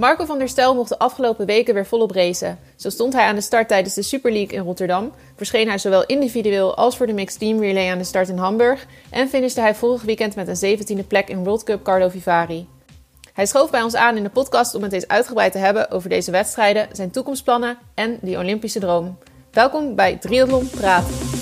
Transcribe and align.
Marco 0.00 0.24
van 0.24 0.38
der 0.38 0.48
Stel 0.48 0.74
mocht 0.74 0.88
de 0.88 0.98
afgelopen 0.98 1.46
weken 1.46 1.74
weer 1.74 1.86
volop 1.86 2.10
racen. 2.10 2.58
Zo 2.76 2.90
stond 2.90 3.12
hij 3.12 3.24
aan 3.24 3.34
de 3.34 3.40
start 3.40 3.68
tijdens 3.68 3.94
de 3.94 4.02
Super 4.02 4.32
League 4.32 4.58
in 4.58 4.64
Rotterdam, 4.64 5.12
verscheen 5.36 5.68
hij 5.68 5.78
zowel 5.78 6.06
individueel 6.06 6.76
als 6.76 6.96
voor 6.96 7.06
de 7.06 7.12
Mixed 7.12 7.40
Team 7.40 7.60
Relay 7.60 7.90
aan 7.90 7.98
de 7.98 8.04
start 8.04 8.28
in 8.28 8.36
Hamburg 8.36 8.86
en 9.10 9.28
finishte 9.28 9.60
hij 9.60 9.74
vorig 9.74 10.02
weekend 10.02 10.34
met 10.34 10.62
een 10.62 10.78
17e 10.78 11.06
plek 11.06 11.28
in 11.28 11.44
World 11.44 11.62
Cup 11.62 11.82
Carlo 11.82 12.08
Vivari. 12.08 12.68
Hij 13.32 13.46
schoof 13.46 13.70
bij 13.70 13.82
ons 13.82 13.94
aan 13.94 14.16
in 14.16 14.22
de 14.22 14.30
podcast 14.30 14.74
om 14.74 14.82
het 14.82 14.92
eens 14.92 15.08
uitgebreid 15.08 15.52
te 15.52 15.58
hebben 15.58 15.90
over 15.90 16.08
deze 16.08 16.30
wedstrijden, 16.30 16.88
zijn 16.92 17.10
toekomstplannen 17.10 17.78
en 17.94 18.18
die 18.20 18.38
Olympische 18.38 18.80
droom. 18.80 19.18
Welkom 19.50 19.94
bij 19.94 20.16
Triathlon 20.16 20.70
Praat. 20.70 21.39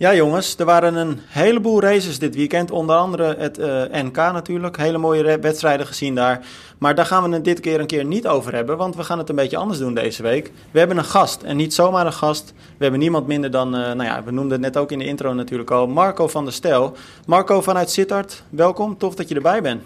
Ja 0.00 0.14
jongens, 0.14 0.58
er 0.58 0.64
waren 0.64 0.94
een 0.94 1.20
heleboel 1.26 1.80
races 1.80 2.18
dit 2.18 2.34
weekend. 2.34 2.70
Onder 2.70 2.96
andere 2.96 3.34
het 3.38 3.58
uh, 3.58 3.82
NK 3.92 4.16
natuurlijk. 4.16 4.76
Hele 4.76 4.98
mooie 4.98 5.38
wedstrijden 5.38 5.86
gezien 5.86 6.14
daar. 6.14 6.40
Maar 6.78 6.94
daar 6.94 7.06
gaan 7.06 7.22
we 7.28 7.34
het 7.34 7.44
dit 7.44 7.60
keer 7.60 7.80
een 7.80 7.86
keer 7.86 8.04
niet 8.04 8.26
over 8.26 8.54
hebben. 8.54 8.76
Want 8.76 8.96
we 8.96 9.04
gaan 9.04 9.18
het 9.18 9.28
een 9.28 9.34
beetje 9.34 9.56
anders 9.56 9.78
doen 9.78 9.94
deze 9.94 10.22
week. 10.22 10.52
We 10.70 10.78
hebben 10.78 10.96
een 10.96 11.04
gast. 11.04 11.42
En 11.42 11.56
niet 11.56 11.74
zomaar 11.74 12.06
een 12.06 12.12
gast. 12.12 12.52
We 12.56 12.82
hebben 12.82 13.00
niemand 13.00 13.26
minder 13.26 13.50
dan, 13.50 13.74
uh, 13.74 13.80
nou 13.80 14.02
ja, 14.02 14.24
we 14.24 14.30
noemden 14.30 14.52
het 14.52 14.60
net 14.60 14.76
ook 14.82 14.92
in 14.92 14.98
de 14.98 15.04
intro 15.06 15.34
natuurlijk 15.34 15.70
al. 15.70 15.86
Marco 15.86 16.28
van 16.28 16.44
der 16.44 16.52
Stel. 16.52 16.96
Marco 17.26 17.60
vanuit 17.60 17.90
Sittard, 17.90 18.42
welkom. 18.50 18.98
Tof 18.98 19.14
dat 19.14 19.28
je 19.28 19.34
erbij 19.34 19.62
bent. 19.62 19.82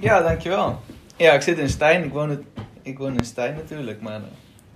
Ja, 0.00 0.22
dankjewel. 0.22 0.80
Ja, 1.16 1.32
ik 1.32 1.42
zit 1.42 1.58
in 1.58 1.68
Stijn. 1.68 2.04
Ik 2.04 2.12
woon, 2.12 2.30
het, 2.30 2.42
ik 2.82 2.98
woon 2.98 3.16
in 3.16 3.24
Stijn 3.24 3.54
natuurlijk. 3.54 4.00
Maar... 4.00 4.20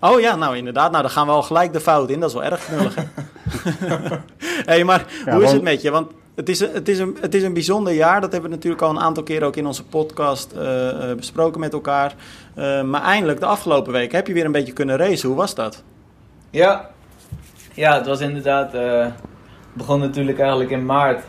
Oh 0.00 0.20
ja, 0.20 0.36
nou 0.36 0.56
inderdaad. 0.56 0.90
Nou, 0.90 1.02
dan 1.02 1.12
gaan 1.12 1.26
we 1.26 1.32
al 1.32 1.42
gelijk 1.42 1.72
de 1.72 1.80
fout 1.80 2.10
in. 2.10 2.20
Dat 2.20 2.28
is 2.28 2.34
wel 2.34 2.44
erg 2.44 2.64
knullig. 2.66 2.94
hey, 4.70 4.84
maar 4.84 5.06
hoe 5.30 5.42
is 5.42 5.52
het 5.52 5.62
met 5.62 5.82
je? 5.82 5.90
Want 5.90 6.10
het 6.34 6.48
is, 6.48 6.60
een, 6.60 6.70
het, 6.72 6.88
is 6.88 6.98
een, 6.98 7.16
het 7.20 7.34
is 7.34 7.42
een 7.42 7.52
bijzonder 7.52 7.92
jaar. 7.92 8.20
Dat 8.20 8.32
hebben 8.32 8.50
we 8.50 8.56
natuurlijk 8.56 8.82
al 8.82 8.90
een 8.90 9.00
aantal 9.00 9.22
keren 9.22 9.46
ook 9.46 9.56
in 9.56 9.66
onze 9.66 9.84
podcast 9.84 10.52
uh, 10.56 11.12
besproken 11.16 11.60
met 11.60 11.72
elkaar. 11.72 12.14
Uh, 12.56 12.82
maar 12.82 13.02
eindelijk, 13.02 13.40
de 13.40 13.46
afgelopen 13.46 13.92
week, 13.92 14.12
heb 14.12 14.26
je 14.26 14.32
weer 14.32 14.44
een 14.44 14.52
beetje 14.52 14.72
kunnen 14.72 14.96
racen. 14.96 15.28
Hoe 15.28 15.36
was 15.36 15.54
dat? 15.54 15.82
Ja, 16.50 16.90
ja 17.74 17.94
het 17.94 18.06
was 18.06 18.20
inderdaad... 18.20 18.72
Het 18.72 19.86
begon 19.86 20.00
natuurlijk 20.00 20.38
eigenlijk 20.38 20.70
in 20.70 20.86
maart. 20.86 21.24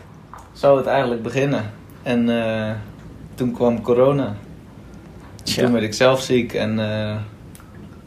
Zou 0.52 0.76
het 0.76 0.86
eigenlijk 0.86 1.22
beginnen. 1.22 1.70
En 2.02 2.28
toen 3.34 3.52
kwam 3.52 3.82
corona. 3.82 4.34
Tja. 5.42 5.62
Toen 5.62 5.72
werd 5.72 5.84
ik 5.84 5.94
zelf 5.94 6.20
ziek 6.20 6.54
en 6.54 6.78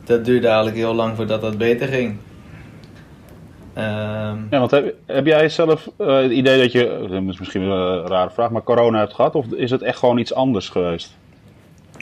dat 0.03 0.25
duurde 0.25 0.47
eigenlijk 0.47 0.77
heel 0.77 0.93
lang 0.93 1.15
voordat 1.15 1.41
dat 1.41 1.57
beter 1.57 1.87
ging. 1.87 2.17
Um, 3.77 4.47
ja, 4.49 4.59
want 4.59 4.71
heb, 4.71 4.95
heb 5.05 5.25
jij 5.25 5.49
zelf 5.49 5.89
uh, 5.97 6.15
het 6.15 6.31
idee 6.31 6.61
dat 6.61 6.71
je, 6.71 7.05
dat 7.09 7.21
is 7.33 7.39
misschien 7.39 7.61
een 7.61 8.07
rare 8.07 8.29
vraag, 8.29 8.49
maar 8.49 8.63
corona 8.63 8.99
hebt 8.99 9.13
gehad? 9.13 9.35
Of 9.35 9.45
is 9.51 9.71
het 9.71 9.81
echt 9.81 9.97
gewoon 9.97 10.17
iets 10.17 10.33
anders 10.33 10.69
geweest? 10.69 11.15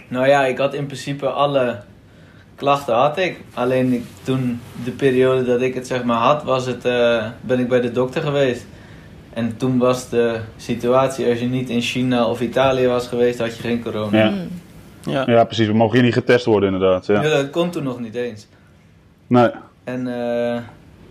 Nou 0.07 0.27
ja, 0.27 0.45
ik 0.45 0.57
had 0.57 0.73
in 0.73 0.85
principe 0.85 1.29
alle 1.29 1.79
klachten 2.55 2.95
had 2.95 3.17
ik. 3.17 3.41
Alleen 3.53 3.93
ik, 3.93 4.03
toen 4.23 4.61
de 4.83 4.91
periode 4.91 5.45
dat 5.45 5.61
ik 5.61 5.73
het 5.73 5.87
zeg 5.87 6.03
maar 6.03 6.17
had, 6.17 6.43
was 6.43 6.65
het, 6.65 6.85
uh, 6.85 7.25
ben 7.41 7.59
ik 7.59 7.67
bij 7.67 7.81
de 7.81 7.91
dokter 7.91 8.21
geweest. 8.21 8.65
En 9.33 9.57
toen 9.57 9.77
was 9.77 10.09
de 10.09 10.39
situatie, 10.57 11.29
als 11.29 11.39
je 11.39 11.45
niet 11.45 11.69
in 11.69 11.81
China 11.81 12.27
of 12.27 12.41
Italië 12.41 12.87
was 12.87 13.07
geweest, 13.07 13.39
had 13.39 13.55
je 13.55 13.61
geen 13.61 13.83
corona. 13.83 14.17
Ja. 14.17 14.33
Ja. 15.01 15.23
ja, 15.25 15.43
precies. 15.43 15.67
We 15.67 15.73
mogen 15.73 15.95
hier 15.95 16.03
niet 16.03 16.13
getest 16.13 16.45
worden, 16.45 16.73
inderdaad. 16.73 17.05
Ja, 17.05 17.23
ja 17.23 17.29
dat 17.29 17.49
kon 17.49 17.69
toen 17.69 17.83
nog 17.83 17.99
niet 17.99 18.15
eens. 18.15 18.47
Nee. 19.27 19.49
En 19.83 20.07
uh, 20.07 20.57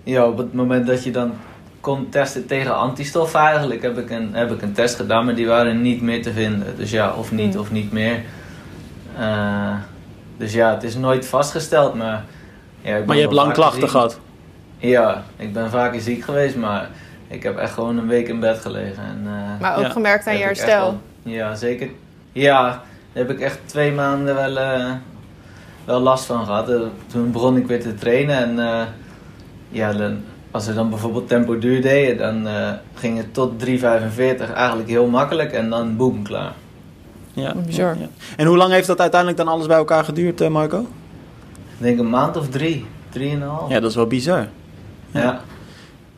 ja, 0.03 0.27
op 0.27 0.39
het 0.39 0.55
moment 0.55 0.87
dat 0.87 1.05
je 1.05 1.11
dan 1.11 1.33
kon 1.81 2.09
testen 2.09 2.47
tegen 2.47 2.77
antistoffen 2.77 3.41
eigenlijk, 3.41 3.83
heb 3.83 3.99
ik, 3.99 4.11
een, 4.11 4.35
heb 4.35 4.51
ik 4.51 4.63
een 4.63 4.73
test 4.73 4.97
gedaan, 4.97 5.25
maar 5.25 5.35
die 5.35 5.47
waren 5.47 5.83
niet 5.83 6.03
meer 6.03 6.23
te 6.23 6.33
vinden. 6.33 6.77
Dus 6.77 6.91
ja, 6.91 7.15
of 7.15 7.33
niet, 7.33 7.59
of 7.59 7.71
niet 7.71 7.93
meer. 7.93 8.21
Uh, 9.19 9.75
dus 10.37 10.53
ja, 10.53 10.75
het 10.75 10.83
is 10.83 10.97
nooit 10.97 11.27
vastgesteld, 11.27 11.95
maar... 11.95 12.25
Ja, 12.83 13.03
maar 13.07 13.17
je 13.17 13.23
hebt 13.23 13.35
lang 13.35 13.53
klachten 13.53 13.81
ziek. 13.81 13.91
gehad? 13.91 14.21
Ja, 14.79 15.23
ik 15.37 15.53
ben 15.53 15.71
vaker 15.71 16.01
ziek 16.01 16.25
geweest, 16.25 16.57
maar 16.57 16.89
ik 17.29 17.43
heb 17.43 17.57
echt 17.57 17.73
gewoon 17.73 17.99
een 17.99 18.07
week 18.07 18.29
in 18.29 18.41
bed 18.41 18.59
gelegen. 18.59 19.03
En, 19.03 19.21
uh, 19.25 19.61
maar 19.61 19.77
ook 19.77 19.83
ja. 19.83 19.89
gemerkt 19.89 20.27
aan 20.27 20.37
je 20.37 20.45
herstel? 20.45 20.81
Wel, 20.81 21.01
ja, 21.33 21.55
zeker. 21.55 21.89
Ja, 22.33 22.83
daar 23.13 23.27
heb 23.27 23.31
ik 23.31 23.41
echt 23.41 23.59
twee 23.65 23.93
maanden 23.93 24.35
wel, 24.35 24.57
uh, 24.57 24.93
wel 25.85 26.01
last 26.01 26.25
van 26.25 26.45
gehad. 26.45 26.73
toen 27.07 27.31
begon 27.31 27.57
ik 27.57 27.67
weer 27.67 27.81
te 27.81 27.95
trainen 27.95 28.59
en 28.59 28.89
ja, 29.71 29.93
dan, 29.93 30.21
als 30.51 30.67
we 30.67 30.75
dan 30.75 30.91
bijvoorbeeld 30.91 31.29
tempo 31.29 31.59
duur 31.59 31.83
deden, 31.83 32.17
dan 32.17 32.47
uh, 32.47 32.71
ging 32.95 33.17
het 33.17 33.35
tot 33.35 33.67
3,45 33.67 33.73
eigenlijk 34.55 34.89
heel 34.89 35.07
makkelijk 35.07 35.53
en 35.53 35.71
dan 35.71 35.97
boem, 35.97 36.23
klaar. 36.23 36.53
Ja, 37.33 37.55
bizar. 37.55 37.99
Ja. 37.99 38.09
En 38.37 38.47
hoe 38.47 38.57
lang 38.57 38.73
heeft 38.73 38.87
dat 38.87 39.01
uiteindelijk 39.01 39.41
dan 39.41 39.49
alles 39.49 39.67
bij 39.67 39.77
elkaar 39.77 40.05
geduurd, 40.05 40.49
Marco? 40.49 40.81
Ik 40.81 41.87
denk 41.87 41.99
een 41.99 42.11
maand 42.11 42.37
of 42.37 42.49
drie, 42.49 42.87
drieënhalf. 43.09 43.71
Ja, 43.71 43.81
dat 43.81 43.91
is 43.91 43.97
wel 43.97 44.07
bizar. 44.07 44.49
Ja. 45.11 45.21
ja. 45.21 45.41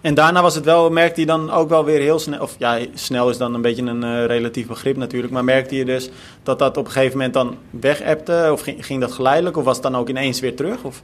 En 0.03 0.15
daarna 0.15 0.43
was 0.43 0.55
het 0.55 0.65
wel, 0.65 0.91
merkte 0.91 1.21
je 1.21 1.27
dan 1.27 1.51
ook 1.51 1.69
wel 1.69 1.85
weer 1.85 2.01
heel 2.01 2.19
snel, 2.19 2.41
of 2.41 2.55
ja, 2.59 2.79
snel 2.95 3.31
is 3.31 3.37
dan 3.37 3.55
een 3.55 3.63
beetje 3.63 3.83
een 3.83 4.05
uh, 4.05 4.25
relatief 4.25 4.67
begrip 4.67 4.97
natuurlijk, 4.97 5.33
maar 5.33 5.45
merkte 5.45 5.77
je 5.77 5.85
dus 5.85 6.11
dat 6.43 6.59
dat 6.59 6.77
op 6.77 6.85
een 6.85 6.91
gegeven 6.91 7.17
moment 7.17 7.35
dan 7.35 7.57
weg 7.71 8.17
of 8.51 8.61
ging, 8.61 8.87
ging 8.87 9.01
dat 9.01 9.13
geleidelijk, 9.13 9.57
of 9.57 9.65
was 9.65 9.75
het 9.75 9.83
dan 9.83 9.97
ook 9.97 10.09
ineens 10.09 10.41
weer 10.41 10.57
terug? 10.57 10.83
Of? 10.83 11.03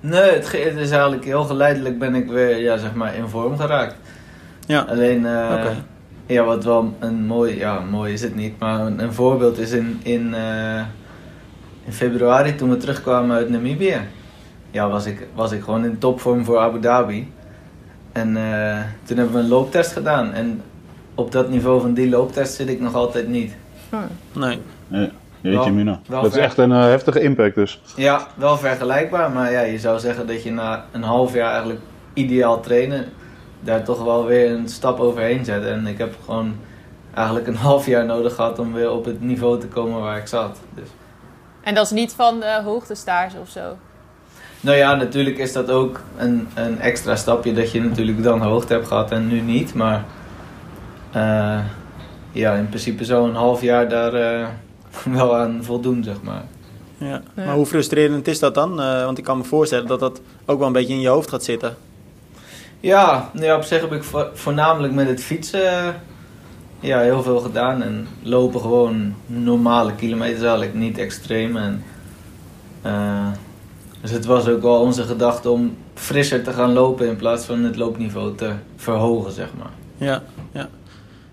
Nee, 0.00 0.30
het, 0.30 0.52
het, 0.52 0.76
is 0.76 0.90
eigenlijk 0.90 1.24
heel 1.24 1.44
geleidelijk 1.44 1.98
ben 1.98 2.14
ik 2.14 2.28
weer 2.28 2.56
ja, 2.56 2.76
zeg 2.76 2.94
maar 2.94 3.14
in 3.14 3.28
vorm 3.28 3.58
geraakt. 3.58 3.94
Ja. 4.66 4.80
Alleen, 4.88 5.20
uh, 5.20 5.70
ja, 6.26 6.44
wat 6.44 6.64
wel 6.64 6.94
een 6.98 7.26
mooi, 7.26 7.56
ja, 7.56 7.80
mooi 7.80 8.12
is 8.12 8.22
het 8.22 8.34
niet, 8.34 8.58
maar 8.58 8.80
een, 8.80 9.02
een 9.02 9.12
voorbeeld 9.12 9.58
is 9.58 9.70
in, 9.70 10.00
in, 10.02 10.28
uh, 10.34 10.82
in 11.84 11.92
februari 11.92 12.54
toen 12.54 12.70
we 12.70 12.76
terugkwamen 12.76 13.36
uit 13.36 13.48
Namibië. 13.48 14.00
Ja, 14.70 14.88
was 14.88 15.06
ik, 15.06 15.26
was 15.34 15.52
ik 15.52 15.62
gewoon 15.62 15.84
in 15.84 15.98
topvorm 15.98 16.44
voor 16.44 16.58
Abu 16.58 16.80
Dhabi. 16.80 17.32
En 18.12 18.36
uh, 18.36 18.78
toen 19.02 19.16
hebben 19.16 19.34
we 19.34 19.40
een 19.40 19.48
looptest 19.48 19.92
gedaan. 19.92 20.32
En 20.32 20.62
op 21.14 21.32
dat 21.32 21.48
niveau 21.48 21.80
van 21.80 21.94
die 21.94 22.08
looptest 22.08 22.54
zit 22.54 22.68
ik 22.68 22.80
nog 22.80 22.94
altijd 22.94 23.28
niet. 23.28 23.54
Nee. 24.32 24.58
nee. 24.88 25.10
Jeetje 25.40 25.72
mina. 25.72 26.00
Dat 26.08 26.24
is 26.24 26.36
echt 26.36 26.58
een 26.58 26.70
uh, 26.70 26.82
heftige 26.82 27.20
impact 27.20 27.54
dus. 27.54 27.80
Ja, 27.96 28.26
wel 28.34 28.58
vergelijkbaar. 28.58 29.30
Maar 29.30 29.52
ja, 29.52 29.60
je 29.60 29.78
zou 29.78 29.98
zeggen 29.98 30.26
dat 30.26 30.42
je 30.42 30.52
na 30.52 30.84
een 30.90 31.02
half 31.02 31.34
jaar 31.34 31.50
eigenlijk 31.50 31.80
ideaal 32.12 32.60
trainen... 32.60 33.04
daar 33.60 33.84
toch 33.84 34.04
wel 34.04 34.26
weer 34.26 34.50
een 34.50 34.68
stap 34.68 35.00
overheen 35.00 35.44
zet. 35.44 35.64
En 35.64 35.86
ik 35.86 35.98
heb 35.98 36.14
gewoon 36.24 36.56
eigenlijk 37.14 37.46
een 37.46 37.56
half 37.70 37.86
jaar 37.86 38.04
nodig 38.04 38.34
gehad 38.34 38.58
om 38.58 38.72
weer 38.72 38.90
op 38.90 39.04
het 39.04 39.20
niveau 39.20 39.60
te 39.60 39.66
komen 39.66 40.00
waar 40.00 40.18
ik 40.18 40.26
zat. 40.26 40.58
Dus. 40.74 40.88
En 41.60 41.74
dat 41.74 41.84
is 41.84 41.90
niet 41.90 42.12
van 42.12 42.40
de 42.40 42.60
hoogtestage 42.64 43.38
of 43.38 43.48
zo? 43.48 43.76
Nou 44.60 44.76
ja, 44.76 44.94
natuurlijk 44.94 45.38
is 45.38 45.52
dat 45.52 45.70
ook 45.70 46.00
een, 46.16 46.48
een 46.54 46.80
extra 46.80 47.16
stapje 47.16 47.52
dat 47.52 47.72
je 47.72 47.82
natuurlijk 47.82 48.22
dan 48.22 48.40
hoogte 48.40 48.72
hebt 48.72 48.86
gehad 48.86 49.10
en 49.10 49.28
nu 49.28 49.40
niet. 49.40 49.74
Maar 49.74 50.04
uh, 51.16 51.58
ja, 52.32 52.54
in 52.54 52.68
principe 52.68 53.04
zo 53.04 53.24
een 53.24 53.34
half 53.34 53.62
jaar 53.62 53.88
daar... 53.88 54.14
Uh, 54.14 54.46
wel 55.18 55.36
aan 55.36 55.58
voldoen, 55.62 56.04
zeg 56.04 56.22
maar. 56.22 56.42
Ja. 56.98 57.22
Maar 57.34 57.54
hoe 57.54 57.66
frustrerend 57.66 58.28
is 58.28 58.38
dat 58.38 58.54
dan? 58.54 58.80
Uh, 58.80 59.04
want 59.04 59.18
ik 59.18 59.24
kan 59.24 59.38
me 59.38 59.44
voorstellen 59.44 59.86
dat 59.86 60.00
dat 60.00 60.20
ook 60.46 60.58
wel 60.58 60.66
een 60.66 60.72
beetje 60.72 60.94
in 60.94 61.00
je 61.00 61.08
hoofd 61.08 61.28
gaat 61.28 61.44
zitten. 61.44 61.76
Ja, 62.80 63.30
ja 63.34 63.56
op 63.56 63.62
zich 63.62 63.80
heb 63.80 63.92
ik 63.92 64.04
vo 64.04 64.28
voornamelijk 64.34 64.92
met 64.92 65.08
het 65.08 65.22
fietsen 65.22 65.94
ja, 66.80 67.00
heel 67.00 67.22
veel 67.22 67.40
gedaan. 67.40 67.82
En 67.82 68.08
lopen 68.22 68.60
gewoon 68.60 69.14
normale 69.26 69.94
kilometers 69.94 70.40
eigenlijk, 70.40 70.74
niet 70.74 70.98
extreem. 70.98 71.56
En, 71.56 71.84
uh, 72.86 73.26
dus 74.00 74.10
het 74.10 74.24
was 74.24 74.48
ook 74.48 74.62
wel 74.62 74.80
onze 74.80 75.02
gedachte 75.02 75.50
om 75.50 75.76
frisser 75.94 76.42
te 76.42 76.52
gaan 76.52 76.72
lopen 76.72 77.06
in 77.06 77.16
plaats 77.16 77.44
van 77.44 77.64
het 77.64 77.76
loopniveau 77.76 78.34
te 78.34 78.52
verhogen, 78.76 79.32
zeg 79.32 79.48
maar. 79.58 79.72
Ja, 79.96 80.22
ja. 80.52 80.68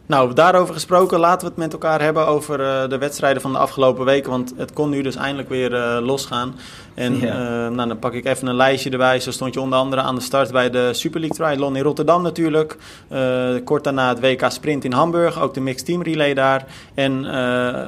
Nou, 0.08 0.34
daarover 0.34 0.74
gesproken, 0.74 1.20
laten 1.20 1.40
we 1.40 1.48
het 1.48 1.58
met 1.58 1.74
elkaar 1.74 2.02
hebben 2.02 2.28
over 2.28 2.60
uh, 2.60 2.90
de 2.90 2.98
wedstrijden 2.98 3.42
van 3.42 3.52
de 3.52 3.58
afgelopen 3.58 4.06
weken. 4.06 4.32
Want 4.32 4.54
het 4.58 4.74
kon 4.74 4.90
nu 4.90 5.02
dus 5.02 5.16
eindelijk 5.16 5.50
weer 5.50 5.74
uh, 5.74 5.98
losgaan. 6.06 6.56
En 6.94 7.20
ja. 7.20 7.66
uh, 7.66 7.76
nou, 7.76 7.88
dan 7.88 8.00
pak 8.00 8.14
ik 8.14 8.26
even 8.26 8.48
een 8.48 8.56
lijstje 8.56 8.90
erbij. 8.90 9.20
Zo 9.20 9.32
stond 9.32 9.54
je 9.54 9.62
onder 9.62 9.80
andere 9.80 10.02
aan 10.02 10.16
de 10.16 10.22
start 10.22 10.52
bij 10.52 10.70
de 10.70 10.90
Super 10.94 11.20
League 11.20 11.38
Triathlon 11.38 11.76
in 11.76 11.84
Rotterdam 11.84 12.22
natuurlijk. 12.22 12.78
kort 13.64 13.84
daarna 13.84 14.10
het 14.10 14.20
WK 14.20 14.52
Sprint 14.52 14.84
in 14.84 14.92
Hamburg. 14.92 15.42
Ook 15.42 15.54
de 15.54 15.62
Mixed 15.62 15.86
Team 15.86 16.02
Relay 16.02 16.34
daar. 16.34 16.66
En 16.94 17.26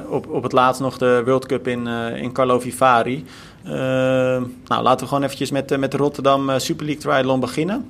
op, 0.08 0.28
op 0.28 0.42
het 0.42 0.52
laatst 0.52 0.80
nog 0.80 0.98
de 0.98 1.22
World 1.24 1.46
Cup 1.46 1.68
in, 1.68 1.86
in 2.16 2.32
Carlo 2.32 2.60
Vivari. 2.60 3.24
Nou, 3.62 4.82
laten 4.82 5.00
we 5.00 5.06
gewoon 5.06 5.22
eventjes 5.22 5.50
met, 5.50 5.78
met 5.78 5.90
de 5.90 5.96
Rotterdam 5.96 6.58
Super 6.58 6.84
League 6.84 7.02
Triathlon 7.02 7.40
beginnen. 7.40 7.88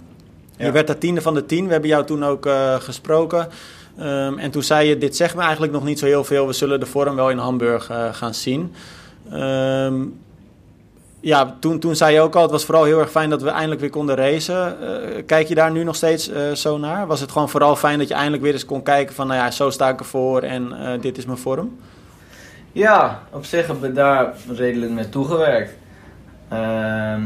Ja. 0.56 0.66
Je 0.66 0.72
werd 0.72 0.86
daar 0.86 0.98
tiende 0.98 1.22
van 1.22 1.34
de 1.34 1.46
tien. 1.46 1.66
We 1.66 1.72
hebben 1.72 1.90
jou 1.90 2.04
toen 2.04 2.24
ook 2.24 2.48
gesproken. 2.78 3.48
Um, 4.00 4.38
en 4.38 4.50
toen 4.50 4.62
zei 4.62 4.88
je, 4.88 4.98
dit 4.98 5.16
zegt 5.16 5.34
me 5.34 5.42
eigenlijk 5.42 5.72
nog 5.72 5.84
niet 5.84 5.98
zo 5.98 6.06
heel 6.06 6.24
veel. 6.24 6.46
We 6.46 6.52
zullen 6.52 6.80
de 6.80 6.86
vorm 6.86 7.14
wel 7.14 7.30
in 7.30 7.38
Hamburg 7.38 7.90
uh, 7.90 8.14
gaan 8.14 8.34
zien. 8.34 8.74
Um, 9.32 10.18
ja, 11.20 11.56
toen, 11.60 11.78
toen 11.78 11.96
zei 11.96 12.14
je 12.14 12.20
ook 12.20 12.34
al, 12.34 12.42
het 12.42 12.50
was 12.50 12.64
vooral 12.64 12.84
heel 12.84 12.98
erg 12.98 13.10
fijn 13.10 13.30
dat 13.30 13.42
we 13.42 13.48
eindelijk 13.48 13.80
weer 13.80 13.90
konden 13.90 14.16
racen. 14.16 14.76
Uh, 14.82 15.22
kijk 15.26 15.48
je 15.48 15.54
daar 15.54 15.70
nu 15.70 15.84
nog 15.84 15.96
steeds 15.96 16.28
uh, 16.28 16.52
zo 16.52 16.78
naar? 16.78 17.06
Was 17.06 17.20
het 17.20 17.32
gewoon 17.32 17.48
vooral 17.48 17.76
fijn 17.76 17.98
dat 17.98 18.08
je 18.08 18.14
eindelijk 18.14 18.42
weer 18.42 18.52
eens 18.52 18.64
kon 18.64 18.82
kijken 18.82 19.14
van, 19.14 19.26
nou 19.26 19.40
ja, 19.40 19.50
zo 19.50 19.70
sta 19.70 19.88
ik 19.88 19.98
ervoor 19.98 20.42
en 20.42 20.72
dit 21.00 21.18
is 21.18 21.26
mijn 21.26 21.38
vorm? 21.38 21.78
Ja, 22.72 23.22
op 23.30 23.44
zich 23.44 23.66
heb 23.66 23.84
ik 23.84 23.94
daar 23.94 24.32
redelijk 24.48 24.92
naartoe 24.92 25.24
gewerkt. 25.24 25.72
Ehm 26.48 27.22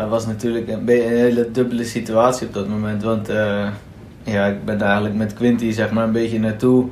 het 0.00 0.08
was 0.08 0.26
natuurlijk 0.26 0.68
een, 0.68 0.80
een, 0.80 1.16
hele 1.16 1.50
dubbele 1.50 1.84
situatie 1.84 2.46
op 2.46 2.52
dat 2.52 2.68
moment. 2.68 3.02
Want 3.02 3.30
uh, 3.30 3.68
ja, 4.22 4.46
ik 4.46 4.64
ben 4.64 4.80
eigenlijk 4.80 5.14
met 5.14 5.34
Quinty 5.34 5.70
zeg 5.70 5.90
maar, 5.90 6.04
een 6.04 6.12
beetje 6.12 6.40
naartoe 6.40 6.86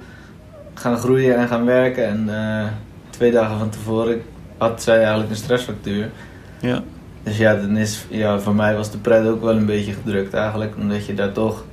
gaan 0.74 0.96
groeien 0.96 1.36
en 1.36 1.48
gaan 1.48 1.64
werken. 1.64 2.06
En 2.06 2.26
uh, 2.28 2.66
twee 3.10 3.30
dagen 3.30 3.58
van 3.58 3.70
tevoren 3.70 4.22
had 4.56 4.82
zij 4.82 4.98
eigenlijk 4.98 5.30
een 5.30 5.36
stressfactuur. 5.36 6.10
Ja. 6.60 6.82
Dus 7.22 7.38
ja, 7.38 7.54
dan 7.54 7.76
is, 7.76 8.06
ja, 8.08 8.38
voor 8.38 8.54
mij 8.54 8.74
was 8.74 8.90
de 8.90 8.98
pret 8.98 9.26
ook 9.26 9.42
wel 9.42 9.56
een 9.56 9.66
beetje 9.66 9.92
gedrukt 9.92 10.34
eigenlijk. 10.34 10.76
Omdat 10.76 11.06
je 11.06 11.14
daar 11.14 11.32
toch 11.32 11.64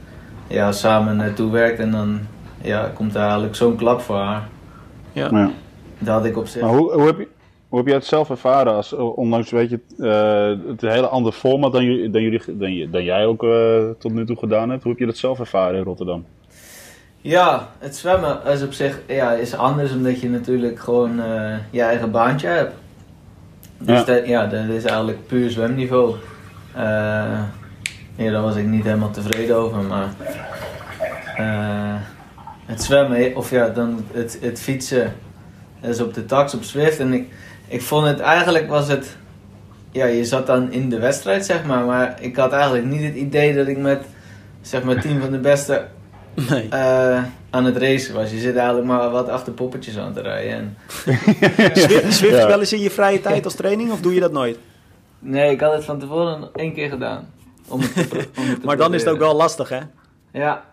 ja, 0.48 0.72
samen 0.72 1.16
naartoe 1.16 1.51
werkt 1.51 1.80
en 1.80 1.92
dan 1.92 2.19
ja, 2.62 2.92
komt 2.94 3.16
er 3.16 3.22
eigenlijk 3.22 3.56
zo'n 3.56 3.75
klap 3.75 4.01
voor 4.01 4.18
haar. 4.18 4.48
Ja. 5.12 5.28
Ja. 5.31 5.51
Dat 6.03 6.13
had 6.13 6.25
ik 6.25 6.38
op 6.38 6.47
zich. 6.47 6.61
Maar 6.61 6.71
hoe, 6.71 6.94
hoe, 6.94 7.05
heb 7.05 7.17
je, 7.17 7.27
hoe 7.67 7.77
heb 7.77 7.88
jij 7.88 7.95
het 7.95 8.05
zelf 8.05 8.29
ervaren? 8.29 8.73
Als, 8.73 8.94
ondanks 8.94 9.51
weet 9.51 9.69
je, 9.69 9.79
uh, 9.97 10.69
het 10.71 10.83
een 10.83 10.89
hele 10.89 11.07
andere 11.07 11.35
format 11.35 11.71
dan, 11.71 11.83
jullie, 11.83 12.09
dan, 12.09 12.21
jullie, 12.21 12.41
dan, 12.45 12.91
dan 12.91 13.03
jij 13.03 13.25
ook 13.25 13.44
uh, 13.44 13.89
tot 14.00 14.13
nu 14.13 14.25
toe 14.25 14.38
gedaan 14.38 14.69
hebt. 14.69 14.83
Hoe 14.83 14.91
heb 14.91 15.00
je 15.00 15.05
dat 15.05 15.17
zelf 15.17 15.39
ervaren 15.39 15.77
in 15.77 15.83
Rotterdam? 15.83 16.25
Ja, 17.21 17.69
het 17.79 17.95
zwemmen 17.95 18.39
is 18.45 18.63
op 18.63 18.73
zich 18.73 19.01
ja, 19.07 19.33
is 19.33 19.55
anders 19.55 19.94
omdat 19.94 20.19
je 20.19 20.29
natuurlijk 20.29 20.79
gewoon 20.79 21.19
uh, 21.19 21.55
je 21.69 21.81
eigen 21.81 22.11
baantje 22.11 22.47
hebt. 22.47 22.73
Dus 23.77 24.00
Ja. 24.00 24.03
Dat, 24.05 24.27
ja, 24.27 24.47
dat 24.47 24.67
is 24.69 24.83
eigenlijk 24.83 25.27
puur 25.27 25.50
zwemniveau. 25.50 26.15
Eh 26.75 27.41
ja, 28.15 28.31
daar 28.31 28.41
was 28.41 28.55
ik 28.55 28.65
niet 28.65 28.83
helemaal 28.83 29.11
tevreden 29.11 29.55
over, 29.55 29.81
maar 29.83 30.09
eh, 31.38 31.95
het 32.65 32.83
zwemmen, 32.83 33.35
of 33.35 33.50
ja, 33.50 33.69
dan 33.69 34.05
het, 34.11 34.38
het 34.41 34.61
fietsen, 34.61 35.13
dat 35.83 35.91
is 35.95 36.01
op 36.01 36.13
de 36.13 36.25
tax 36.25 36.53
op 36.53 36.63
Zwift. 36.63 37.00
En 37.00 37.13
ik, 37.13 37.27
ik 37.68 37.81
vond 37.81 38.07
het 38.07 38.19
eigenlijk 38.19 38.68
was 38.69 38.88
het, 38.88 39.15
ja, 39.91 40.06
je 40.06 40.25
zat 40.25 40.47
dan 40.47 40.71
in 40.71 40.89
de 40.89 41.00
wedstrijd 41.00 41.45
zeg 41.45 41.63
maar, 41.65 41.85
maar 41.85 42.18
ik 42.21 42.35
had 42.35 42.51
eigenlijk 42.51 42.85
niet 42.85 43.01
het 43.03 43.15
idee 43.15 43.56
dat 43.56 43.68
ik 43.68 43.77
met 43.77 44.01
zeg 44.62 44.83
maar 44.83 45.01
tien 45.01 45.21
van 45.21 45.31
de 45.31 45.39
beste 45.39 45.85
Nee. 46.50 46.68
eh, 46.69 47.24
aan 47.50 47.65
het 47.65 47.77
racen 47.77 48.13
was. 48.15 48.31
Je 48.31 48.39
zit 48.39 48.56
eigenlijk 48.56 48.88
maar 48.88 49.09
wat 49.09 49.30
achter 49.30 49.53
poppetjes 49.53 49.97
aan 49.97 50.13
te 50.13 50.21
rijden. 50.21 50.53
En, 50.53 50.77
Zwift, 51.74 52.13
Zwift 52.13 52.38
Ja. 52.38 52.47
wel 52.47 52.59
eens 52.59 52.74
in 52.74 52.79
je 52.79 52.89
vrije 52.89 53.21
tijd 53.21 53.45
als 53.45 53.56
training 53.56 53.91
of 53.91 54.01
doe 54.01 54.13
je 54.13 54.19
dat 54.19 54.31
nooit? 54.31 54.57
nee, 55.19 55.51
ik 55.51 55.59
had 55.59 55.74
het 55.74 55.86
van 55.86 56.00
tevoren 56.00 56.50
één 56.56 56.74
keer 56.74 56.89
gedaan. 56.89 57.29
Om 57.68 57.81
het 57.81 57.94
te 57.94 58.07
pro- 58.07 58.41
om 58.41 58.47
het 58.50 58.59
te 58.59 58.65
Maar 58.68 58.77
dan 58.77 58.94
is 58.94 59.01
het 59.03 59.09
ook 59.13 59.19
wel 59.19 59.36
lastig, 59.36 59.69
hè? 59.69 59.79
Ja. 60.31 60.63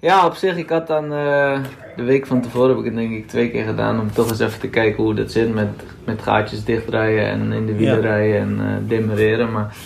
Ja, 0.00 0.26
op 0.26 0.34
zich, 0.34 0.56
ik 0.56 0.68
had 0.68 0.86
dan 0.86 1.04
eh, 1.04 1.60
de 1.96 2.02
week 2.02 2.26
van 2.26 2.40
tevoren 2.40 2.68
heb 2.68 2.78
ik 2.78 2.84
het 2.84 2.94
denk 2.94 3.12
ik 3.12 3.28
twee 3.28 3.50
keer 3.50 3.64
gedaan 3.64 4.00
om 4.00 4.12
toch 4.12 4.28
eens 4.28 4.40
even 4.40 4.60
te 4.60 4.68
kijken 4.68 5.02
hoe 5.02 5.14
dat 5.14 5.30
zit 5.30 5.54
met, 5.54 5.68
met 6.04 6.22
gaatjes 6.22 6.64
dichtdraaien 6.64 7.26
en 7.26 7.52
in 7.52 7.66
de 7.66 7.76
wielen 7.76 8.00
rijden 8.00 8.60
en 8.60 8.84
demereren. 8.86 9.52
Maar 9.52 9.76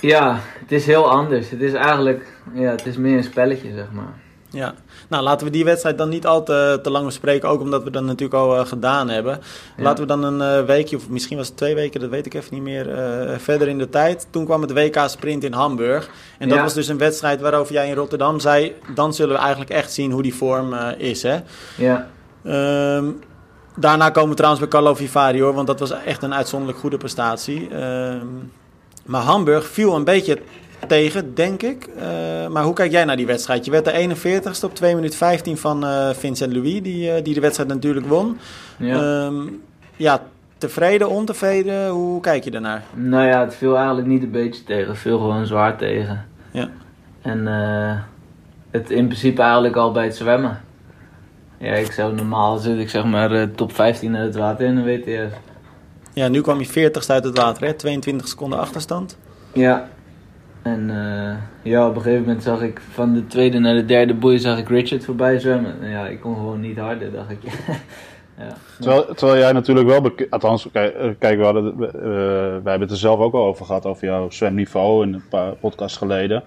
ja, 0.00 0.38
het 0.60 0.72
is 0.72 0.86
heel 0.86 1.10
anders. 1.10 1.50
Het 1.50 1.60
is 1.60 1.72
eigenlijk, 1.72 2.26
ja, 2.52 2.70
het 2.70 2.86
is 2.86 2.96
meer 2.96 3.16
een 3.16 3.24
spelletje 3.24 3.72
zeg 3.74 3.92
maar. 3.92 4.25
Ja. 4.56 4.74
Nou, 5.08 5.22
laten 5.22 5.46
we 5.46 5.52
die 5.52 5.64
wedstrijd 5.64 5.98
dan 5.98 6.08
niet 6.08 6.26
al 6.26 6.42
te, 6.42 6.78
te 6.82 6.90
lang 6.90 7.04
bespreken, 7.06 7.48
ook 7.48 7.60
omdat 7.60 7.82
we 7.82 7.90
dat 7.90 8.02
natuurlijk 8.02 8.34
al 8.34 8.56
eh, 8.58 8.66
gedaan 8.66 9.08
hebben. 9.08 9.38
Ja. 9.76 9.82
Laten 9.82 10.02
we 10.02 10.08
dan 10.08 10.22
een 10.22 10.58
eh, 10.58 10.64
weekje, 10.66 10.96
of 10.96 11.08
misschien 11.08 11.36
was 11.36 11.46
het 11.48 11.56
twee 11.56 11.74
weken, 11.74 12.00
dat 12.00 12.10
weet 12.10 12.26
ik 12.26 12.34
even 12.34 12.54
niet 12.54 12.62
meer, 12.62 12.90
eh, 12.98 13.38
verder 13.38 13.68
in 13.68 13.78
de 13.78 13.88
tijd. 13.88 14.26
Toen 14.30 14.44
kwam 14.44 14.62
het 14.62 14.72
WK 14.72 14.98
Sprint 15.06 15.44
in 15.44 15.52
Hamburg. 15.52 16.08
En 16.38 16.48
dat 16.48 16.56
Ja. 16.56 16.62
was 16.62 16.74
dus 16.74 16.88
een 16.88 16.98
wedstrijd 16.98 17.40
waarover 17.40 17.72
jij 17.72 17.88
in 17.88 17.94
Rotterdam 17.94 18.40
zei, 18.40 18.74
dan 18.94 19.14
zullen 19.14 19.34
we 19.34 19.40
eigenlijk 19.40 19.70
echt 19.70 19.92
zien 19.92 20.10
hoe 20.10 20.22
die 20.22 20.34
vorm 20.34 20.74
is, 20.98 21.22
hè? 21.22 21.38
Ja, 21.76 22.08
Ehm, 22.44 23.04
daarna 23.76 24.10
komen 24.10 24.30
we 24.30 24.34
trouwens 24.36 24.62
bij 24.62 24.70
Carlo 24.70 24.94
Vivari 24.94 25.42
hoor, 25.42 25.54
want 25.54 25.66
dat 25.66 25.80
was 25.80 25.90
echt 25.90 26.22
een 26.22 26.34
uitzonderlijk 26.34 26.80
goede 26.80 26.96
prestatie. 26.96 27.68
Ehm, 27.70 28.26
maar 29.04 29.22
Hamburg 29.22 29.66
viel 29.66 29.94
een 29.94 30.04
beetje 30.04 30.38
tegen, 30.86 31.34
denk 31.34 31.62
ik. 31.62 31.88
Eh, 31.98 32.48
maar 32.48 32.64
hoe 32.64 32.74
kijk 32.74 32.90
jij 32.90 33.04
naar 33.04 33.16
die 33.16 33.26
wedstrijd? 33.26 33.64
Je 33.64 33.70
werd 33.70 33.84
de 33.84 33.92
41ste 33.92 34.64
op 34.64 34.74
2 34.74 34.94
minuten 34.94 35.18
15 35.18 35.56
van 35.56 35.84
eh, 35.84 36.10
Vincent 36.10 36.52
Louis, 36.52 36.82
die, 36.82 37.10
eh, 37.10 37.24
die 37.24 37.34
de 37.34 37.40
wedstrijd 37.40 37.68
natuurlijk 37.68 38.06
won. 38.06 38.38
ja. 38.78 39.24
Ehm, 39.24 39.36
ja, 39.96 40.22
tevreden, 40.58 41.08
ontevreden? 41.08 41.88
Hoe 41.88 42.20
kijk 42.20 42.44
je 42.44 42.50
daarnaar? 42.50 42.82
Nou 42.94 43.26
ja, 43.26 43.40
het 43.40 43.54
viel 43.54 43.76
eigenlijk 43.76 44.06
niet 44.06 44.22
een 44.22 44.30
beetje 44.30 44.64
tegen. 44.64 44.88
Het 44.88 44.98
viel 44.98 45.18
gewoon 45.18 45.46
zwaar 45.46 45.76
tegen. 45.76 46.26
Ja. 46.50 46.68
En 47.22 47.46
het 48.70 48.90
in 48.90 49.06
principe 49.06 49.42
eigenlijk 49.42 49.76
al 49.76 49.92
bij 49.92 50.04
het 50.04 50.16
zwemmen. 50.16 50.60
Ja, 51.58 51.72
ik 51.72 51.92
zou 51.92 52.14
normaal 52.14 52.58
zit 52.58 52.78
ik 52.78 52.90
zeg 52.90 53.04
maar 53.04 53.50
top 53.50 53.74
15 53.74 54.16
uit 54.16 54.26
het 54.26 54.36
water 54.36 54.66
in 54.66 54.74
de 54.74 54.82
WTS. 54.82 55.34
Ja, 56.12 56.28
nu 56.28 56.40
kwam 56.40 56.60
je 56.60 56.90
40ste 56.90 57.06
uit 57.06 57.24
het 57.24 57.38
water, 57.38 57.66
hè? 57.66 57.74
22 57.74 58.28
seconden 58.28 58.58
achterstand. 58.58 59.18
Ja. 59.52 59.88
En 60.66 60.90
eh, 60.90 61.36
ja, 61.72 61.88
op 61.88 61.96
een 61.96 62.02
gegeven 62.02 62.24
moment 62.24 62.42
zag 62.42 62.62
ik 62.62 62.80
van 62.90 63.14
de 63.14 63.26
tweede 63.26 63.58
naar 63.58 63.74
de 63.74 63.84
derde 63.84 64.14
boei 64.14 64.38
zag 64.38 64.58
ik 64.58 64.68
Richard 64.68 65.04
voorbij 65.04 65.38
zwemmen. 65.38 65.74
En 65.80 65.90
ja, 65.90 66.06
ik 66.06 66.20
kon 66.20 66.34
gewoon 66.34 66.60
niet 66.60 66.78
harder, 66.78 67.12
dacht 67.12 67.30
ik. 67.30 67.38
ja. 68.38 68.56
Terwijl, 68.80 69.14
terwijl 69.14 69.38
jij 69.38 69.52
natuurlijk 69.52 69.88
wel, 69.88 70.12
althans, 70.30 70.68
kijk, 70.72 70.94
eh, 70.94 71.08
kijk 71.18 71.38
we 71.38 71.44
hadden, 71.44 71.72
eh, 71.72 72.00
wij 72.62 72.72
hebben 72.72 72.80
het 72.80 72.90
er 72.90 72.96
zelf 72.96 73.20
ook 73.20 73.34
al 73.34 73.44
over 73.44 73.66
gehad, 73.66 73.86
over 73.86 74.06
jouw 74.06 74.30
zwemniveau 74.30 75.06
in 75.06 75.14
een 75.14 75.28
paar 75.28 75.52
podcasts 75.52 75.98
geleden. 75.98 76.42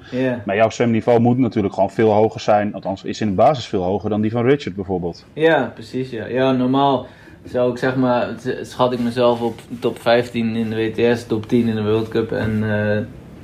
Maar 0.45 0.55
jouw 0.55 0.69
zwemniveau 0.69 1.19
moet 1.19 1.37
natuurlijk 1.37 1.73
gewoon 1.73 1.91
veel 1.91 2.11
hoger 2.11 2.41
zijn, 2.41 2.73
althans 2.73 3.03
is 3.03 3.21
in 3.21 3.27
de 3.27 3.33
basis 3.33 3.65
veel 3.65 3.83
hoger 3.83 4.09
dan 4.09 4.21
die 4.21 4.31
van 4.31 4.45
Richard 4.45 4.75
bijvoorbeeld. 4.75 5.25
Ja, 5.33 5.71
precies. 5.73 6.09
Ja. 6.09 6.25
ja, 6.25 6.51
normaal 6.51 7.05
zou 7.43 7.71
ik 7.71 7.77
zeg 7.77 7.95
maar, 7.95 8.29
schat 8.61 8.91
ik 8.91 8.99
mezelf 8.99 9.41
op 9.41 9.59
top 9.79 9.99
15 9.99 10.55
in 10.55 10.69
de 10.69 10.75
WTS, 10.75 11.25
top 11.25 11.47
10 11.47 11.67
in 11.67 11.75
de 11.75 11.83
World 11.83 12.07
Cup 12.07 12.31
en 12.31 12.63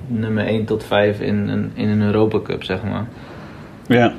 nummer 0.07 0.45
1 0.45 0.65
tot 0.65 0.83
5 0.83 1.19
in, 1.19 1.47
een 1.47 1.71
in 1.73 1.89
een 1.89 2.01
Europa 2.01 2.39
Cup, 2.43 2.63
zeg 2.63 2.83
maar. 2.83 3.05
Ja. 3.87 4.13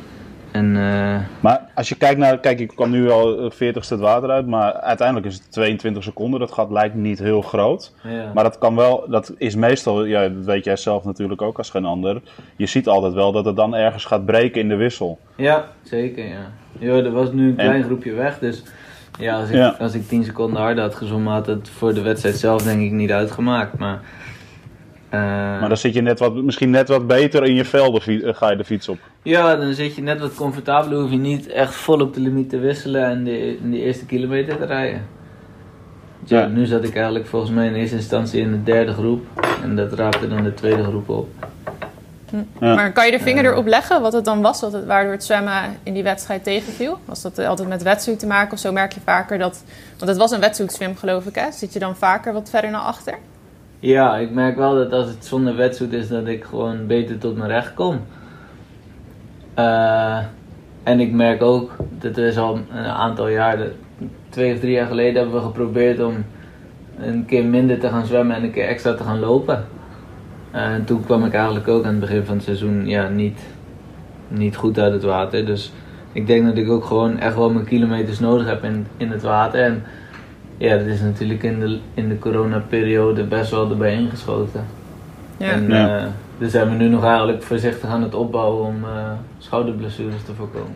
En 0.51 0.77
eh, 0.77 1.17
Maar 1.41 1.61
als 1.75 1.89
je 1.89 1.95
kijkt 1.97 2.19
naar, 2.19 2.39
kijk, 2.39 2.61
ik 2.61 2.69
kwam 2.69 2.91
nu 2.91 3.11
al 3.11 3.39
eh, 3.39 3.51
40ste 3.51 3.89
het 3.89 4.01
water 4.01 4.31
uit, 4.31 4.47
maar 4.47 4.73
uiteindelijk 4.73 5.27
is 5.27 5.35
het 5.35 5.53
22 5.53 6.03
seconden. 6.03 6.41
Dat 6.41 6.53
gat 6.53 6.71
lijkt 6.71 6.95
niet 6.95 7.19
heel 7.19 7.43
groot. 7.43 7.93
ja. 8.03 8.31
Maar 8.35 8.45
dat 8.45 8.59
kan 8.59 8.77
wel, 8.77 9.05
dat 9.09 9.35
is 9.39 9.55
meestal, 9.55 10.05
ja, 10.05 10.29
dat 10.29 10.45
weet 10.45 10.65
jij 10.65 10.77
zelf 10.77 11.05
natuurlijk 11.05 11.43
ook 11.43 11.59
als 11.59 11.71
geen 11.71 11.85
ander. 11.85 12.21
Je 12.57 12.67
ziet 12.67 12.89
altijd 12.89 13.13
wel 13.13 13.33
dat 13.33 13.45
het 13.45 13.57
dan 13.57 13.75
ergens 13.75 14.05
gaat 14.05 14.25
breken 14.27 14.61
in 14.61 14.69
de 14.69 14.77
wissel. 14.77 15.19
ja, 15.37 15.65
zeker 15.83 16.25
ja. 16.29 16.51
Ja, 16.79 16.93
er 16.93 17.13
was 17.13 17.33
nu 17.33 17.43
een 17.51 17.59
En- 17.59 17.65
klein 17.67 17.83
groepje 17.85 18.13
weg, 18.13 18.39
dus 18.39 18.63
ja, 19.19 19.39
als 19.41 19.49
ik, 19.49 19.55
Ja. 19.55 19.77
als 19.79 19.95
ik 19.95 20.09
10 20.09 20.25
seconden 20.25 20.61
harder 20.61 20.83
had 20.85 20.95
gezongen, 20.95 21.33
had 21.33 21.47
het 21.47 21.69
voor 21.69 21.95
de 21.95 22.03
wedstrijd 22.03 22.37
zelf 22.37 22.63
denk 22.63 22.83
ik 22.83 22.91
niet 22.93 23.13
uitgemaakt. 23.13 23.79
Maar, 23.79 23.95
eh, 23.95 24.01
Maar 25.11 25.69
dan 25.69 25.77
zit 25.77 25.95
je 25.95 26.01
net 26.01 26.19
wat, 26.19 26.35
misschien 26.35 26.71
net 26.71 26.89
wat 26.89 27.07
beter 27.07 27.45
in 27.45 27.55
je 27.55 27.65
velden, 27.65 28.03
eh, 28.25 28.35
ga 28.35 28.51
je 28.51 28.57
de 28.57 28.65
fiets 28.65 28.89
op. 28.89 28.99
Ja, 29.23 29.57
dan 29.57 29.75
zit 29.75 29.95
je 29.95 30.03
net 30.03 30.21
wat 30.21 30.35
comfortabeler, 30.35 31.01
hoef 31.01 31.11
je 31.11 31.17
niet 31.17 31.47
echt 31.49 31.75
vol 31.75 32.01
op 32.01 32.15
de 32.15 32.21
limiet 32.21 32.51
te 32.51 32.59
wisselen 32.59 33.05
en 33.05 33.25
de, 33.25 33.57
in 33.57 33.71
de 33.71 33.83
eerste 33.83 34.07
kilometer 34.07 34.57
te 34.57 34.65
rijden. 34.65 35.07
Ja, 36.25 36.41
Ja. 36.41 36.47
nu 36.47 36.67
zat 36.67 36.85
ik 36.85 36.95
eigenlijk 36.95 37.27
volgens 37.27 37.53
mij 37.53 37.67
in 37.67 37.75
eerste 37.75 37.97
instantie 37.97 38.41
in 38.41 38.51
de 38.51 38.63
derde 38.63 38.93
groep 38.93 39.27
en 39.63 39.77
dat 39.77 39.93
raapte 39.93 40.29
dan 40.29 40.43
de 40.43 40.55
tweede 40.55 40.83
groep 40.83 41.09
op. 41.09 41.29
Ja. 42.61 42.75
Maar 42.75 42.93
kan 42.93 43.07
je 43.07 43.13
de 43.13 43.19
vinger 43.21 43.43
Ja. 43.45 43.51
erop 43.51 43.67
leggen 43.67 44.01
wat 44.01 44.13
het 44.13 44.25
dan 44.25 44.43
was, 44.43 44.61
wat 44.61 44.73
het, 44.73 44.87
waardoor 44.87 45.13
het 45.13 45.25
zwemmen 45.25 45.63
in 45.83 45.95
die 45.95 46.03
wedstrijd 46.03 46.45
tegenviel? 46.45 46.99
Was 47.05 47.23
dat 47.23 47.39
eh, 47.39 47.49
altijd 47.49 47.69
met 47.69 47.83
wetsuit 47.83 48.19
te 48.19 48.27
maken 48.27 48.53
of 48.53 48.59
zo 48.59 48.73
merk 48.73 48.93
je 48.93 49.01
vaker 49.05 49.39
dat... 49.39 49.63
Want 49.99 50.11
het 50.11 50.19
was 50.21 50.31
een 50.31 50.41
wetsuitzwem 50.41 50.97
geloof 50.97 51.27
ik 51.27 51.35
hè? 51.35 51.51
Zit 51.53 51.73
je 51.73 51.79
dan 51.79 51.97
vaker 51.97 52.33
wat 52.33 52.51
verder 52.51 52.71
naar 52.71 52.81
achter? 52.81 53.15
Ja, 53.79 54.17
ik 54.17 54.31
merk 54.31 54.57
wel 54.57 54.75
dat 54.75 54.93
als 54.93 55.07
het 55.07 55.25
zonder 55.25 55.57
wetsuit 55.57 55.93
is, 55.93 56.09
dat 56.09 56.27
ik 56.27 56.45
gewoon 56.45 56.87
beter 56.87 57.19
tot 57.19 57.37
mijn 57.37 57.51
recht 57.51 57.75
kom. 57.75 58.01
Eh, 59.55 60.19
en 60.83 61.01
ik 61.01 61.13
merk 61.13 61.43
ook, 61.43 61.77
dat 61.99 62.17
is 62.17 62.39
al 62.39 62.59
een 62.71 62.85
aantal 62.85 63.29
jaar, 63.29 63.59
twee 64.29 64.53
of 64.53 64.61
drie 64.61 64.73
jaar 64.73 64.87
geleden 64.87 65.15
hebben 65.15 65.35
we 65.35 65.47
geprobeerd 65.47 66.01
om 66.01 66.15
een 66.99 67.25
keer 67.25 67.45
minder 67.45 67.79
te 67.79 67.89
gaan 67.89 68.07
zwemmen 68.07 68.37
en 68.37 68.43
een 68.43 68.53
keer 68.53 68.67
extra 68.67 68.95
te 68.95 69.05
gaan 69.05 69.21
lopen. 69.21 69.65
En 70.51 70.85
toen 70.85 71.05
kwam 71.05 71.25
ik 71.25 71.33
eigenlijk 71.33 71.69
ook 71.69 71.85
aan 71.85 71.91
het 71.91 72.01
begin 72.01 72.25
van 72.25 72.35
het 72.35 72.45
seizoen 72.45 72.87
ja, 72.87 73.09
niet, 73.09 73.41
niet 74.29 74.57
goed 74.57 74.79
uit 74.79 74.93
het 74.93 75.03
water. 75.03 75.47
Dus 75.47 75.73
ik 76.13 76.27
denk 76.27 76.47
dat 76.47 76.57
ik 76.57 76.71
ook 76.71 76.85
gewoon 76.85 77.19
echt 77.19 77.37
wel 77.37 77.51
mijn 77.51 77.65
kilometers 77.65 78.19
nodig 78.19 78.47
heb 78.47 78.65
in, 78.65 78.87
in 78.97 79.11
het 79.11 79.23
water. 79.23 79.61
En 79.61 79.85
ja, 80.57 80.77
dat 80.77 80.87
is 80.87 81.01
natuurlijk 81.01 81.43
in 81.43 81.61
de, 81.61 81.79
in 81.95 82.09
de 82.09 82.19
coronaperiode 82.19 83.25
best 83.25 83.51
wel 83.51 83.71
erbij 83.71 83.95
ingeschoten. 83.95 84.67
Ja. 85.37 85.51
En 85.51 85.69
Ja. 85.69 85.99
eh, 85.99 86.07
dus 86.39 86.51
zijn 86.51 86.69
we 86.69 86.75
nu 86.75 86.89
nog 86.89 87.05
eigenlijk 87.05 87.43
voorzichtig 87.43 87.89
aan 87.91 88.03
het 88.03 88.15
opbouwen 88.15 88.67
om 88.67 88.85
eh, 88.85 89.13
schouderblessures 89.39 90.23
te 90.25 90.33
voorkomen. 90.35 90.75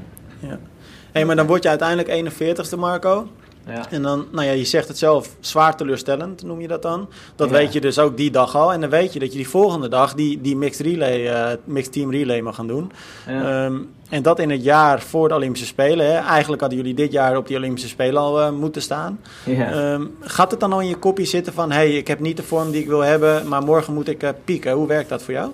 Hé, 1.13 1.25
maar 1.25 1.37
dan 1.37 1.47
word 1.47 1.63
je 1.63 1.69
uiteindelijk 1.69 2.09
41ste, 2.09 2.79
Marco. 2.79 3.29
Ja. 3.67 3.91
En 3.91 4.03
dan, 4.03 4.27
nou 4.33 4.47
ja, 4.47 4.53
je 4.53 4.65
zegt 4.65 4.89
het 4.89 4.99
zelf, 4.99 5.29
zwaar 5.41 5.77
teleurstellend 5.77 6.43
noem 6.43 6.61
je 6.61 6.69
dat 6.69 6.83
dan. 6.83 7.09
Dat 7.37 7.51
Ja. 7.51 7.55
weet 7.57 7.73
je 7.73 7.81
dus 7.81 7.99
ook 7.99 8.17
die 8.17 8.31
dag 8.31 8.57
al. 8.57 8.73
En 8.73 8.81
dan 8.81 8.91
weet 8.91 9.13
je 9.13 9.19
dat 9.19 9.31
je 9.31 9.37
die 9.37 9.49
volgende 9.49 9.89
dag 9.89 10.15
die, 10.15 10.41
die 10.41 10.57
mixed, 10.57 10.87
relay, 10.87 11.27
eh, 11.29 11.57
mixed 11.65 11.93
team 11.93 12.11
relay 12.11 12.41
mag 12.41 12.55
gaan 12.55 12.67
doen. 12.67 12.93
Ja. 13.27 13.65
Ehm, 13.65 13.75
en 14.09 14.23
dat 14.23 14.39
in 14.39 14.51
het 14.51 14.65
jaar 14.65 15.01
voor 15.01 15.29
de 15.29 15.35
Olympische 15.35 15.67
Spelen. 15.67 16.07
Hè. 16.07 16.19
Eigenlijk 16.19 16.61
hadden 16.61 16.79
jullie 16.79 16.95
dit 16.95 17.13
jaar 17.13 17.37
op 17.37 17.47
die 17.47 17.57
Olympische 17.57 17.89
Spelen 17.89 18.21
al 18.21 18.41
eh, 18.41 18.51
moeten 18.51 18.83
staan. 18.83 19.21
ja. 19.45 19.71
Ehm, 19.73 20.03
gaat 20.21 20.51
het 20.51 20.61
dan 20.61 20.73
al 20.73 20.81
in 20.81 20.89
je 20.89 20.97
kopje 20.97 21.25
zitten 21.25 21.53
van... 21.53 21.71
hey, 21.71 21.91
ik 21.97 22.09
heb 22.09 22.21
niet 22.21 22.37
de 22.37 22.43
vorm 22.43 22.71
die 22.71 22.81
ik 22.83 22.89
wil 22.89 23.01
hebben, 23.01 23.49
maar 23.49 23.63
morgen 23.63 23.95
moet 23.95 24.09
ik 24.09 24.23
eh, 24.23 24.31
pieken. 24.45 24.73
Hoe 24.73 24.87
werkt 24.87 25.09
dat 25.09 25.23
voor 25.23 25.35
jou? 25.35 25.51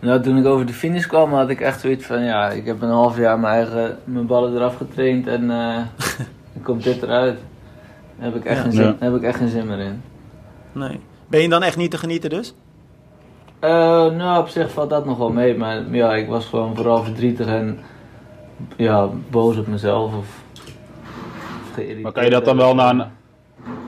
Nou, 0.00 0.20
toen 0.22 0.36
ik 0.38 0.46
over 0.46 0.66
de 0.66 0.72
finish 0.72 1.06
kwam, 1.06 1.32
had 1.32 1.48
ik 1.48 1.60
echt 1.60 1.80
zoiets 1.80 2.06
van, 2.06 2.24
ja, 2.24 2.50
ik 2.50 2.66
heb 2.66 2.82
een 2.82 2.88
half 2.90 3.16
jaar 3.18 3.38
mijn 3.38 3.54
eigen 3.54 3.98
mijn 4.04 4.26
ballen 4.26 4.54
eraf 4.54 4.76
getraind 4.76 5.26
en 5.26 5.50
dan 6.58 6.66
komt 6.66 6.84
dit 6.84 7.02
eruit. 7.02 7.38
Daar 8.18 8.26
heb 8.32 8.34
ik 8.34 8.44
echt, 8.44 8.56
Ja. 8.56 8.62
geen, 8.62 8.72
zin, 8.72 8.96
heb 8.98 9.14
ik 9.14 9.22
echt 9.22 9.38
geen 9.38 9.48
zin 9.48 9.66
meer 9.66 9.78
in. 9.78 10.02
Nee. 10.72 11.00
Ben 11.26 11.40
je 11.42 11.48
dan 11.48 11.62
echt 11.62 11.76
niet 11.76 11.90
te 11.90 11.98
genieten 11.98 12.30
dus? 12.30 12.54
Eh, 13.58 13.70
nou, 14.10 14.40
op 14.40 14.48
zich 14.48 14.70
valt 14.72 14.90
dat 14.90 15.04
nog 15.04 15.18
wel 15.18 15.30
mee, 15.30 15.56
maar 15.56 15.82
ja, 15.90 16.14
ik 16.14 16.28
was 16.28 16.46
gewoon 16.46 16.76
vooral 16.76 17.02
verdrietig 17.04 17.46
en 17.46 17.78
ja, 18.76 19.08
boos 19.30 19.56
op 19.56 19.66
mezelf 19.66 20.14
of, 20.14 20.42
of 20.52 21.72
geïrriteerd. 21.72 22.02
Maar 22.02 22.12
kan 22.12 22.24
je 22.24 22.30
dat 22.30 22.44
dan 22.44 22.56
wel 22.56 22.74
na 22.74 22.90
een, 22.90 23.04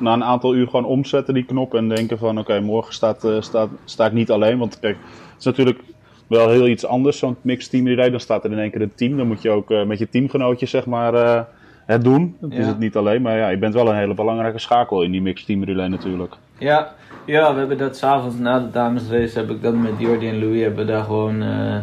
na 0.01 0.13
een 0.13 0.25
aantal 0.25 0.55
uur 0.55 0.67
gewoon 0.67 0.85
omzetten, 0.85 1.35
die 1.35 1.45
knop, 1.45 1.75
en 1.75 1.89
denken 1.89 2.19
van 2.19 2.39
oké, 2.39 2.61
morgen 2.61 2.95
staat, 2.95 3.25
eh, 3.25 3.41
staat, 3.41 3.69
sta 3.85 4.07
ik 4.07 4.13
niet 4.13 4.31
alleen. 4.31 4.59
Want 4.59 4.81
kijk, 4.81 4.97
het 5.31 5.39
is 5.39 5.45
natuurlijk 5.45 5.81
wel 6.27 6.49
heel 6.49 6.67
iets 6.67 6.87
anders, 6.87 7.19
zo'n 7.19 7.37
mixed 7.41 7.71
team 7.71 7.87
relay. 7.87 8.11
Dan 8.11 8.21
staat 8.21 8.45
er 8.45 8.53
in 8.53 8.59
één 8.59 8.71
keer 8.71 8.83
een 8.83 8.95
team. 8.95 9.17
Dan 9.17 9.27
moet 9.27 9.43
je 9.43 9.51
ook 9.51 9.71
eh, 9.71 9.85
met 9.85 9.99
je 9.99 10.09
teamgenootjes 10.09 10.71
zeg 10.71 10.87
maar 10.87 11.15
eh, 11.15 11.41
het 11.91 12.05
doen. 12.05 12.37
Dat 12.41 12.53
is 12.53 12.67
het 12.67 12.79
niet 12.79 12.97
alleen, 12.97 13.23
maar 13.23 13.37
ja, 13.37 13.49
je 13.49 13.59
bent 13.59 13.75
wel 13.75 13.89
een 13.89 13.97
hele 13.97 14.15
belangrijke 14.15 14.59
schakel 14.59 15.03
in 15.03 15.11
die 15.11 15.23
mixed 15.23 15.47
team 15.47 15.65
relay 15.65 15.89
natuurlijk. 15.89 16.35
Ja, 16.59 16.93
ja, 17.25 17.53
we 17.53 17.59
hebben 17.59 17.79
dat 17.79 17.97
s'avonds 17.97 18.37
na 18.39 18.59
de 18.59 18.71
damesrace, 18.71 19.39
heb 19.39 19.51
ik 19.51 19.63
dat 19.63 19.75
met 19.75 19.93
Jordi 19.99 20.29
en 20.29 20.39
Louis, 20.39 20.63
hebben 20.63 20.87
we 20.87 20.93
daar 20.93 21.05
gewoon 21.05 21.43
eh, 21.43 21.77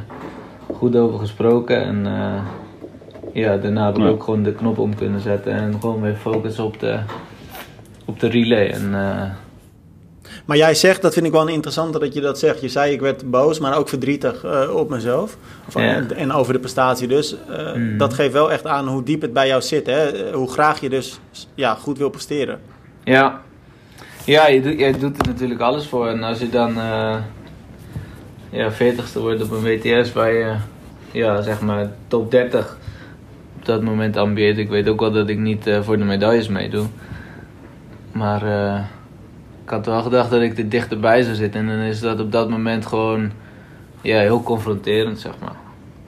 goed 0.75 0.95
over 0.95 1.19
gesproken. 1.19 1.83
En 1.83 2.05
eh, 2.05 2.41
ja, 3.33 3.57
daarna 3.57 3.85
heb 3.85 3.95
ik 3.97 4.01
Ja. 4.03 4.07
ook 4.09 4.23
gewoon 4.23 4.43
de 4.43 4.53
knop 4.53 4.77
om 4.77 4.95
kunnen 4.95 5.19
zetten 5.19 5.53
en 5.53 5.73
gewoon 5.79 6.01
weer 6.01 6.15
focussen 6.15 6.63
op 6.63 6.79
de, 6.79 6.99
op 8.05 8.19
de 8.19 8.27
relay. 8.27 8.69
En, 8.69 8.93
eh, 8.93 9.21
Maar 10.47 10.57
jij 10.57 10.75
zegt, 10.75 11.01
dat 11.01 11.13
vind 11.13 11.25
ik 11.25 11.31
wel 11.31 11.41
een 11.41 11.53
interessante 11.53 11.99
dat 11.99 12.13
je 12.13 12.21
dat 12.21 12.39
zegt. 12.39 12.61
Je 12.61 12.69
zei 12.69 12.91
ik 12.93 13.01
werd 13.01 13.29
boos, 13.31 13.59
maar 13.59 13.77
ook 13.77 13.89
verdrietig 13.89 14.43
eh, 14.43 14.75
op 14.75 14.89
mezelf. 14.89 15.37
Of, 15.67 15.73
Ja. 15.73 16.03
en, 16.15 16.31
over 16.31 16.53
de 16.53 16.59
prestatie 16.59 17.07
dus. 17.07 17.35
Eh, 17.49 17.73
Mhm. 17.73 17.97
Dat 17.97 18.13
geeft 18.13 18.33
wel 18.33 18.51
echt 18.51 18.65
aan 18.65 18.87
hoe 18.87 19.03
diep 19.03 19.21
het 19.21 19.33
bij 19.33 19.47
jou 19.47 19.61
zit. 19.61 19.85
Hè? 19.85 20.03
Eh, 20.11 20.33
Hoe 20.35 20.51
graag 20.51 20.79
je 20.79 20.89
dus 20.89 21.19
ja, 21.55 21.73
goed 21.75 21.97
wil 21.97 22.09
presteren. 22.09 22.59
Ja, 23.03 23.41
ja 24.25 24.47
je, 24.47 24.61
doet, 24.61 24.79
je 24.79 24.97
doet 24.99 25.17
er 25.21 25.27
natuurlijk 25.27 25.61
alles 25.61 25.87
voor. 25.87 26.07
En 26.07 26.23
als 26.23 26.39
je 26.39 26.49
dan 26.49 26.73
ja, 28.49 28.71
40ste 28.71 29.19
wordt 29.19 29.43
op 29.43 29.51
een 29.51 29.61
WTS 29.63 30.13
waar 30.13 30.33
je 30.33 30.55
ja, 31.11 31.41
zeg 31.41 31.61
maar 31.61 31.91
top 32.07 32.31
30 32.31 32.77
op 33.59 33.65
dat 33.65 33.81
moment 33.81 34.17
ambieert. 34.17 34.57
Ik 34.57 34.69
weet 34.69 34.87
ook 34.89 34.99
wel 34.99 35.11
dat 35.11 35.29
ik 35.29 35.37
niet 35.37 35.69
voor 35.81 35.97
de 35.97 36.03
medailles 36.03 36.47
meedoe. 36.47 36.85
Maar 38.11 38.41
ik 39.67 39.74
had 39.74 39.86
wel 39.86 40.01
gedacht 40.01 40.29
dat 40.29 40.41
ik 40.41 40.57
er 40.57 40.69
dichterbij 40.69 41.24
zou 41.24 41.36
zitten. 41.36 41.59
En 41.62 41.67
dan 41.67 41.77
is 41.86 42.00
dat 42.00 42.19
op 42.19 42.31
dat 42.31 42.50
moment 42.50 42.86
gewoon 42.86 43.31
ja, 44.01 44.19
heel 44.19 44.43
confronterend, 44.43 45.19
zeg 45.19 45.31
maar. 45.41 45.55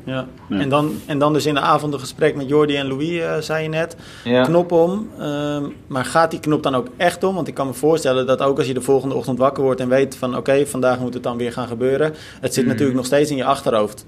Ja. 0.04 0.26
Ja. 0.50 0.60
En, 0.60 0.70
dan, 0.70 0.92
en 1.06 1.20
dan 1.20 1.34
dus 1.34 1.46
in 1.46 1.54
de 1.54 1.60
avond 1.60 1.94
een 1.94 2.00
gesprek 2.00 2.36
met 2.36 2.48
Jordi 2.50 2.76
en 2.76 2.88
Louis, 2.88 3.20
eh, 3.20 3.38
zei 3.38 3.64
je 3.64 3.70
net. 3.70 3.96
Ja. 4.24 4.44
Knop 4.44 4.72
om. 4.72 5.10
ehm, 5.20 5.64
maar 5.88 6.06
gaat 6.06 6.32
die 6.32 6.40
knop 6.40 6.64
dan 6.64 6.76
ook 6.76 6.88
echt 6.98 7.24
om? 7.24 7.36
Want 7.36 7.48
ik 7.48 7.54
kan 7.54 7.68
me 7.68 7.74
voorstellen 7.74 8.28
dat 8.28 8.42
ook 8.42 8.58
als 8.58 8.68
je 8.68 8.74
de 8.74 8.82
volgende 8.82 9.16
ochtend 9.16 9.38
wakker 9.38 9.64
wordt 9.64 9.80
en 9.82 9.90
weet 9.90 10.16
van 10.16 10.38
oké, 10.38 10.66
vandaag 10.66 11.00
moet 11.00 11.14
het 11.14 11.24
dan 11.24 11.38
weer 11.38 11.52
gaan 11.54 11.68
gebeuren. 11.68 12.14
Het 12.42 12.54
zit 12.54 12.64
Mhm. 12.64 12.72
natuurlijk 12.72 12.98
nog 12.98 13.06
steeds 13.06 13.32
in 13.32 13.38
je 13.38 13.44
achterhoofd. 13.46 14.06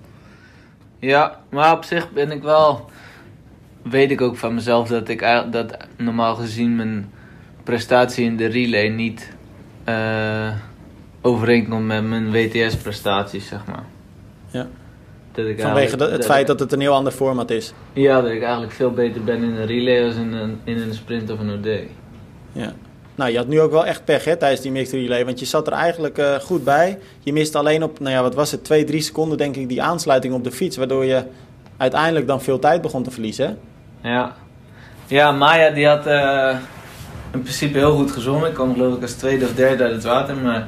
Ja, 0.99 1.39
maar 1.49 1.73
op 1.73 1.83
zich 1.83 2.11
ben 2.11 2.31
ik 2.31 2.43
wel. 2.43 2.89
Weet 3.83 4.11
ik 4.11 4.21
ook 4.21 4.37
van 4.37 4.53
mezelf 4.53 4.87
dat 4.87 5.07
ik 5.09 5.21
eigenlijk- 5.21 5.69
dat 5.69 5.77
normaal 5.97 6.35
gezien 6.35 6.75
mijn 6.75 7.11
prestatie 7.63 8.25
in 8.25 8.37
de 8.37 8.45
relay 8.45 8.87
niet 8.87 9.33
eh 9.91 10.53
overeenkomt 11.23 11.85
met 11.85 12.03
mijn 12.03 12.31
WTS-prestaties, 12.31 13.47
zeg 13.47 13.59
maar. 13.65 13.83
Ja. 14.51 14.67
Dat 15.31 15.45
ik 15.45 15.61
Vanwege 15.61 15.97
de- 15.97 16.09
het 16.09 16.25
feit 16.25 16.47
dat 16.47 16.59
het 16.59 16.71
een 16.71 16.79
heel 16.79 16.93
ander 16.93 17.11
format 17.11 17.49
is. 17.51 17.73
Ja, 17.93 18.21
dat 18.21 18.31
ik 18.31 18.41
eigenlijk 18.41 18.73
veel 18.73 18.91
beter 18.91 19.23
ben 19.23 19.35
in 19.43 19.55
een 19.55 19.65
relay 19.65 20.05
als 20.05 20.15
in 20.15 20.33
een, 20.33 20.59
in 20.63 20.81
een 20.81 20.93
sprint 20.93 21.29
of 21.31 21.39
een 21.39 21.49
OD. 21.53 21.67
Ja. 22.51 22.73
Nou, 23.15 23.31
je 23.31 23.37
had 23.37 23.47
nu 23.47 23.61
ook 23.61 23.71
wel 23.71 23.85
echt 23.85 24.05
pech 24.05 24.25
hè, 24.25 24.35
tijdens 24.35 24.61
die 24.61 24.71
mixed 24.71 24.93
relay. 24.99 25.25
Want 25.25 25.39
je 25.39 25.45
zat 25.45 25.67
er 25.67 25.73
eigenlijk 25.73 26.17
eh, 26.17 26.35
goed 26.35 26.63
bij. 26.63 26.99
Je 27.19 27.33
miste 27.33 27.57
alleen 27.57 27.83
op, 27.83 27.99
nou 27.99 28.11
ja, 28.15 28.21
wat 28.21 28.35
was 28.35 28.51
het, 28.51 28.63
twee, 28.63 28.83
drie 28.83 29.01
seconden 29.01 29.37
denk 29.37 29.55
ik, 29.55 29.69
die 29.69 29.81
aansluiting 29.81 30.33
op 30.33 30.43
de 30.43 30.51
fiets. 30.51 30.77
Waardoor 30.77 31.05
je 31.05 31.23
uiteindelijk 31.77 32.27
dan 32.27 32.41
veel 32.41 32.59
tijd 32.59 32.81
begon 32.81 33.03
te 33.03 33.11
verliezen. 33.11 33.57
hè? 34.01 34.09
Ja. 34.09 34.35
Ja, 35.07 35.31
Maya 35.31 35.69
die 35.69 35.87
had 35.87 36.05
eh, 36.05 36.55
in 37.33 37.41
principe 37.41 37.77
heel 37.77 37.95
goed 37.95 38.11
gezongen. 38.11 38.47
Ik 38.47 38.53
kwam 38.53 38.73
geloof 38.73 38.95
ik 38.95 39.01
als 39.01 39.13
tweede 39.13 39.45
of 39.45 39.53
derde 39.53 39.83
uit 39.83 39.93
het 39.93 40.03
water. 40.03 40.35
Maar 40.37 40.67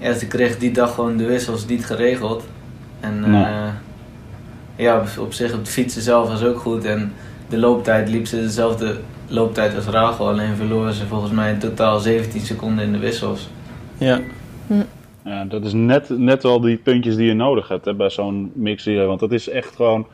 ja, 0.00 0.12
ze 0.12 0.26
kreeg 0.26 0.58
die 0.58 0.70
dag 0.72 0.94
gewoon 0.94 1.16
de 1.16 1.24
wissels 1.26 1.66
niet 1.66 1.86
geregeld. 1.86 2.44
En 3.00 3.24
eh, 3.24 3.68
ja, 4.76 5.02
op, 5.18 5.32
zich 5.32 5.54
op 5.54 5.64
de 5.64 5.70
fietsen 5.70 6.02
zelf 6.02 6.28
was 6.28 6.44
ook 6.44 6.58
goed. 6.58 6.84
En 6.84 7.12
de 7.48 7.58
looptijd 7.58 8.08
liep 8.08 8.26
ze 8.26 8.36
dezelfde 8.40 8.96
looptijd 9.28 9.74
als 9.76 9.84
Rachel. 9.86 10.28
Alleen 10.28 10.56
verloren 10.56 10.92
ze 10.92 11.06
volgens 11.06 11.32
mij 11.32 11.52
in 11.52 11.58
totaal 11.58 11.98
17 11.98 12.40
seconden 12.40 12.84
in 12.84 12.92
de 12.92 12.98
wissels. 12.98 13.48
Ja. 13.98 14.20
Ja, 15.24 15.44
dat 15.44 15.64
is 15.64 15.72
net, 15.72 16.08
net 16.08 16.42
wel 16.42 16.60
die 16.60 16.76
puntjes 16.76 17.16
die 17.16 17.26
je 17.26 17.34
nodig 17.34 17.68
hebt 17.68 17.84
hè, 17.84 17.94
bij 17.94 18.10
zo'n 18.10 18.52
mix 18.54 18.84
relay. 18.84 19.06
Want 19.06 19.20
dat 19.20 19.32
is 19.32 19.48
echt 19.48 19.76
gewoon. 19.76 20.06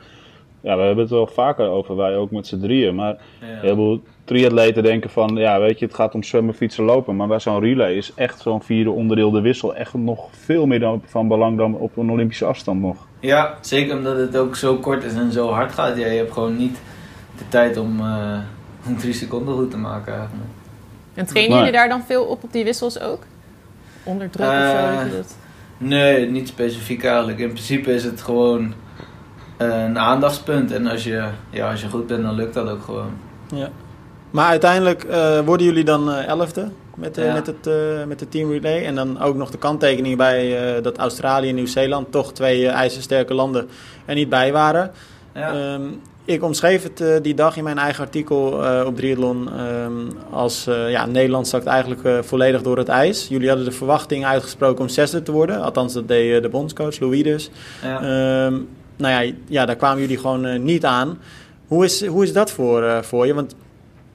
Ja, 0.60 0.76
we 0.76 0.82
hebben 0.82 1.02
het 1.04 1.12
wel 1.12 1.26
vaker 1.26 1.68
over, 1.68 1.96
wij 1.96 2.16
ook 2.16 2.30
met 2.30 2.46
z'n 2.46 2.60
drieën. 2.60 2.94
Maar 2.94 3.16
Ja. 3.40 3.46
heel 3.60 3.74
veel 3.74 4.02
triatleten 4.30 4.82
denken 4.82 5.10
van, 5.10 5.36
ja, 5.36 5.60
weet 5.60 5.78
je, 5.78 5.84
het 5.84 5.94
gaat 5.94 6.14
om 6.14 6.22
zwemmen, 6.22 6.54
fietsen, 6.54 6.84
lopen. 6.84 7.16
Maar 7.16 7.26
bij 7.26 7.40
zo'n 7.40 7.60
relay 7.60 7.94
is 7.94 8.12
echt 8.14 8.40
zo'n 8.40 8.62
vierde 8.62 8.90
onderdeel, 8.90 9.30
de 9.30 9.40
wissel, 9.40 9.74
echt 9.74 9.94
nog 9.94 10.28
veel 10.30 10.66
meer 10.66 10.80
dan, 10.80 11.02
van 11.06 11.28
belang 11.28 11.56
dan 11.58 11.74
op 11.74 11.96
een 11.96 12.10
Olympische 12.10 12.44
afstand 12.44 12.80
nog. 12.80 12.96
Ja, 13.20 13.54
zeker 13.60 13.96
omdat 13.96 14.16
het 14.16 14.36
ook 14.36 14.56
zo 14.56 14.76
kort 14.76 15.04
is 15.04 15.12
en 15.14 15.32
zo 15.32 15.48
hard 15.50 15.72
gaat. 15.72 15.96
Ja, 15.96 16.06
je 16.06 16.16
hebt 16.18 16.32
gewoon 16.32 16.56
niet 16.56 16.78
de 17.38 17.44
tijd 17.48 17.76
om, 17.76 18.00
eh, 18.00 18.38
om 18.86 18.96
drie 18.98 19.12
seconden 19.12 19.54
goed 19.54 19.70
te 19.70 19.76
maken 19.78 20.12
eigenlijk. 20.12 20.48
En 21.14 21.26
trainen 21.26 21.56
jullie 21.56 21.72
daar 21.72 21.88
dan 21.88 22.02
veel 22.02 22.24
op, 22.24 22.44
op 22.44 22.52
die 22.52 22.64
wissels 22.64 23.00
ook? 23.00 23.22
Onder 24.02 24.30
druk 24.30 24.46
of 24.46 24.52
zo? 24.52 24.60
Eh, 24.60 24.96
dat 24.96 25.06
je 25.10 25.16
dat- 25.16 25.36
Nee, 25.78 26.30
niet 26.30 26.48
specifiek 26.48 27.04
eigenlijk. 27.04 27.38
In 27.38 27.48
principe 27.52 27.94
is 27.94 28.04
het 28.04 28.20
gewoon 28.20 28.72
eh, 29.56 29.82
een 29.84 29.98
aandachtspunt. 29.98 30.72
En 30.72 30.86
als 30.86 31.04
je, 31.04 31.24
ja, 31.50 31.70
als 31.70 31.80
je 31.80 31.88
goed 31.88 32.06
bent, 32.06 32.22
dan 32.22 32.34
lukt 32.34 32.54
dat 32.54 32.68
ook 32.68 32.82
gewoon. 32.82 33.10
ja. 33.54 33.68
Maar 34.30 34.48
uiteindelijk 34.48 35.04
eh, 35.04 35.40
worden 35.40 35.66
jullie 35.66 35.84
dan 35.84 36.12
eh, 36.12 36.26
elfde 36.26 36.68
met, 36.94 37.16
Ja. 37.16 37.32
met, 37.32 37.46
het, 37.46 37.66
eh, 37.66 37.74
met 38.06 38.18
de 38.18 38.28
team 38.28 38.50
relay. 38.50 38.84
En 38.84 38.94
dan 38.94 39.20
ook 39.20 39.36
nog 39.36 39.50
de 39.50 39.58
kanttekening 39.58 40.16
bij 40.16 40.80
dat 40.82 40.98
Australië 40.98 41.48
en 41.48 41.54
Nieuw-Zeeland 41.54 42.12
toch 42.12 42.32
twee 42.32 42.68
ijzersterke 42.68 43.34
landen 43.34 43.68
er 44.04 44.14
niet 44.14 44.28
bij 44.28 44.52
waren. 44.52 44.90
Ja. 45.34 45.52
Ehm, 45.52 45.82
ik 46.24 46.42
omschreef 46.42 46.82
het 46.82 47.24
die 47.24 47.34
dag 47.34 47.56
in 47.56 47.64
mijn 47.64 47.78
eigen 47.78 48.04
artikel 48.04 48.62
op 48.86 48.96
Triathlon 48.96 49.48
ehm, 49.56 49.92
als 50.30 50.68
ja, 50.88 51.06
Nederland 51.06 51.48
zakt 51.48 51.66
eigenlijk 51.66 52.24
volledig 52.24 52.62
door 52.62 52.78
het 52.78 52.88
ijs. 52.88 53.28
Jullie 53.28 53.48
hadden 53.48 53.66
de 53.66 53.72
verwachting 53.72 54.24
uitgesproken 54.26 54.80
om 54.80 54.88
zesde 54.88 55.22
te 55.22 55.32
worden. 55.32 55.62
Althans, 55.62 55.92
dat 55.92 56.08
deed 56.08 56.42
de 56.42 56.48
bondscoach 56.48 57.00
Louis 57.00 57.22
dus. 57.22 57.50
ja. 57.82 57.96
Ehm, 57.96 58.54
nou 58.96 59.24
ja, 59.26 59.32
ja, 59.48 59.66
daar 59.66 59.76
kwamen 59.76 60.00
jullie 60.00 60.18
gewoon 60.18 60.62
niet 60.64 60.84
aan. 60.84 61.18
Hoe 61.66 61.84
is, 61.84 62.06
hoe 62.06 62.22
is 62.22 62.32
dat 62.32 62.50
voor, 62.50 63.04
voor 63.04 63.26
je? 63.26 63.34
Want 63.34 63.54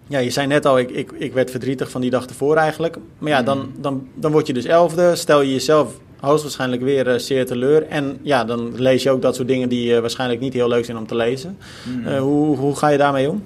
ja, 0.08 0.20
je 0.20 0.30
zei 0.30 0.48
net 0.48 0.66
al, 0.66 0.80
ik, 0.80 0.90
ik, 0.90 1.12
ik 1.18 1.34
werd 1.34 1.52
verdrietig 1.52 1.90
van 1.92 2.02
die 2.02 2.10
dag 2.10 2.26
ervoor 2.26 2.58
eigenlijk. 2.58 2.98
Maar 3.18 3.32
ja, 3.32 3.44
dan, 3.44 3.72
dan, 3.78 4.08
dan 4.14 4.32
word 4.32 4.48
je 4.48 4.54
dus 4.54 4.66
elfde. 4.66 5.16
Stel 5.16 5.42
je 5.42 5.52
jezelf 5.52 6.00
hoogstwaarschijnlijk 6.20 6.82
weer 6.82 7.08
eh, 7.08 7.20
zeer 7.20 7.46
teleur. 7.46 7.88
En 7.88 8.18
ja, 8.22 8.44
dan 8.44 8.72
lees 8.76 9.04
je 9.04 9.10
ook 9.10 9.22
dat 9.22 9.36
soort 9.36 9.48
dingen 9.48 9.70
die 9.70 9.96
eh, 9.96 10.02
waarschijnlijk 10.02 10.40
niet 10.40 10.54
heel 10.54 10.68
leuk 10.68 10.86
zijn 10.86 10.98
om 10.98 11.08
te 11.08 11.16
lezen. 11.16 11.58
Mm. 11.84 12.08
Eh, 12.08 12.20
hoe, 12.20 12.58
hoe 12.58 12.76
ga 12.76 12.88
je 12.88 12.98
daarmee 12.98 13.30
om? 13.30 13.44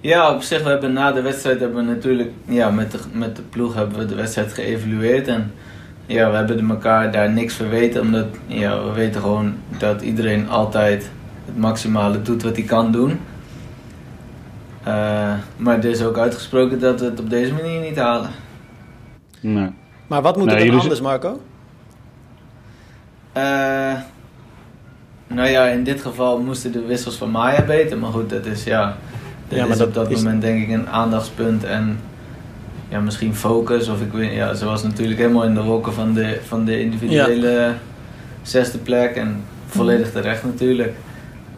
Ja, 0.00 0.34
op 0.34 0.42
zich, 0.42 0.62
we 0.62 0.68
hebben 0.68 0.92
na 0.92 1.12
de 1.12 1.22
wedstrijd 1.22 1.60
hebben 1.60 1.86
we 1.86 1.92
natuurlijk, 1.92 2.30
ja, 2.44 2.70
met 2.70 2.92
de, 2.92 2.98
met 3.12 3.36
de 3.36 3.42
ploeg 3.42 3.74
hebben 3.74 3.98
we 3.98 4.06
de 4.06 4.14
wedstrijd 4.14 4.52
geëvalueerd. 4.52 5.28
En 5.28 5.52
ja, 6.06 6.30
we 6.30 6.36
hebben 6.36 6.70
elkaar 6.70 7.12
daar 7.12 7.32
niks 7.32 7.54
verweten, 7.54 8.00
omdat 8.00 8.26
ja, 8.46 8.84
we 8.84 8.92
weten 8.92 9.20
gewoon 9.20 9.54
dat 9.78 10.02
iedereen 10.02 10.48
altijd 10.48 11.10
het 11.44 11.56
maximale 11.56 12.22
doet 12.22 12.42
wat 12.42 12.56
hij 12.56 12.64
kan 12.64 12.92
doen. 12.92 13.18
Eh, 14.86 15.32
maar 15.56 15.78
er 15.78 15.84
is 15.84 16.02
ook 16.02 16.18
uitgesproken 16.18 16.80
dat 16.80 17.00
we 17.00 17.06
het 17.06 17.20
op 17.20 17.30
deze 17.30 17.52
manier 17.52 17.80
niet 17.80 17.96
halen. 17.96 18.30
Nee. 19.40 19.70
Maar 20.06 20.22
wat 20.22 20.36
moet 20.36 20.44
Nee, 20.46 20.54
er 20.54 20.60
dan 20.60 20.66
jullie 20.70 20.82
anders, 20.82 21.00
Marco? 21.00 21.40
Eh, 23.32 23.92
nou 25.26 25.48
ja, 25.48 25.64
in 25.66 25.84
dit 25.84 26.00
geval 26.00 26.38
moesten 26.40 26.72
de 26.72 26.84
wissels 26.84 27.16
van 27.16 27.30
Maya 27.30 27.62
beter. 27.62 27.98
Maar 27.98 28.10
goed, 28.10 28.30
dat 28.30 28.46
is 28.46 28.64
ja. 28.64 28.96
dat 29.48 29.58
Ja, 29.58 29.62
maar 29.64 29.72
is 29.72 29.78
dat 29.78 29.86
op 29.88 29.94
dat 29.94 30.10
is- 30.10 30.16
moment 30.22 30.40
denk 30.42 30.62
ik 30.62 30.70
een 30.74 30.88
aandachtspunt 30.88 31.64
en 31.64 31.98
ja, 32.88 33.00
misschien 33.00 33.34
focus. 33.34 33.88
Of 33.88 34.00
ik 34.00 34.12
weet, 34.12 34.32
ja, 34.32 34.54
ze 34.54 34.64
was 34.64 34.82
natuurlijk 34.82 35.18
helemaal 35.18 35.44
in 35.44 35.54
de 35.54 35.60
rokken 35.60 35.92
van 35.92 36.12
de, 36.14 36.40
van 36.46 36.64
de 36.64 36.80
individuele 36.80 37.72
zesde 38.42 38.78
plek 38.78 39.14
en 39.16 39.44
volledig 39.66 40.12
terecht 40.12 40.44
natuurlijk. 40.44 40.94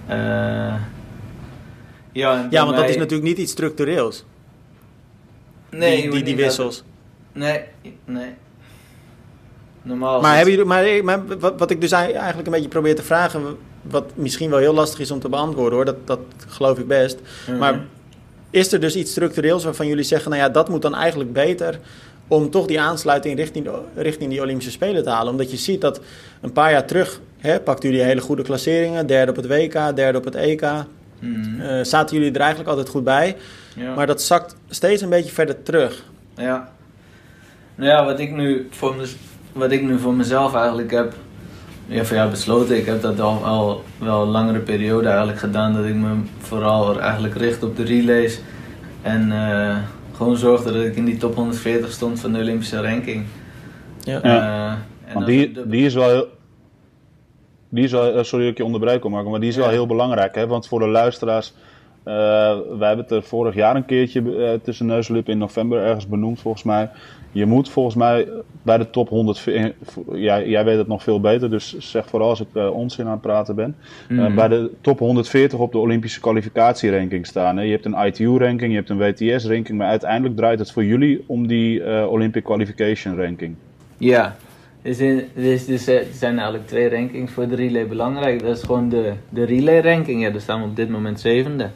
Eh, 0.06 0.74
ja, 2.12 2.46
Ja, 2.50 2.64
want 2.64 2.76
dat 2.76 2.88
is 2.88 2.96
natuurlijk 2.96 3.28
niet 3.28 3.38
iets 3.38 3.52
structureels. 3.52 4.24
nee, 5.70 6.02
die, 6.02 6.10
die, 6.10 6.22
die 6.22 6.36
wissels. 6.36 6.82
Nee, 7.32 7.60
nee. 8.04 8.34
Normaal. 9.82 10.20
Maar, 10.20 10.36
hebben 10.36 10.54
jullie, 10.54 11.02
maar 11.02 11.26
wat, 11.26 11.38
wat- 11.40 11.58
wat 11.58 11.70
ik 11.70 11.80
dus 11.80 11.90
ei- 11.92 12.12
eigenlijk 12.12 12.46
een 12.46 12.52
beetje 12.52 12.68
probeer 12.68 12.94
te 12.94 13.02
vragen, 13.02 13.42
wat 13.82 14.10
misschien 14.14 14.50
wel 14.50 14.58
heel 14.58 14.74
lastig 14.74 14.98
is 15.00 15.10
om 15.10 15.20
te 15.20 15.28
beantwoorden 15.28 15.74
hoor, 15.74 15.84
dat, 15.84 16.06
dat 16.06 16.20
geloof 16.48 16.78
ik 16.78 16.86
best. 16.86 17.18
Mhm. 17.48 17.58
Maar 17.58 17.80
is 18.50 18.72
er 18.72 18.80
dus 18.80 18.96
iets 18.96 19.10
structureels 19.10 19.64
waarvan 19.64 19.86
jullie 19.86 20.04
zeggen, 20.04 20.30
nou 20.30 20.42
ja, 20.42 20.48
dat 20.48 20.68
moet 20.68 20.82
dan 20.82 20.94
eigenlijk 20.94 21.32
beter 21.32 21.78
om 22.28 22.50
toch 22.50 22.66
die 22.66 22.80
aansluiting 22.80 23.36
richting, 23.36 23.68
richting 23.94 24.30
die 24.30 24.40
Olympische 24.42 24.70
Spelen 24.72 25.02
te 25.02 25.10
halen? 25.10 25.30
Omdat 25.32 25.50
je 25.50 25.56
ziet 25.56 25.80
dat 25.80 26.00
een 26.40 26.52
paar 26.52 26.70
jaar 26.70 26.86
terug 26.86 27.20
hè, 27.38 27.60
pakten 27.60 27.90
jullie 27.90 28.04
hele 28.04 28.20
goede 28.20 28.42
klasseringen, 28.42 29.06
derde 29.06 29.30
op 29.30 29.36
het 29.36 29.46
WK, 29.46 29.96
derde 29.96 30.18
op 30.18 30.24
het 30.24 30.34
EK. 30.34 30.62
Mhm. 31.18 31.60
Eh, 31.60 31.84
zaten 31.84 32.16
jullie 32.16 32.32
er 32.32 32.40
eigenlijk 32.40 32.70
altijd 32.70 32.88
goed 32.88 33.04
bij, 33.04 33.36
ja. 33.74 33.94
maar 33.94 34.06
dat 34.06 34.22
zakt 34.22 34.56
steeds 34.68 35.02
een 35.02 35.08
beetje 35.08 35.32
verder 35.32 35.62
terug. 35.62 36.04
Ja. 36.36 36.68
Nou 37.74 37.90
ja, 37.90 38.04
wat 38.04 38.20
ik 38.20 38.32
nu 38.32 38.66
voor, 38.70 38.96
mez- 38.96 39.16
wat 39.52 39.70
ik 39.70 39.82
nu 39.82 39.98
voor 39.98 40.14
mezelf 40.14 40.54
eigenlijk 40.54 40.90
heb 40.90 41.14
ja, 41.86 42.04
voor 42.04 42.16
jou 42.16 42.30
besloten. 42.30 42.76
Ik 42.76 42.86
heb 42.86 43.02
dat 43.02 43.20
al, 43.20 43.44
al 43.44 43.84
wel 43.98 44.22
een 44.22 44.28
langere 44.28 44.58
periode 44.58 45.08
eigenlijk 45.08 45.38
gedaan. 45.38 45.74
Dat 45.74 45.84
ik 45.84 45.94
me 45.94 46.14
vooral 46.38 47.00
eigenlijk 47.00 47.34
richt 47.34 47.62
op 47.62 47.76
de 47.76 47.84
relays. 47.84 48.40
En 49.02 49.32
eh, 49.32 49.76
gewoon 50.16 50.36
zorgde 50.36 50.72
dat 50.72 50.84
ik 50.84 50.96
in 50.96 51.04
die 51.04 51.16
top 51.16 51.34
140 51.34 51.92
stond 51.92 52.20
van 52.20 52.32
de 52.32 52.38
Olympische 52.38 52.80
ranking. 52.80 53.24
Ja. 54.04 54.20
Eh, 54.22 54.70
en 54.72 54.78
Want 55.14 55.16
als 55.16 55.24
die, 55.24 55.66
die 55.66 55.84
is 55.86 55.94
wel 55.94 56.08
heel... 56.08 56.28
Die 57.68 57.84
is 57.84 57.92
wel, 57.92 58.14
eh, 58.14 58.22
sorry 58.22 58.44
dat 58.44 58.52
ik 58.52 58.58
je 58.58 58.64
onderbreuk, 58.64 59.08
Marco, 59.08 59.30
maar 59.30 59.40
die 59.40 59.48
is 59.48 59.56
wel 59.56 59.68
heel 59.68 59.86
belangrijk. 59.86 60.34
Hè? 60.34 60.46
Want 60.46 60.68
voor 60.68 60.80
de 60.80 60.86
luisteraars, 60.86 61.52
eh, 62.02 62.14
wij 62.78 62.88
hebben 62.88 62.98
het 62.98 63.10
er 63.10 63.22
vorig 63.22 63.54
jaar 63.54 63.76
een 63.76 63.84
keertje 63.84 64.36
eh, 64.36 64.60
tussen 64.62 64.86
neus 64.86 65.08
en 65.08 65.22
in 65.24 65.38
november 65.38 65.82
ergens 65.82 66.06
benoemd 66.06 66.40
volgens 66.40 66.62
mij. 66.62 66.90
Je 67.32 67.46
moet 67.46 67.68
volgens 67.68 67.94
mij 67.94 68.28
bij 68.62 68.78
de 68.78 68.90
top 68.90 69.08
100, 69.08 69.46
ja, 70.12 70.42
jij 70.42 70.64
weet 70.64 70.78
het 70.78 70.86
nog 70.86 71.02
veel 71.02 71.20
beter, 71.20 71.50
dus 71.50 71.78
zeg 71.78 72.06
vooral 72.06 72.28
als 72.28 72.40
ik 72.40 72.46
onzin 72.72 73.04
aan 73.04 73.10
het 73.10 73.20
praten 73.20 73.54
ben. 73.54 73.76
Mhm. 74.08 74.34
bij 74.34 74.48
de 74.48 74.70
top 74.80 74.98
140 74.98 75.58
op 75.58 75.72
de 75.72 75.78
Olympische 75.78 76.20
kwalificatieranking 76.20 77.26
staan. 77.26 77.56
Hè? 77.56 77.62
Je 77.62 77.70
hebt 77.70 77.84
een 77.84 78.06
ITU-ranking, 78.06 78.70
je 78.70 78.76
hebt 78.76 78.90
een 78.90 78.98
WTS-ranking, 78.98 79.78
maar 79.78 79.88
uiteindelijk 79.88 80.36
draait 80.36 80.58
het 80.58 80.72
voor 80.72 80.84
jullie 80.84 81.24
om 81.26 81.46
die 81.46 82.06
Olympic 82.08 82.44
Qualification 82.44 83.16
ranking. 83.16 83.54
Ja, 83.98 84.36
dus, 84.88 84.98
in, 84.98 85.28
dus, 85.34 85.64
dus 85.66 85.86
eh, 85.86 85.96
er 85.96 86.06
zijn 86.12 86.34
eigenlijk 86.34 86.66
twee 86.66 86.88
rankings 86.88 87.32
voor 87.32 87.48
de 87.48 87.54
relay 87.54 87.86
belangrijk. 87.86 88.42
Dat 88.42 88.56
is 88.56 88.62
gewoon 88.62 88.88
de, 88.88 89.12
de 89.28 89.44
relay 89.44 89.80
ranking. 89.80 90.22
Ja, 90.22 90.30
daar 90.30 90.40
staan 90.40 90.60
we 90.62 90.66
op 90.68 90.76
dit 90.76 90.88
moment 90.88 91.20
zevende. 91.20 91.70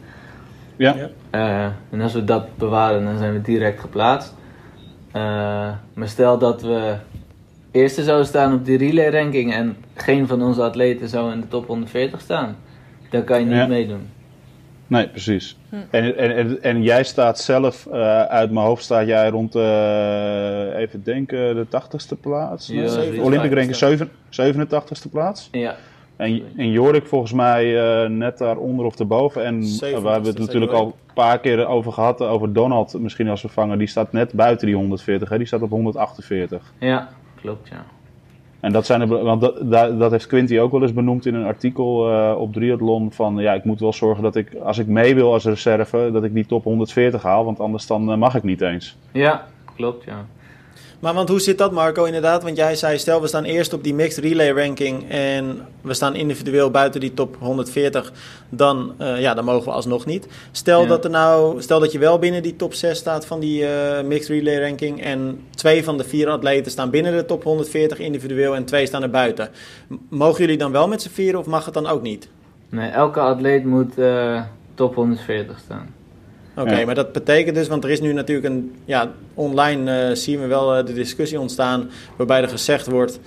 Ja. 0.75 1.09
Eh, 1.29 1.65
en 1.89 2.01
als 2.01 2.13
we 2.13 2.23
dat 2.23 2.57
bewaren, 2.57 3.03
dan 3.03 3.17
zijn 3.17 3.33
we 3.33 3.41
direct 3.41 3.79
geplaatst. 3.79 4.33
Eh, 5.11 5.21
maar 5.93 6.07
stel 6.07 6.37
dat 6.37 6.61
we 6.61 6.95
eerste 7.71 8.03
zouden 8.03 8.27
staan 8.27 8.53
op 8.53 8.65
die 8.65 8.77
relay 8.77 9.09
ranking 9.09 9.53
en 9.53 9.75
geen 9.95 10.27
van 10.27 10.43
onze 10.43 10.61
atleten 10.61 11.09
zou 11.09 11.31
in 11.31 11.41
de 11.41 11.47
top 11.47 11.67
140 11.67 12.21
staan, 12.21 12.55
dan 13.09 13.23
kan 13.23 13.39
je 13.39 13.45
niet 13.45 13.55
Ja. 13.55 13.67
meedoen. 13.67 14.07
Nee, 14.93 15.07
precies. 15.09 15.57
En, 15.89 16.17
en, 16.17 16.35
en, 16.35 16.61
en 16.63 16.83
jij 16.83 17.03
staat 17.03 17.39
zelf, 17.39 17.85
eh, 17.85 18.21
uit 18.21 18.51
mijn 18.51 18.65
hoofd 18.65 18.83
staat 18.83 19.07
jij 19.07 19.29
rond, 19.29 19.55
eh, 19.55 20.75
even 20.75 21.03
denken, 21.03 21.55
de 21.55 21.65
80ste 21.65 22.19
plaats? 22.21 22.67
Ja, 22.67 22.87
zoiets. 22.87 23.17
Olympic 23.19 23.53
ranking 23.53 23.75
zeven- 23.75 24.09
87ste 24.29 25.09
plaats. 25.11 25.49
Ja, 25.51 25.75
En, 26.15 26.41
en 26.57 26.71
Jorik 26.71 27.05
volgens 27.05 27.33
mij 27.33 27.63
eh, 28.03 28.09
net 28.09 28.37
daaronder 28.37 28.85
of 28.85 28.99
erboven. 28.99 29.45
En 29.45 29.61
70ste 29.63 29.79
we 29.79 30.09
hebben 30.09 30.25
het 30.25 30.39
natuurlijk 30.39 30.71
al 30.71 30.85
een 30.85 31.13
paar 31.13 31.39
keer 31.39 31.65
over 31.67 31.91
gehad, 31.91 32.21
eh, 32.21 32.31
over 32.31 32.53
Donald 32.53 32.99
misschien 32.99 33.29
als 33.29 33.39
vervanger. 33.41 33.77
Die 33.77 33.87
staat 33.87 34.11
net 34.11 34.33
buiten 34.33 34.65
die 34.67 34.75
140, 34.75 35.29
hè? 35.29 35.37
die 35.37 35.47
staat 35.47 35.61
op 35.61 35.69
148. 35.69 36.73
ja 36.79 37.09
klopt 37.41 37.69
ja. 37.69 37.85
En 38.63 38.71
dat, 38.71 38.85
zijn 38.85 38.99
de, 38.99 39.05
want 39.05 39.41
dat, 39.41 39.99
dat, 39.99 40.11
heeft 40.11 40.27
Quinty 40.27 40.59
ook 40.59 40.71
wel 40.71 40.81
eens 40.81 40.93
benoemd 40.93 41.25
in 41.25 41.35
een 41.35 41.45
artikel 41.45 42.11
eh, 42.11 42.39
op 42.39 42.53
Triathlon. 42.53 43.11
Van 43.11 43.37
ja, 43.37 43.53
ik 43.53 43.63
moet 43.63 43.79
wel 43.79 43.93
zorgen 43.93 44.23
dat 44.23 44.35
ik, 44.35 44.55
als 44.55 44.77
ik 44.77 44.87
mee 44.87 45.15
wil 45.15 45.33
als 45.33 45.45
reserve, 45.45 46.09
dat 46.13 46.23
ik 46.23 46.33
die 46.33 46.45
top 46.45 46.63
140 46.63 47.21
haal. 47.23 47.45
Want 47.45 47.59
anders 47.59 47.87
dan 47.87 48.11
eh, 48.11 48.17
mag 48.17 48.35
ik 48.35 48.43
niet 48.43 48.61
eens. 48.61 48.97
Ja, 49.11 49.47
klopt 49.75 50.03
ja. 50.03 50.25
Maar 51.03 51.13
want 51.13 51.29
hoe 51.29 51.41
zit 51.41 51.57
dat 51.57 51.71
Marco 51.71 52.03
inderdaad? 52.03 52.43
Want 52.43 52.57
jij 52.57 52.75
zei 52.75 52.97
stel 52.97 53.21
we 53.21 53.27
staan 53.27 53.43
eerst 53.43 53.73
op 53.73 53.83
die 53.83 53.93
mixed 53.93 54.23
relay 54.23 54.51
ranking 54.51 55.09
en 55.09 55.65
we 55.81 55.93
staan 55.93 56.15
individueel 56.15 56.71
buiten 56.71 56.99
die 56.99 57.13
top 57.13 57.35
140, 57.39 58.11
dan, 58.49 58.93
eh, 58.97 59.19
ja, 59.21 59.33
dan 59.33 59.45
mogen 59.45 59.65
we 59.65 59.71
alsnog 59.71 60.05
niet. 60.05 60.27
Stel, 60.51 60.81
Ja. 60.81 60.87
dat 60.87 61.03
er 61.03 61.09
nou, 61.09 61.61
stel 61.61 61.79
dat 61.79 61.91
je 61.91 61.99
wel 61.99 62.19
binnen 62.19 62.43
die 62.43 62.55
top 62.55 62.73
6 62.73 62.97
staat 62.97 63.25
van 63.25 63.39
die 63.39 63.65
eh, 63.65 64.03
mixed 64.03 64.29
relay 64.29 64.61
ranking 64.61 65.01
en 65.01 65.39
twee 65.55 65.83
van 65.83 65.97
de 65.97 66.03
vier 66.03 66.29
atleten 66.29 66.71
staan 66.71 66.89
binnen 66.89 67.15
de 67.15 67.25
top 67.25 67.43
140 67.43 67.99
individueel 67.99 68.55
en 68.55 68.65
twee 68.65 68.85
staan 68.85 69.03
er 69.03 69.09
buiten. 69.09 69.49
Mogen 70.09 70.39
jullie 70.39 70.57
dan 70.57 70.71
wel 70.71 70.87
met 70.87 71.01
z'n 71.01 71.09
vieren 71.09 71.39
of 71.39 71.45
mag 71.45 71.65
het 71.65 71.73
dan 71.73 71.87
ook 71.87 72.01
niet? 72.01 72.29
Nee, 72.69 72.89
elke 72.89 73.19
atleet 73.19 73.65
moet 73.65 73.97
eh, 73.97 74.41
top 74.75 74.95
140 74.95 75.59
staan. 75.59 75.93
Oké, 76.57 76.79
Ja. 76.79 76.85
maar 76.85 76.95
dat 76.95 77.11
betekent 77.11 77.55
dus, 77.55 77.67
want 77.67 77.83
er 77.83 77.89
is 77.89 78.01
nu 78.01 78.13
natuurlijk 78.13 78.47
een, 78.47 78.75
ja, 78.85 79.11
online 79.33 79.91
eh, 80.09 80.15
zien 80.15 80.39
we 80.39 80.47
wel 80.47 80.75
eh, 80.75 80.85
de 80.85 80.93
discussie 80.93 81.39
ontstaan 81.39 81.89
waarbij 82.17 82.41
er 82.41 82.49
gezegd 82.49 82.87
wordt, 82.87 83.19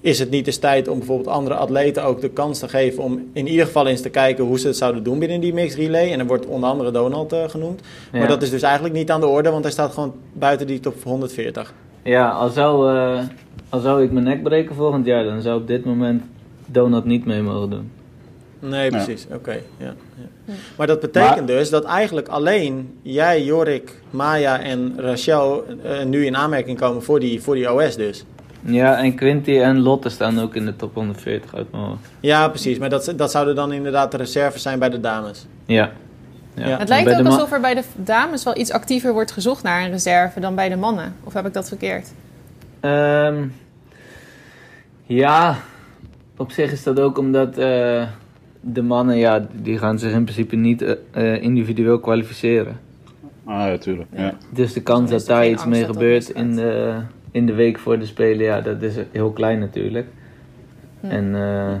is 0.00 0.18
het 0.18 0.30
niet 0.30 0.46
eens 0.46 0.56
tijd 0.56 0.88
om 0.88 0.98
bijvoorbeeld 0.98 1.28
andere 1.28 1.54
atleten 1.54 2.04
ook 2.04 2.20
de 2.20 2.28
kans 2.30 2.58
te 2.58 2.68
geven 2.68 3.02
om 3.02 3.30
in 3.32 3.46
ieder 3.48 3.66
geval 3.66 3.86
eens 3.86 4.00
te 4.00 4.08
kijken 4.10 4.44
hoe 4.44 4.58
ze 4.58 4.66
het 4.66 4.76
zouden 4.76 5.02
doen 5.02 5.18
binnen 5.18 5.40
die 5.40 5.54
mixed 5.54 5.78
relay. 5.78 6.12
En 6.12 6.18
er 6.20 6.26
wordt 6.26 6.46
onder 6.46 6.68
andere 6.70 6.90
Donald 6.90 7.32
eh, 7.32 7.48
genoemd. 7.48 7.80
Ja. 8.12 8.18
Maar 8.18 8.28
dat 8.28 8.42
is 8.42 8.50
dus 8.50 8.62
eigenlijk 8.62 8.94
niet 8.94 9.10
aan 9.10 9.20
de 9.20 9.26
orde, 9.26 9.50
want 9.50 9.62
hij 9.62 9.72
staat 9.72 9.92
gewoon 9.92 10.14
buiten 10.32 10.66
die 10.66 10.80
top 10.80 11.02
140. 11.02 11.74
Ja, 12.02 12.28
al 12.28 12.48
zou, 12.48 12.96
eh, 12.96 13.22
al 13.68 13.80
zou 13.80 14.02
ik 14.02 14.12
mijn 14.12 14.24
nek 14.24 14.42
breken 14.42 14.74
volgend 14.74 15.06
jaar, 15.06 15.24
dan 15.24 15.42
zou 15.42 15.60
op 15.60 15.66
dit 15.66 15.84
moment 15.84 16.22
Donald 16.66 17.04
niet 17.04 17.24
mee 17.24 17.42
mogen 17.42 17.70
doen. 17.70 17.90
Nee, 18.68 18.90
precies. 18.90 19.26
Oké. 19.32 19.60
ja, 19.76 19.94
ja. 20.14 20.54
Maar 20.76 20.86
dat 20.86 21.00
betekent 21.00 21.46
dus 21.46 21.70
dat 21.70 21.84
eigenlijk 21.84 22.28
alleen 22.28 22.98
jij, 23.02 23.44
Jorik, 23.44 24.02
Maya 24.10 24.60
en 24.60 24.94
Rachel 24.96 25.64
eh, 25.82 26.04
nu 26.04 26.26
in 26.26 26.36
aanmerking 26.36 26.78
komen 26.78 27.02
voor 27.02 27.20
die, 27.20 27.42
voor 27.42 27.54
die 27.54 27.72
OS 27.72 27.96
dus. 27.96 28.24
Ja, 28.60 28.98
en 28.98 29.14
Quinty 29.14 29.58
en 29.58 29.80
Lotte 29.80 30.08
staan 30.08 30.40
ook 30.40 30.54
in 30.54 30.64
de 30.64 30.76
top 30.76 30.94
140 30.94 31.54
uit 31.54 31.70
mijn 31.70 31.82
hoofd. 31.82 32.10
Ja, 32.20 32.48
precies. 32.48 32.78
Maar 32.78 32.90
dat, 32.90 33.12
dat 33.16 33.30
zouden 33.30 33.54
dan 33.54 33.72
inderdaad 33.72 34.10
de 34.10 34.16
reserves 34.16 34.62
zijn 34.62 34.78
bij 34.78 34.90
de 34.90 35.00
dames. 35.00 35.46
Ja. 35.66 35.90
Ja. 36.54 36.78
Het 36.78 36.88
lijkt 36.88 37.14
ook 37.14 37.26
alsof 37.26 37.52
er 37.52 37.60
bij 37.60 37.74
de 37.74 37.82
dames 37.96 38.44
wel 38.44 38.56
iets 38.56 38.70
actiever 38.70 39.12
wordt 39.12 39.32
gezocht 39.32 39.62
naar 39.62 39.82
een 39.82 39.90
reserve 39.90 40.40
dan 40.40 40.54
bij 40.54 40.68
de 40.68 40.76
mannen. 40.76 41.14
Of 41.24 41.32
heb 41.32 41.46
ik 41.46 41.52
dat 41.52 41.68
verkeerd? 41.68 42.12
Ehm, 42.80 43.46
ja, 45.06 45.56
op 46.36 46.50
zich 46.50 46.72
is 46.72 46.82
dat 46.82 47.00
ook 47.00 47.18
omdat 47.18 47.58
eh, 47.58 48.02
de 48.64 48.82
mannen, 48.82 49.16
ja, 49.16 49.46
die 49.52 49.78
gaan 49.78 49.98
zich 49.98 50.12
in 50.12 50.24
principe 50.24 50.56
niet 50.56 50.82
eh, 50.82 50.94
eh, 51.10 51.42
individueel 51.42 51.98
kwalificeren. 51.98 52.80
Ah 53.44 53.68
ja, 53.68 53.78
tuurlijk. 53.78 54.08
Ja. 54.16 54.34
Dus 54.50 54.72
de 54.72 54.82
kans 54.82 55.10
Dus 55.10 55.24
dat 55.24 55.36
daar 55.36 55.48
iets 55.48 55.64
mee 55.64 55.84
gebeurt 55.84 56.28
in 56.28 56.56
de, 56.56 57.00
in 57.30 57.46
de 57.46 57.52
week 57.54 57.78
voor 57.78 57.98
de 57.98 58.06
Spelen, 58.06 58.44
ja, 58.44 58.60
dat 58.60 58.82
is 58.82 58.94
heel 59.10 59.30
klein 59.30 59.58
natuurlijk. 59.58 60.06
Hm. 61.00 61.06
En 61.06 61.34
eh, 61.34 61.72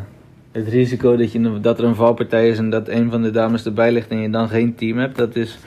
het 0.52 0.68
risico 0.68 1.16
dat, 1.16 1.32
je, 1.32 1.60
dat 1.60 1.78
er 1.78 1.84
een 1.84 1.94
valpartij 1.94 2.48
is 2.48 2.58
en 2.58 2.70
dat 2.70 2.88
een 2.88 3.10
van 3.10 3.22
de 3.22 3.30
dames 3.30 3.64
erbij 3.64 3.92
ligt 3.92 4.08
en 4.08 4.18
je 4.18 4.30
dan 4.30 4.48
geen 4.48 4.74
team 4.74 4.98
hebt, 4.98 5.16
dat 5.16 5.36
is, 5.36 5.58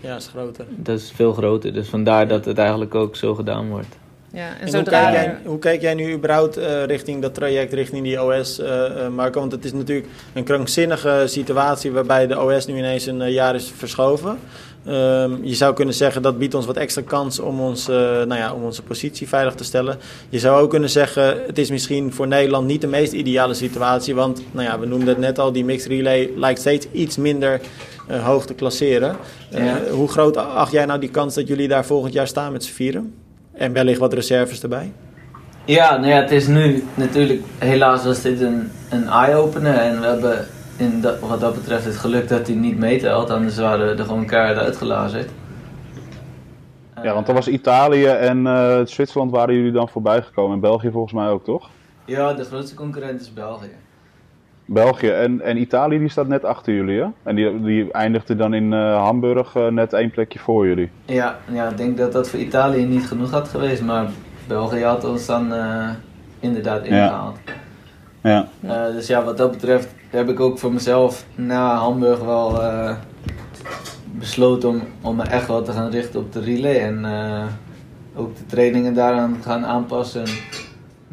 Ja, 0.00 0.16
is 0.16 0.26
groter. 0.26 0.66
dat 0.76 0.98
is 0.98 1.10
veel 1.10 1.32
groter. 1.32 1.72
Dus 1.72 1.88
vandaar 1.88 2.28
dat 2.28 2.44
het 2.44 2.58
eigenlijk 2.58 2.94
ook 2.94 3.16
zo 3.16 3.34
gedaan 3.34 3.68
wordt. 3.68 3.98
Ja, 4.34 4.48
en, 4.60 4.66
En 4.66 4.74
hoe, 4.74 4.82
kijk 4.82 5.06
er- 5.06 5.12
jij, 5.12 5.36
hoe 5.44 5.58
kijk 5.58 5.80
jij 5.80 5.94
nu 5.94 6.12
überhaupt 6.12 6.56
eh, 6.56 6.84
richting 6.84 7.22
dat 7.22 7.34
traject, 7.34 7.72
richting 7.72 8.02
die 8.02 8.22
OS, 8.22 8.58
eh, 8.58 8.84
eh, 9.04 9.08
Marco? 9.12 9.40
Want 9.40 9.52
het 9.52 9.64
is 9.64 9.72
natuurlijk 9.72 10.06
een 10.34 10.44
krankzinnige 10.44 11.22
situatie 11.26 11.92
waarbij 11.92 12.26
de 12.26 12.40
OS 12.40 12.66
nu 12.66 12.76
ineens 12.76 13.06
een 13.06 13.32
jaar 13.32 13.54
is 13.54 13.72
verschoven. 13.76 14.38
Ehm, 14.86 15.32
je 15.42 15.54
zou 15.54 15.74
kunnen 15.74 15.94
zeggen 15.94 16.22
dat 16.22 16.38
biedt 16.38 16.54
ons 16.54 16.66
wat 16.66 16.76
extra 16.76 17.02
kans 17.06 17.38
om, 17.38 17.60
ons, 17.60 17.88
eh, 17.88 17.94
nou 17.96 18.34
ja, 18.34 18.52
om 18.54 18.62
onze 18.64 18.82
positie 18.82 19.28
veilig 19.28 19.54
te 19.54 19.64
stellen. 19.64 19.98
Je 20.28 20.38
zou 20.38 20.62
ook 20.62 20.70
kunnen 20.70 20.90
zeggen, 20.90 21.36
het 21.46 21.58
is 21.58 21.70
misschien 21.70 22.12
voor 22.12 22.26
Nederland 22.28 22.66
niet 22.66 22.80
de 22.80 22.86
meest 22.86 23.12
ideale 23.12 23.54
situatie. 23.54 24.14
Want 24.14 24.42
nou 24.50 24.66
ja, 24.68 24.78
we 24.78 24.86
noemden 24.86 25.08
het 25.08 25.18
net 25.18 25.38
al, 25.38 25.52
die 25.52 25.64
mixed 25.64 25.90
relay 25.90 26.30
lijkt 26.36 26.60
steeds 26.60 26.86
iets 26.92 27.16
minder 27.16 27.60
hoog 28.22 28.46
te 28.46 28.54
klasseren. 28.54 29.16
Eh, 29.50 29.64
Ja. 29.64 29.80
Hoe 29.90 30.08
groot 30.08 30.36
acht 30.36 30.72
jij 30.72 30.84
nou 30.84 31.00
die 31.00 31.10
kans 31.10 31.34
dat 31.34 31.48
jullie 31.48 31.68
daar 31.68 31.84
volgend 31.84 32.12
jaar 32.12 32.26
staan 32.26 32.52
met 32.52 32.64
z'n 32.64 32.72
vieren? 32.72 33.14
En 33.52 33.72
wellicht 33.72 33.98
wat 33.98 34.12
reserves 34.12 34.62
erbij? 34.62 34.92
Ja, 35.64 35.96
nou 35.96 36.08
ja, 36.08 36.20
het 36.20 36.30
is 36.30 36.46
nu 36.46 36.84
natuurlijk, 36.94 37.42
helaas 37.58 38.04
was 38.04 38.22
dit 38.22 38.40
een, 38.40 38.70
een 38.90 39.06
eye-opener. 39.08 39.74
En 39.74 40.00
we 40.00 40.06
hebben 40.06 40.46
in 40.76 41.00
dat, 41.00 41.18
wat 41.20 41.40
dat 41.40 41.54
betreft 41.54 41.84
het 41.84 41.96
geluk 41.96 42.28
dat 42.28 42.46
hij 42.46 42.56
niet 42.56 42.78
meetelt. 42.78 43.30
Anders 43.30 43.58
waren 43.58 43.86
we 43.86 44.02
er 44.02 44.04
gewoon 44.04 44.26
keihard 44.26 44.58
uitgelazerd. 44.58 45.30
Ja, 47.02 47.14
want 47.14 47.26
dan 47.26 47.34
was 47.34 47.48
Italië 47.48 48.06
en 48.06 48.46
eh, 48.46 48.80
Zwitserland 48.84 49.30
waren 49.30 49.54
jullie 49.54 49.72
dan 49.72 49.88
voorbij 49.88 50.22
gekomen. 50.22 50.54
En 50.54 50.60
België 50.60 50.90
volgens 50.90 51.12
mij 51.12 51.28
ook, 51.28 51.44
toch? 51.44 51.70
Ja, 52.04 52.32
de 52.32 52.44
grootste 52.44 52.74
concurrent 52.74 53.20
is 53.20 53.32
België. 53.32 53.70
België 54.72 55.08
en, 55.08 55.40
en 55.40 55.56
Italië 55.56 55.98
die 55.98 56.08
staat 56.08 56.28
net 56.28 56.44
achter 56.44 56.74
jullie, 56.74 57.00
hè? 57.00 57.06
En 57.22 57.34
die, 57.34 57.62
die 57.62 57.92
eindigde 57.92 58.36
dan 58.36 58.54
in 58.54 58.72
eh, 58.72 58.96
Hamburg 59.04 59.56
eh, 59.56 59.66
net 59.66 59.92
één 59.92 60.10
plekje 60.10 60.38
voor 60.38 60.66
jullie. 60.66 60.90
Ja, 61.04 61.38
ja, 61.52 61.68
ik 61.68 61.76
denk 61.76 61.98
dat 61.98 62.12
dat 62.12 62.28
voor 62.28 62.38
Italië 62.38 62.84
niet 62.84 63.06
genoeg 63.06 63.30
had 63.30 63.48
geweest. 63.48 63.82
Maar 63.82 64.06
België 64.46 64.82
had 64.82 65.04
ons 65.04 65.26
dan 65.26 65.52
eh, 65.52 65.88
inderdaad 66.40 66.84
ingehaald. 66.84 67.38
Ja. 68.22 68.48
Dus 68.92 69.06
ja, 69.06 69.24
wat 69.24 69.36
dat 69.36 69.50
betreft 69.50 69.94
heb 70.10 70.28
ik 70.28 70.40
ook 70.40 70.58
voor 70.58 70.72
mezelf 70.72 71.26
na 71.34 71.74
Hamburg 71.74 72.20
wel 72.20 72.60
besloten 74.04 74.68
om, 74.68 74.82
om 75.00 75.16
me 75.16 75.22
echt 75.22 75.46
wel 75.46 75.62
te 75.62 75.72
gaan 75.72 75.90
richten 75.90 76.20
op 76.20 76.32
de 76.32 76.40
relay. 76.40 76.76
En 76.76 77.06
ook 78.14 78.36
de 78.36 78.46
trainingen 78.46 78.94
daaraan 78.94 79.36
gaan 79.42 79.66
aanpassen. 79.66 80.24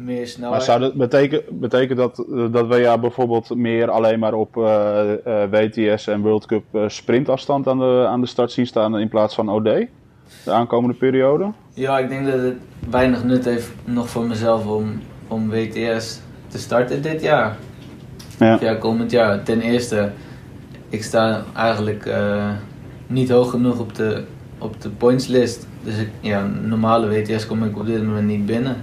Meer 0.04 0.26
snelheid. 0.26 0.56
Maar 0.56 0.62
zou 0.62 0.80
dat 0.80 0.94
betekenen 0.94 1.44
betekent 1.50 1.98
dat, 1.98 2.18
eh, 2.18 2.52
dat 2.52 2.66
we 2.66 2.76
ja 2.76 2.98
bijvoorbeeld 2.98 3.54
meer 3.54 3.90
alleen 3.90 4.18
maar 4.18 4.34
op 4.34 4.56
eh, 4.56 5.42
eh, 5.42 5.50
WTS 5.50 6.06
en 6.06 6.20
World 6.20 6.46
Cup 6.46 6.64
sprintafstand 6.86 7.68
aan 7.68 7.78
de, 7.78 8.06
aan 8.08 8.20
de 8.20 8.26
start 8.26 8.52
zien 8.52 8.66
staan 8.66 8.98
in 8.98 9.08
plaats 9.08 9.34
van 9.34 9.48
OD? 9.48 9.64
De 10.44 10.50
aankomende 10.50 10.96
periode? 10.96 11.52
Ja, 11.74 11.98
ik 11.98 12.08
denk 12.08 12.26
dat 12.26 12.40
het 12.40 12.56
weinig 12.90 13.24
nut 13.24 13.44
heeft 13.44 13.70
nog 13.84 14.08
voor 14.08 14.24
mezelf 14.24 14.66
om, 14.66 15.00
om 15.28 15.50
WTS 15.50 16.20
te 16.48 16.58
starten 16.58 17.02
dit 17.02 17.22
jaar. 17.22 17.56
Ja. 18.38 18.58
Ja, 18.60 18.74
komend 18.74 19.10
jaar. 19.10 19.42
Ten 19.42 19.60
eerste, 19.60 20.10
ik 20.88 21.02
sta 21.02 21.44
eigenlijk 21.56 22.10
niet 23.06 23.30
hoog 23.30 23.50
genoeg 23.50 23.78
op 23.78 23.94
de, 23.94 24.24
op 24.58 24.80
de 24.80 24.88
pointslist. 24.88 25.66
Dus 25.82 25.98
ik, 25.98 26.08
ja, 26.20 26.46
normale 26.62 27.08
WTS 27.08 27.46
kom 27.46 27.64
ik 27.64 27.78
op 27.78 27.86
dit 27.86 28.04
moment 28.04 28.26
niet 28.26 28.46
binnen. 28.46 28.76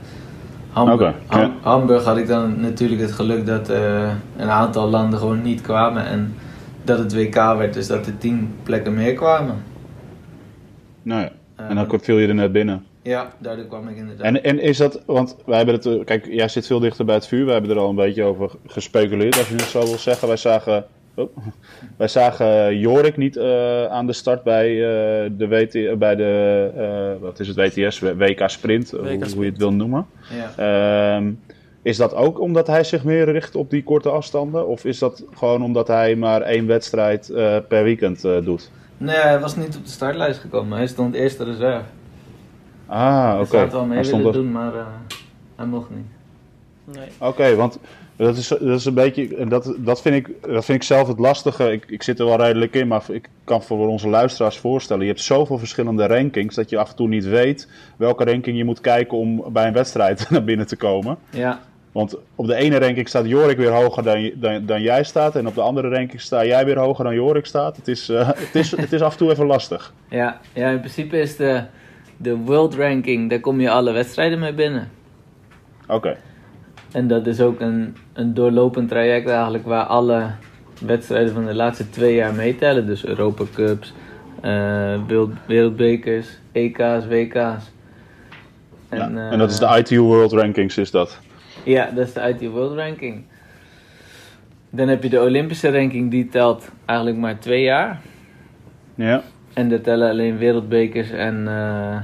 Hamburg, 0.78 1.16
Hamburg 1.62 2.04
had 2.04 2.18
ik 2.18 2.28
dan 2.28 2.62
natuurlijk 2.62 3.02
het 3.02 3.12
geluk 3.12 3.46
dat 3.46 3.70
eh, 3.70 4.12
een 4.38 4.50
aantal 4.50 4.90
landen 4.90 5.20
gewoon 5.20 5.42
niet 5.42 5.62
kwamen. 5.62 6.06
En 6.06 6.36
dat 6.84 7.00
het 7.00 7.14
WK 7.14 7.36
werd, 7.36 7.74
dus 7.74 7.88
dat 7.88 8.06
er 8.06 8.18
tien 8.18 8.56
plekken 8.64 8.94
meer 8.94 9.14
kwamen. 9.14 9.56
Nou 11.02 11.22
ja. 11.22 11.32
En 11.56 11.76
dan 11.76 12.00
viel 12.02 12.18
je 12.18 12.28
er 12.28 12.36
net 12.36 12.52
binnen. 12.52 12.86
Ja, 13.02 13.34
daardoor 13.38 13.66
kwam 13.66 13.88
ik 13.88 13.98
inderdaad. 13.98 14.26
En, 14.26 14.44
en 14.44 14.60
is 14.60 14.78
dat, 14.78 15.02
want 15.06 15.36
wij 15.46 15.58
hebben 15.58 15.76
het, 15.76 15.86
eh, 15.86 16.06
kijk, 16.06 16.28
jij 16.30 16.48
zit 16.48 16.68
veel 16.68 16.80
dichter 16.80 17.06
bij 17.06 17.16
het 17.16 17.28
vuur. 17.28 17.46
We 17.46 17.52
hebben 17.52 17.72
er 17.72 17.78
al 17.78 17.90
een 17.90 17.96
beetje 17.96 18.24
over 18.24 18.52
gespeculeerd, 18.68 19.38
als 19.38 19.48
je 19.48 19.54
het 19.54 19.64
zo 19.64 19.84
wil 19.86 19.98
zeggen. 19.98 20.28
Wij 20.28 20.38
zagen, 20.38 20.86
oh, 21.18 21.38
wij 21.98 22.08
zagen 22.08 22.78
Jorik 22.78 23.18
niet 23.18 23.38
eh, 23.38 23.86
aan 23.86 24.06
de 24.08 24.14
start 24.14 24.44
bij, 24.44 24.70
eh, 24.70 25.32
de, 25.38 25.48
WT, 25.48 26.00
bij 26.00 26.16
de, 26.16 26.70
eh, 26.76 27.22
wat 27.22 27.40
is 27.40 27.48
het, 27.48 27.56
WTS, 27.58 28.00
WK 28.00 28.44
Sprint, 28.50 28.92
hoe- 28.92 29.00
hoe, 29.36 29.44
je 29.44 29.50
het 29.50 29.58
wil 29.58 29.74
noemen. 29.74 30.06
ja. 30.56 31.16
Ehm, 31.18 31.32
is 31.82 31.98
dat 31.98 32.14
ook 32.16 32.40
omdat 32.40 32.68
hij 32.68 32.84
zich 32.84 33.04
meer 33.04 33.32
richt 33.32 33.56
op 33.56 33.70
die 33.70 33.84
korte 33.84 34.10
afstanden? 34.10 34.68
Of 34.68 34.86
is 34.86 35.00
dat 35.00 35.24
gewoon 35.34 35.64
omdat 35.64 35.88
hij 35.88 36.16
maar 36.16 36.42
één 36.42 36.68
wedstrijd 36.68 37.30
eh, 37.30 37.58
per 37.68 37.84
weekend 37.84 38.24
eh, 38.26 38.44
doet? 38.46 38.72
Nee, 38.98 39.16
hij 39.16 39.40
was 39.40 39.56
niet 39.56 39.76
op 39.78 39.84
de 39.86 39.92
startlijst 39.92 40.40
gekomen. 40.40 40.78
Hij 40.78 40.88
stond 40.88 41.14
eerste 41.16 41.44
reserve. 41.44 41.82
Ah, 42.86 43.24
Hij 43.32 43.36
oké. 43.40 43.46
zou 43.50 43.64
het 43.64 43.72
wel 43.72 43.86
mee 43.86 43.96
Hij 43.96 44.04
stond 44.04 44.24
willen 44.24 44.38
er- 44.38 44.44
doen, 44.44 44.52
maar 44.52 44.74
eh, 44.76 44.86
hij 45.56 45.66
mocht 45.66 45.90
niet. 45.90 46.96
Nee. 46.98 47.08
Oké, 47.20 47.56
want 47.56 47.80
dat 48.18 48.38
is, 48.38 48.48
dat 48.48 48.62
is 48.62 48.86
een 48.86 48.94
beetje. 48.94 49.36
en 49.36 49.50
Dat, 49.50 49.74
dat, 49.78 50.02
vind 50.02 50.16
ik, 50.16 50.36
dat 50.42 50.66
vind 50.66 50.78
ik 50.78 50.84
zelf 50.84 51.08
het 51.08 51.20
lastige. 51.20 51.72
Ik, 51.72 51.86
ik 51.88 52.04
zit 52.04 52.20
er 52.20 52.26
wel 52.26 52.38
redelijk 52.38 52.74
in, 52.76 52.88
maar 52.88 53.04
ik 53.12 53.30
kan 53.44 53.64
voor 53.64 53.88
onze 53.88 54.08
luisteraars 54.08 54.58
voorstellen. 54.58 55.02
Je 55.02 55.10
hebt 55.10 55.22
zoveel 55.22 55.58
verschillende 55.58 56.06
rankings 56.06 56.56
dat 56.56 56.70
je 56.70 56.78
af 56.78 56.90
en 56.90 56.96
toe 56.96 57.08
niet 57.08 57.26
weet 57.26 57.70
welke 57.98 58.24
ranking 58.24 58.58
je 58.58 58.64
moet 58.64 58.82
kijken 58.82 59.18
om 59.18 59.44
bij 59.54 59.68
een 59.68 59.74
wedstrijd 59.74 60.26
naar 60.30 60.44
binnen 60.44 60.68
te 60.68 60.76
komen. 60.76 61.18
Ja, 61.30 61.60
Want 61.92 62.16
op 62.36 62.48
de 62.48 62.56
ene 62.56 62.80
ranking 62.80 63.08
staat 63.08 63.28
Jorik 63.28 63.58
weer 63.58 63.72
hoger 63.72 64.04
dan, 64.04 64.32
dan, 64.36 64.66
dan 64.66 64.82
jij 64.82 65.04
staat. 65.04 65.36
En 65.36 65.48
op 65.48 65.56
de 65.56 65.62
andere 65.62 65.90
ranking 65.90 66.22
sta 66.22 66.46
jij 66.46 66.66
weer 66.66 66.80
hoger 66.80 67.04
dan 67.04 67.14
Jorik 67.16 67.46
staat. 67.46 67.76
Het 67.78 67.88
is, 67.88 68.10
eh, 68.10 68.28
het 68.28 68.56
is, 68.56 68.72
het 68.72 68.94
is 68.94 69.02
af 69.02 69.12
en 69.12 69.18
toe 69.18 69.32
even 69.32 69.46
lastig. 69.46 69.94
ja, 70.10 70.40
ja, 70.54 70.70
in 70.70 70.80
principe 70.80 71.20
is 71.20 71.36
de, 71.36 71.64
de 72.18 72.38
world 72.38 72.76
ranking, 72.76 73.30
daar 73.30 73.40
kom 73.40 73.62
je 73.62 73.70
alle 73.70 73.92
wedstrijden 73.92 74.40
mee 74.40 74.54
binnen. 74.54 74.90
Oké. 75.88 76.18
En 76.98 77.08
dat 77.08 77.28
is 77.28 77.42
ook 77.42 77.60
een, 77.60 77.96
een 78.14 78.34
doorlopend 78.34 78.90
traject 78.90 79.30
eigenlijk 79.30 79.66
waar 79.66 79.84
alle 79.84 80.26
wedstrijden 80.82 81.34
van 81.34 81.46
de 81.46 81.56
laatste 81.56 81.90
twee 81.90 82.16
jaar 82.16 82.34
meetellen. 82.34 82.86
Dus 82.86 83.06
Europa 83.06 83.44
Cups, 83.54 83.94
eh, 84.42 85.06
wereld, 85.08 85.32
wereldbekers, 85.46 86.28
EK's, 86.52 87.08
WK's. 87.08 87.72
En, 88.90 89.18
eh, 89.18 89.32
en 89.32 89.38
dat 89.38 89.52
is 89.52 89.60
de 89.60 89.78
ITU 89.78 90.00
World 90.00 90.32
Rankings, 90.32 90.78
is 90.78 90.92
dat? 90.92 91.20
Ja, 91.64 91.90
dat 91.96 92.08
is 92.08 92.14
de 92.14 92.22
IT 92.22 92.52
World 92.52 92.78
Ranking. 92.78 93.24
Dan 94.70 94.88
heb 94.88 95.04
je 95.04 95.10
de 95.10 95.22
Olympische 95.22 95.72
ranking, 95.72 96.12
die 96.12 96.30
telt 96.30 96.70
eigenlijk 96.86 97.20
maar 97.20 97.40
twee 97.40 97.62
jaar. 97.62 98.02
Ja. 98.96 99.24
En 99.54 99.70
daar 99.70 99.82
tellen 99.82 100.10
alleen 100.10 100.38
wereldbekers 100.38 101.10
en 101.10 101.48
eh 101.48 101.98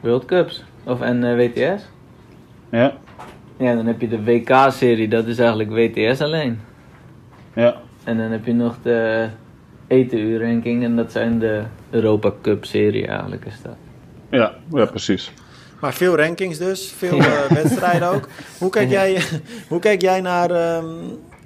World 0.00 0.24
Cups. 0.24 0.64
Of 0.84 1.00
en 1.00 1.24
eh, 1.24 1.36
WTS. 1.36 1.88
Ja. 2.70 2.94
Ja, 3.58 3.74
dan 3.74 3.86
heb 3.86 4.00
je 4.00 4.08
de 4.08 4.24
WK-serie, 4.24 5.08
dat 5.08 5.26
is 5.26 5.38
eigenlijk 5.38 5.70
WTS 5.70 6.20
alleen. 6.20 6.60
Ja. 7.54 7.76
En 8.04 8.16
dan 8.16 8.30
heb 8.30 8.46
je 8.46 8.54
nog 8.54 8.76
de 8.82 9.28
ETU-ranking 9.86 10.84
en 10.84 10.96
dat 10.96 11.12
zijn 11.12 11.38
de 11.38 11.62
Europa 11.90 12.32
Cup-serie 12.42 13.06
eigenlijk 13.06 13.44
is 13.44 13.62
dat. 13.62 13.76
Ja, 14.30 14.54
ja, 14.72 14.84
precies. 14.84 15.32
Maar 15.80 15.94
veel 15.94 16.16
rankings 16.16 16.58
dus, 16.58 16.92
veel 16.96 17.18
eh, 17.18 17.50
wedstrijden 17.50 18.08
ook. 18.08 18.28
Hoe 18.58 18.70
kijk 18.70 18.90
jij, 18.90 19.22
hoe 19.68 19.78
kijk 19.78 20.00
jij 20.00 20.20
naar 20.20 20.50
ehm, 20.50 20.86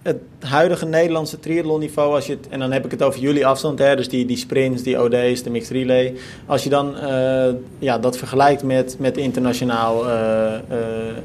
het 0.03 0.19
huidige 0.41 0.87
Nederlandse 0.87 1.41
triathlonniveau? 1.41 2.15
Als 2.15 2.27
je 2.27 2.33
het, 2.33 2.49
en 2.49 2.59
dan 2.59 2.73
heb 2.73 2.85
ik 2.85 2.91
het 2.91 3.03
over 3.03 3.21
jullie 3.21 3.47
afstand, 3.47 3.79
hè, 3.79 3.97
dus 3.97 4.09
die, 4.09 4.27
die 4.27 4.37
sprints, 4.37 4.83
die 4.83 5.03
OD's, 5.03 5.43
de 5.43 5.51
mixed 5.51 5.71
relay. 5.71 6.15
Als 6.47 6.63
je 6.63 6.71
dan 6.71 6.97
eh, 6.97 7.53
ja, 7.79 7.99
dat 7.99 8.17
vergelijkt 8.17 8.63
met, 8.63 8.97
met, 8.99 9.17
internationaal, 9.17 10.09
eh, 10.09 10.55
eh, 10.55 10.61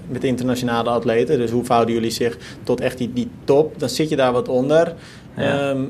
met 0.07 0.23
internationale 0.23 0.89
atleten, 0.89 1.37
dus 1.37 1.51
hoe 1.51 1.63
verhouden 1.63 1.95
jullie 1.95 2.11
zich 2.11 2.37
tot 2.63 2.81
echt 2.81 2.97
die, 2.97 3.13
die 3.13 3.29
top? 3.43 3.79
Dan 3.79 3.89
zit 3.89 4.09
je 4.09 4.15
daar 4.15 4.31
wat 4.31 4.47
onder. 4.47 4.93
Ja. 5.37 5.69
Ehm, 5.69 5.83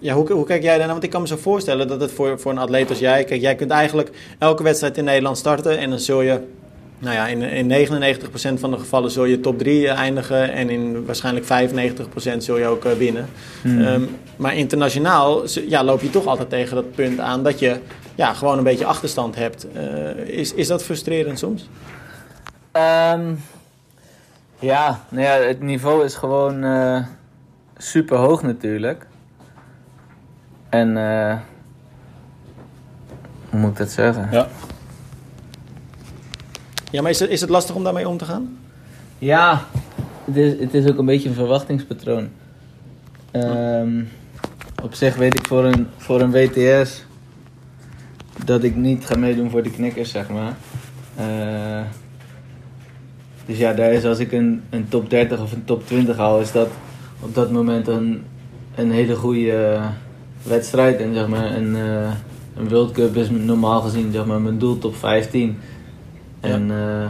ja, 0.00 0.14
hoe, 0.14 0.32
hoe 0.32 0.44
kijk 0.44 0.62
jij 0.62 0.70
daarnaar? 0.76 0.92
Want 0.92 1.04
ik 1.04 1.10
kan 1.10 1.20
me 1.20 1.26
zo 1.26 1.36
voorstellen 1.36 1.88
dat 1.88 2.00
het 2.00 2.12
voor, 2.12 2.40
voor 2.40 2.52
een 2.52 2.58
atleet 2.58 2.88
als 2.88 2.98
jij... 2.98 3.24
Kijk, 3.24 3.40
jij 3.40 3.54
kunt 3.54 3.70
eigenlijk 3.70 4.10
elke 4.38 4.62
wedstrijd 4.62 4.96
in 4.98 5.04
Nederland 5.04 5.38
starten... 5.38 5.78
en 5.78 5.90
dan 5.90 5.98
zul 5.98 6.20
je, 6.20 6.40
nou 6.98 7.14
ja, 7.14 7.26
in, 7.26 7.42
in 7.42 7.86
99% 8.56 8.60
van 8.60 8.70
de 8.70 8.78
gevallen 8.78 9.10
zul 9.10 9.24
je 9.24 9.40
top 9.40 9.58
3 9.58 9.88
eindigen... 9.88 10.52
en 10.52 10.70
in 10.70 11.04
waarschijnlijk 11.04 11.46
95% 11.46 12.36
zul 12.38 12.58
je 12.58 12.66
ook 12.66 12.84
eh, 12.84 12.92
winnen. 12.92 13.26
Hmm. 13.62 13.80
Ehm, 13.80 14.02
maar 14.36 14.56
internationaal 14.56 15.42
ja, 15.68 15.84
loop 15.84 16.00
je 16.00 16.10
toch 16.10 16.26
altijd 16.26 16.50
tegen 16.50 16.74
dat 16.74 16.94
punt 16.94 17.20
aan... 17.20 17.42
dat 17.42 17.58
je 17.58 17.76
ja, 18.18 18.34
gewoon 18.34 18.58
een 18.58 18.64
beetje 18.64 18.86
achterstand 18.86 19.34
hebt. 19.36 19.66
Eh, 19.72 20.16
is, 20.16 20.54
is 20.54 20.66
dat 20.66 20.84
frustrerend 20.84 21.38
soms? 21.38 21.68
Ehm, 22.72 23.34
ja, 24.58 25.00
nou 25.08 25.24
ja, 25.24 25.32
het 25.32 25.60
niveau 25.60 26.04
is 26.04 26.14
gewoon 26.14 26.64
eh, 26.64 27.04
super 27.76 28.16
hoog 28.16 28.42
natuurlijk. 28.42 29.06
En 30.68 30.96
eh, 30.96 31.36
hoe 33.50 33.60
moet 33.60 33.70
ik 33.70 33.76
dat 33.76 33.90
zeggen? 33.90 34.28
Ja. 34.30 34.48
Ja, 36.90 37.02
maar 37.02 37.10
is 37.10 37.20
het, 37.20 37.30
is 37.30 37.40
het 37.40 37.50
lastig 37.50 37.74
om 37.74 37.84
daarmee 37.84 38.08
om 38.08 38.16
te 38.16 38.24
gaan? 38.24 38.58
Ja, 39.18 39.64
het 40.24 40.36
is, 40.36 40.60
het 40.60 40.74
is 40.74 40.86
ook 40.86 40.98
een 40.98 41.06
beetje 41.06 41.28
een 41.28 41.34
verwachtingspatroon. 41.34 42.28
Ehm, 43.30 44.02
op 44.82 44.94
zich 44.94 45.16
weet 45.16 45.38
ik 45.38 45.46
voor 45.46 45.64
een, 45.64 45.86
voor 45.96 46.20
een 46.20 46.30
WTS 46.30 47.04
dat 48.44 48.62
ik 48.62 48.76
niet 48.76 49.06
ga 49.06 49.16
meedoen 49.16 49.50
voor 49.50 49.62
de 49.62 49.70
knikkers, 49.70 50.10
zeg 50.10 50.28
maar. 50.28 50.56
Eh, 51.16 51.84
dus 53.46 53.58
ja, 53.58 53.72
daar 53.72 53.92
is 53.92 54.04
als 54.04 54.18
ik 54.18 54.32
een, 54.32 54.62
een 54.70 54.88
top 54.88 55.10
30 55.10 55.40
of 55.40 55.52
een 55.52 55.64
top 55.64 55.86
20 55.86 56.16
haal, 56.16 56.40
is 56.40 56.52
dat 56.52 56.68
op 57.20 57.34
dat 57.34 57.50
moment 57.50 57.88
een, 57.88 58.22
een 58.74 58.90
hele 58.90 59.16
goede 59.16 59.80
wedstrijd. 60.42 61.00
En 61.00 61.14
zeg 61.14 61.28
maar, 61.28 61.56
een, 61.56 61.76
eh, 61.76 62.10
een 62.56 62.68
World 62.68 62.92
Cup 62.92 63.16
is 63.16 63.30
normaal 63.30 63.80
gezien 63.80 64.12
zeg 64.12 64.26
maar, 64.26 64.40
mijn 64.40 64.58
doel 64.58 64.78
top 64.78 64.96
15. 64.96 65.58
En 66.40 66.70
eh, 66.70 67.08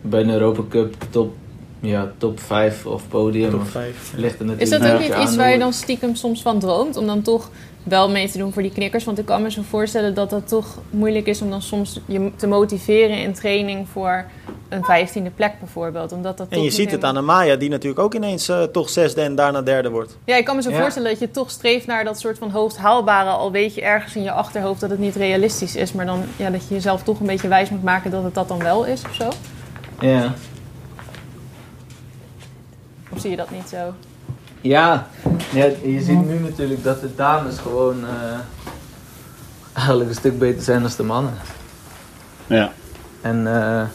bij 0.00 0.20
een 0.20 0.30
Europa 0.30 0.62
Cup 0.68 0.94
top, 1.10 1.34
ja, 1.80 2.12
top 2.18 2.40
5 2.40 2.86
of 2.86 3.08
podium. 3.08 3.50
Top 3.50 3.60
of- 3.60 3.68
5. 3.70 4.12
ligt 4.16 4.38
er 4.38 4.44
natuurlijk 4.44 4.60
Is 4.60 4.70
dat 4.70 4.92
ook 4.92 4.98
niet 5.00 5.26
iets 5.28 5.36
waar 5.36 5.52
je 5.52 5.58
dan 5.58 5.72
stiekem 5.72 6.14
soms 6.14 6.42
van 6.42 6.58
droomt? 6.58 6.96
Om 6.96 7.06
dan 7.06 7.22
toch 7.22 7.50
wel 7.82 8.10
mee 8.10 8.28
te 8.30 8.38
doen 8.38 8.52
voor 8.52 8.62
die 8.62 8.72
knikkers? 8.72 9.04
Want 9.04 9.18
ik 9.18 9.24
kan 9.24 9.42
me 9.42 9.50
zo 9.50 9.62
voorstellen 9.68 10.14
dat 10.14 10.30
dat 10.30 10.48
toch 10.48 10.78
moeilijk 10.90 11.26
is 11.26 11.42
om 11.42 11.50
dan 11.50 11.62
soms 11.62 12.00
je 12.06 12.30
te 12.36 12.46
motiveren 12.46 13.18
in 13.18 13.32
training 13.32 13.88
voor 13.88 14.24
een 14.68 14.84
vijftiende 14.84 15.30
plek 15.30 15.52
bijvoorbeeld. 15.58 16.12
Omdat 16.12 16.38
dat 16.38 16.46
En 16.48 16.54
toch 16.56 16.64
je 16.64 16.70
ziet 16.70 16.90
het 16.90 17.04
aan 17.04 17.16
Amaya, 17.16 17.56
die 17.56 17.68
natuurlijk 17.68 18.00
ook 18.00 18.14
ineens 18.14 18.48
eh, 18.48 18.62
toch 18.62 18.88
zesde 18.90 19.20
en 19.20 19.34
daarna 19.34 19.62
derde 19.62 19.90
wordt. 19.90 20.16
Ja, 20.24 20.36
ik 20.36 20.44
kan 20.44 20.56
me 20.56 20.62
zo 20.62 20.70
Ja. 20.70 20.80
voorstellen 20.80 21.10
dat 21.10 21.18
je 21.20 21.30
toch 21.30 21.50
streeft 21.50 21.86
naar 21.86 22.04
dat 22.04 22.20
soort 22.20 22.38
van 22.38 22.50
hoogst 22.50 22.76
haalbare. 22.76 23.30
Al 23.30 23.50
weet 23.52 23.74
je 23.74 23.80
ergens 23.82 24.16
in 24.16 24.22
je 24.22 24.32
achterhoofd 24.32 24.80
dat 24.80 24.90
het 24.90 24.98
niet 24.98 25.16
realistisch 25.16 25.76
is. 25.76 25.92
Maar 25.92 26.06
dan 26.06 26.22
ja, 26.36 26.50
dat 26.50 26.68
je 26.68 26.74
jezelf 26.74 27.02
toch 27.02 27.20
een 27.20 27.26
beetje 27.26 27.48
wijs 27.48 27.70
moet 27.70 27.82
maken 27.82 28.10
dat 28.10 28.24
het 28.24 28.34
dat 28.34 28.48
dan 28.48 28.58
wel 28.58 28.84
is 28.84 29.02
of 29.02 29.14
zo. 29.14 29.28
Ja. 30.00 30.34
Of 33.10 33.20
zie 33.20 33.30
je 33.30 33.36
dat 33.36 33.50
niet 33.50 33.68
zo? 33.68 33.92
Ja. 34.62 35.06
ja, 35.52 35.64
je 35.82 36.00
ziet 36.00 36.26
nu 36.26 36.38
natuurlijk 36.38 36.84
dat 36.84 37.00
de 37.00 37.14
dames 37.14 37.58
gewoon 37.58 38.04
eh, 38.04 38.38
eigenlijk 39.72 40.08
een 40.08 40.16
stuk 40.16 40.38
beter 40.38 40.62
zijn 40.62 40.82
dan 40.82 40.90
de 40.96 41.02
mannen. 41.02 41.34
Ja. 42.46 42.72
En 43.20 43.54
eh, 43.54 43.86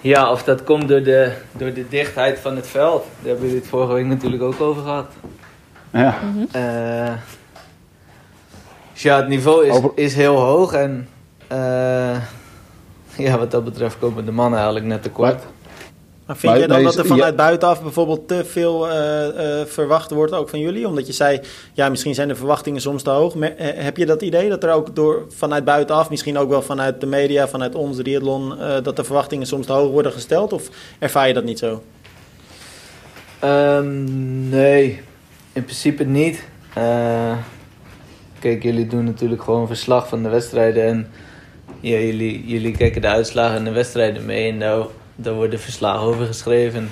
ja, 0.00 0.30
of 0.30 0.42
dat 0.42 0.64
komt 0.64 0.88
door 0.88 1.02
de, 1.02 1.32
door 1.52 1.72
de 1.72 1.88
dichtheid 1.88 2.38
van 2.38 2.56
het 2.56 2.66
veld. 2.66 3.04
Daar 3.20 3.30
hebben 3.32 3.48
we 3.48 3.54
het 3.54 3.66
vorige 3.66 3.92
week 3.92 4.06
natuurlijk 4.06 4.42
ook 4.42 4.60
over 4.60 4.82
gehad. 4.82 5.10
Ja. 5.90 6.18
Eh, 6.50 7.12
dus 8.92 9.02
ja, 9.02 9.16
het 9.16 9.28
niveau 9.28 9.66
is, 9.66 9.80
is 9.94 10.14
heel 10.14 10.36
hoog 10.36 10.72
en 10.72 11.08
eh, 11.46 12.16
ja, 13.16 13.38
wat 13.38 13.50
dat 13.50 13.64
betreft 13.64 13.98
komen 13.98 14.24
de 14.24 14.32
mannen 14.32 14.58
eigenlijk 14.58 14.86
net 14.88 15.02
tekort. 15.02 15.42
Maar 16.26 16.36
vind 16.36 16.56
jij 16.56 16.66
dan 16.66 16.76
nee, 16.76 16.84
dat 16.84 16.96
er 16.96 17.06
vanuit 17.06 17.36
buitenaf 17.36 17.82
bijvoorbeeld 17.82 18.28
te 18.28 18.44
veel 18.44 18.90
eh, 18.90 19.60
eh, 19.60 19.66
verwacht 19.66 20.10
wordt, 20.10 20.32
ook 20.32 20.48
van 20.48 20.58
jullie? 20.58 20.88
Omdat 20.88 21.06
je 21.06 21.12
zei, 21.12 21.40
ja, 21.72 21.88
misschien 21.88 22.14
zijn 22.14 22.28
de 22.28 22.34
verwachtingen 22.34 22.80
soms 22.80 23.02
te 23.02 23.10
hoog. 23.10 23.34
Maar, 23.34 23.56
eh, 23.56 23.84
heb 23.84 23.96
je 23.96 24.06
dat 24.06 24.22
idee 24.22 24.48
dat 24.48 24.64
er 24.64 24.72
ook 24.72 24.96
door, 24.96 25.26
vanuit 25.28 25.64
buitenaf, 25.64 26.10
misschien 26.10 26.38
ook 26.38 26.48
wel 26.48 26.62
vanuit 26.62 27.00
de 27.00 27.06
media, 27.06 27.48
vanuit 27.48 27.74
ons, 27.74 27.96
Triathlon, 27.96 28.58
eh, 28.58 28.82
dat 28.82 28.96
de 28.96 29.04
verwachtingen 29.04 29.46
soms 29.46 29.66
te 29.66 29.72
hoog 29.72 29.90
worden 29.90 30.12
gesteld? 30.12 30.52
Of 30.52 30.68
ervaar 30.98 31.28
je 31.28 31.34
dat 31.34 31.44
niet 31.44 31.58
zo? 31.58 31.82
Ehm, 33.38 34.48
nee, 34.48 35.00
in 35.52 35.64
principe 35.64 36.04
niet. 36.04 36.44
Eh, 36.74 37.36
kijk, 38.38 38.62
jullie 38.62 38.86
doen 38.86 39.04
natuurlijk 39.04 39.42
gewoon 39.42 39.66
verslag 39.66 40.08
van 40.08 40.22
de 40.22 40.28
wedstrijden. 40.28 40.86
En 40.86 41.10
ja, 41.80 41.98
jullie, 41.98 42.46
jullie 42.46 42.76
kijken 42.76 43.00
de 43.00 43.08
uitslagen 43.08 43.56
en 43.56 43.64
de 43.64 43.70
wedstrijden 43.70 44.24
mee. 44.24 44.50
En 44.50 44.58
daar, 44.58 44.84
daar 45.16 45.34
worden 45.34 45.60
verslagen 45.60 46.00
over 46.06 46.26
geschreven. 46.26 46.90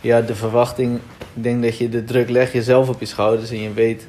Ja, 0.00 0.20
de 0.20 0.34
verwachting. 0.34 0.98
Ik 1.34 1.42
denk 1.42 1.62
dat 1.62 1.78
je 1.78 1.88
de 1.88 2.04
druk 2.04 2.30
leg 2.30 2.52
je 2.52 2.62
zelf 2.62 2.88
op 2.88 3.00
je 3.00 3.06
schouders. 3.06 3.50
En 3.50 3.60
je 3.60 3.72
weet, 3.72 4.06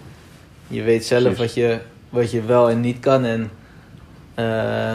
je 0.68 0.82
weet 0.82 1.06
zelf 1.06 1.22
Precies. 1.24 1.40
wat 1.40 1.54
je, 1.54 1.80
wat 2.10 2.32
je 2.32 2.42
wel 2.42 2.70
en 2.70 2.80
niet 2.82 3.00
kan. 3.00 3.24
En 3.26 3.52
eh, 4.34 4.94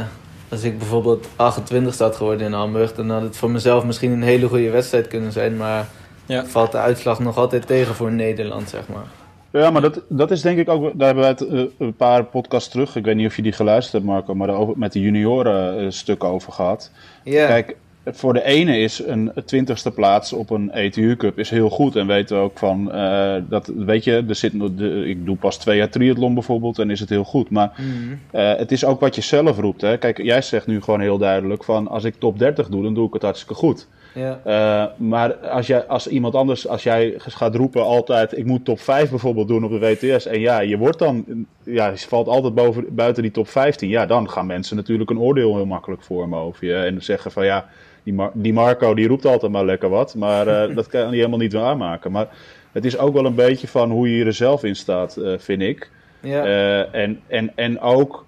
als 0.48 0.62
ik 0.62 0.79
bijvoorbeeld 0.79 1.29
28 1.37 1.98
had 1.98 2.16
geworden 2.16 2.46
in 2.46 2.53
Hamburg... 2.53 2.94
dan 2.94 3.11
had 3.11 3.22
het 3.22 3.37
voor 3.37 3.50
mezelf 3.50 3.85
misschien 3.85 4.11
een 4.11 4.22
hele 4.22 4.48
goede 4.48 4.70
wedstrijd 4.70 5.09
kunnen 5.09 5.33
zijn. 5.33 5.57
Maar 5.57 5.87
Ja. 6.26 6.44
valt 6.46 6.72
de 6.72 6.79
uitslag 6.79 7.18
nog 7.18 7.37
altijd 7.37 7.66
tegen 7.66 7.94
voor 7.94 8.12
Nederland, 8.12 8.68
zeg 8.68 8.88
maar. 8.88 9.05
Ja, 9.53 9.70
maar 9.70 9.83
dat, 9.83 10.00
dat 10.09 10.31
is 10.31 10.40
denk 10.40 10.59
ik 10.59 10.68
ook. 10.68 10.83
Daar 10.98 11.07
hebben 11.14 11.24
wij 11.24 11.33
het 11.33 11.46
eh, 11.46 11.62
een 11.87 11.94
paar 11.96 12.24
podcasts 12.24 12.68
terug. 12.70 12.96
Ik 12.96 13.05
weet 13.05 13.16
niet 13.16 13.26
of 13.26 13.37
je 13.37 13.42
die 13.42 13.53
geluisterd 13.53 13.92
hebt, 13.92 14.05
Marco, 14.05 14.35
maar 14.35 14.46
daar 14.46 14.57
over, 14.57 14.74
met 14.79 14.92
de 14.92 15.00
junioren 15.00 15.79
eh, 15.79 15.87
stukken 15.88 16.29
over 16.29 16.53
gehad. 16.53 16.90
Ja, 17.24 17.46
Kijk, 17.46 17.76
voor 18.06 18.32
de 18.32 18.44
ene 18.44 18.78
is 18.78 19.02
een 19.06 19.32
twintigste 19.44 19.90
plaats 19.90 20.32
op 20.32 20.50
een 20.50 20.70
ETU 20.72 21.16
Cup 21.16 21.38
is 21.38 21.50
heel 21.50 21.70
goed. 21.70 21.96
En 21.96 22.06
weten 22.06 22.36
we 22.36 22.42
ook 22.42 22.58
van, 22.58 22.92
eh, 22.92 23.34
dat 23.48 23.72
weet 23.76 24.04
je, 24.04 24.24
er 24.28 24.34
zit, 24.34 24.52
de, 24.78 25.04
ik 25.08 25.24
doe 25.26 25.36
pas 25.36 25.58
twee 25.58 25.76
jaar 25.76 25.88
triathlon 25.88 26.34
bijvoorbeeld 26.34 26.78
en 26.78 26.90
is 26.90 27.00
het 27.00 27.08
heel 27.08 27.24
goed. 27.24 27.50
Maar 27.50 27.72
Mhm. 27.76 27.86
eh, 28.30 28.56
het 28.56 28.72
is 28.72 28.84
ook 28.84 29.00
wat 29.00 29.14
je 29.14 29.20
zelf 29.20 29.58
roept. 29.58 29.80
Hè? 29.80 29.96
Kijk, 29.98 30.22
jij 30.22 30.42
zegt 30.42 30.66
nu 30.66 30.80
gewoon 30.82 31.00
heel 31.00 31.18
duidelijk 31.18 31.64
van, 31.64 31.88
als 31.88 32.04
ik 32.04 32.14
top 32.18 32.38
30 32.38 32.68
doe, 32.68 32.82
dan 32.82 32.94
doe 32.94 33.06
ik 33.06 33.12
het 33.12 33.22
hartstikke 33.22 33.54
goed. 33.54 33.88
Ja, 34.14 34.40
Eh, 34.44 34.85
maar 34.96 35.35
als, 35.35 35.66
jij, 35.66 35.87
als 35.87 36.07
iemand 36.09 36.35
anders, 36.35 36.68
als 36.68 36.83
jij 36.83 37.14
gaat 37.16 37.55
roepen 37.55 37.85
altijd, 37.85 38.37
ik 38.38 38.44
moet 38.46 38.64
top 38.64 38.81
5 38.81 39.11
bijvoorbeeld 39.11 39.49
doen 39.49 39.64
op 39.64 39.70
de 39.70 39.79
WTS. 39.79 40.27
En 40.27 40.40
ja, 40.40 40.61
je 40.61 40.77
wordt 40.79 40.99
dan, 40.99 41.25
ja, 41.62 41.88
je 41.88 41.99
valt 41.99 42.29
altijd 42.29 42.55
boven, 42.55 42.94
buiten 42.94 43.23
die 43.23 43.33
top 43.33 43.49
15. 43.49 43.88
Ja, 43.88 44.07
dan 44.07 44.31
gaan 44.31 44.46
mensen 44.46 44.77
natuurlijk 44.77 45.11
een 45.11 45.18
oordeel 45.18 45.55
heel 45.57 45.66
makkelijk 45.66 46.03
vormen 46.03 46.38
over 46.38 46.66
je. 46.66 46.75
En 46.75 47.03
zeggen 47.03 47.31
van 47.31 47.44
ja, 47.44 47.68
die, 48.03 48.14
Mar- 48.14 48.33
die 48.35 48.53
Marco 48.53 48.94
die 48.94 49.09
roept 49.09 49.27
altijd 49.27 49.53
maar 49.53 49.64
lekker 49.64 49.88
wat. 49.88 50.14
Maar 50.14 50.46
eh, 50.46 50.75
dat 50.77 50.87
kan 50.87 51.01
hij 51.07 51.16
helemaal 51.16 51.38
niet 51.38 51.53
waarmaken. 51.53 52.12
Maar 52.12 52.29
het 52.73 52.85
is 52.85 52.99
ook 52.99 53.14
wel 53.14 53.25
een 53.27 53.35
beetje 53.35 53.68
van 53.68 53.90
hoe 53.90 54.16
je 54.16 54.25
er 54.25 54.33
zelf 54.33 54.64
in 54.64 54.77
staat, 54.77 55.16
eh, 55.16 55.33
vind 55.38 55.62
ik. 55.62 55.90
ja, 56.23 56.44
en, 56.92 57.20
en, 57.27 57.53
en 57.55 57.81
ook, 57.81 58.25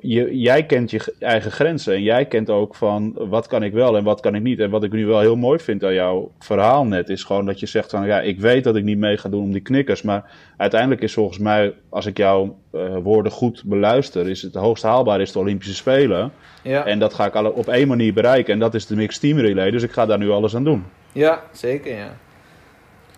je, 0.00 0.38
jij 0.38 0.66
kent 0.66 0.90
je 0.90 1.14
eigen 1.18 1.50
grenzen. 1.50 1.94
En 1.94 2.02
jij 2.02 2.24
kent 2.26 2.50
ook 2.50 2.74
van 2.74 3.12
wat 3.18 3.46
kan 3.46 3.62
ik 3.62 3.72
wel 3.72 3.96
en 3.96 4.04
wat 4.04 4.20
kan 4.20 4.34
ik 4.34 4.42
niet. 4.42 4.60
En 4.60 4.70
wat 4.70 4.84
ik 4.84 4.92
nu 4.92 5.06
wel 5.06 5.20
heel 5.20 5.36
mooi 5.36 5.58
vind 5.58 5.84
aan 5.84 5.94
jouw 5.94 6.30
verhaal 6.38 6.84
net, 6.84 7.08
is 7.08 7.24
gewoon 7.24 7.46
dat 7.46 7.60
je 7.60 7.66
zegt 7.66 7.90
van 7.90 8.06
ja, 8.06 8.20
ik 8.20 8.40
weet 8.40 8.64
dat 8.64 8.76
ik 8.76 8.84
niet 8.84 8.98
mee 8.98 9.16
ga 9.16 9.28
doen 9.28 9.42
om 9.42 9.52
die 9.52 9.60
knikkers. 9.60 10.02
Maar 10.02 10.30
uiteindelijk 10.56 11.00
is 11.00 11.12
volgens 11.12 11.38
mij, 11.38 11.74
als 11.88 12.06
ik 12.06 12.16
jouw 12.16 12.56
eh, 12.70 12.96
woorden 13.02 13.32
goed 13.32 13.62
beluister, 13.64 14.28
is 14.28 14.42
het 14.42 14.54
hoogst 14.54 14.82
haalbaar 14.82 15.20
is 15.20 15.32
de 15.32 15.38
Olympische 15.38 15.74
Spelen. 15.74 16.32
ja, 16.62 16.86
En 16.86 16.98
dat 16.98 17.14
ga 17.14 17.26
ik 17.26 17.56
op 17.56 17.68
één 17.68 17.88
manier 17.88 18.12
bereiken. 18.12 18.52
En 18.52 18.58
dat 18.58 18.74
is 18.74 18.86
de 18.86 18.96
mixed 18.96 19.20
team 19.20 19.38
relay. 19.38 19.70
Dus 19.70 19.82
ik 19.82 19.92
ga 19.92 20.06
daar 20.06 20.18
nu 20.18 20.30
alles 20.30 20.56
aan 20.56 20.64
doen. 20.64 20.84
ja, 21.12 21.42
zeker, 21.52 21.96
ja. 21.96 22.16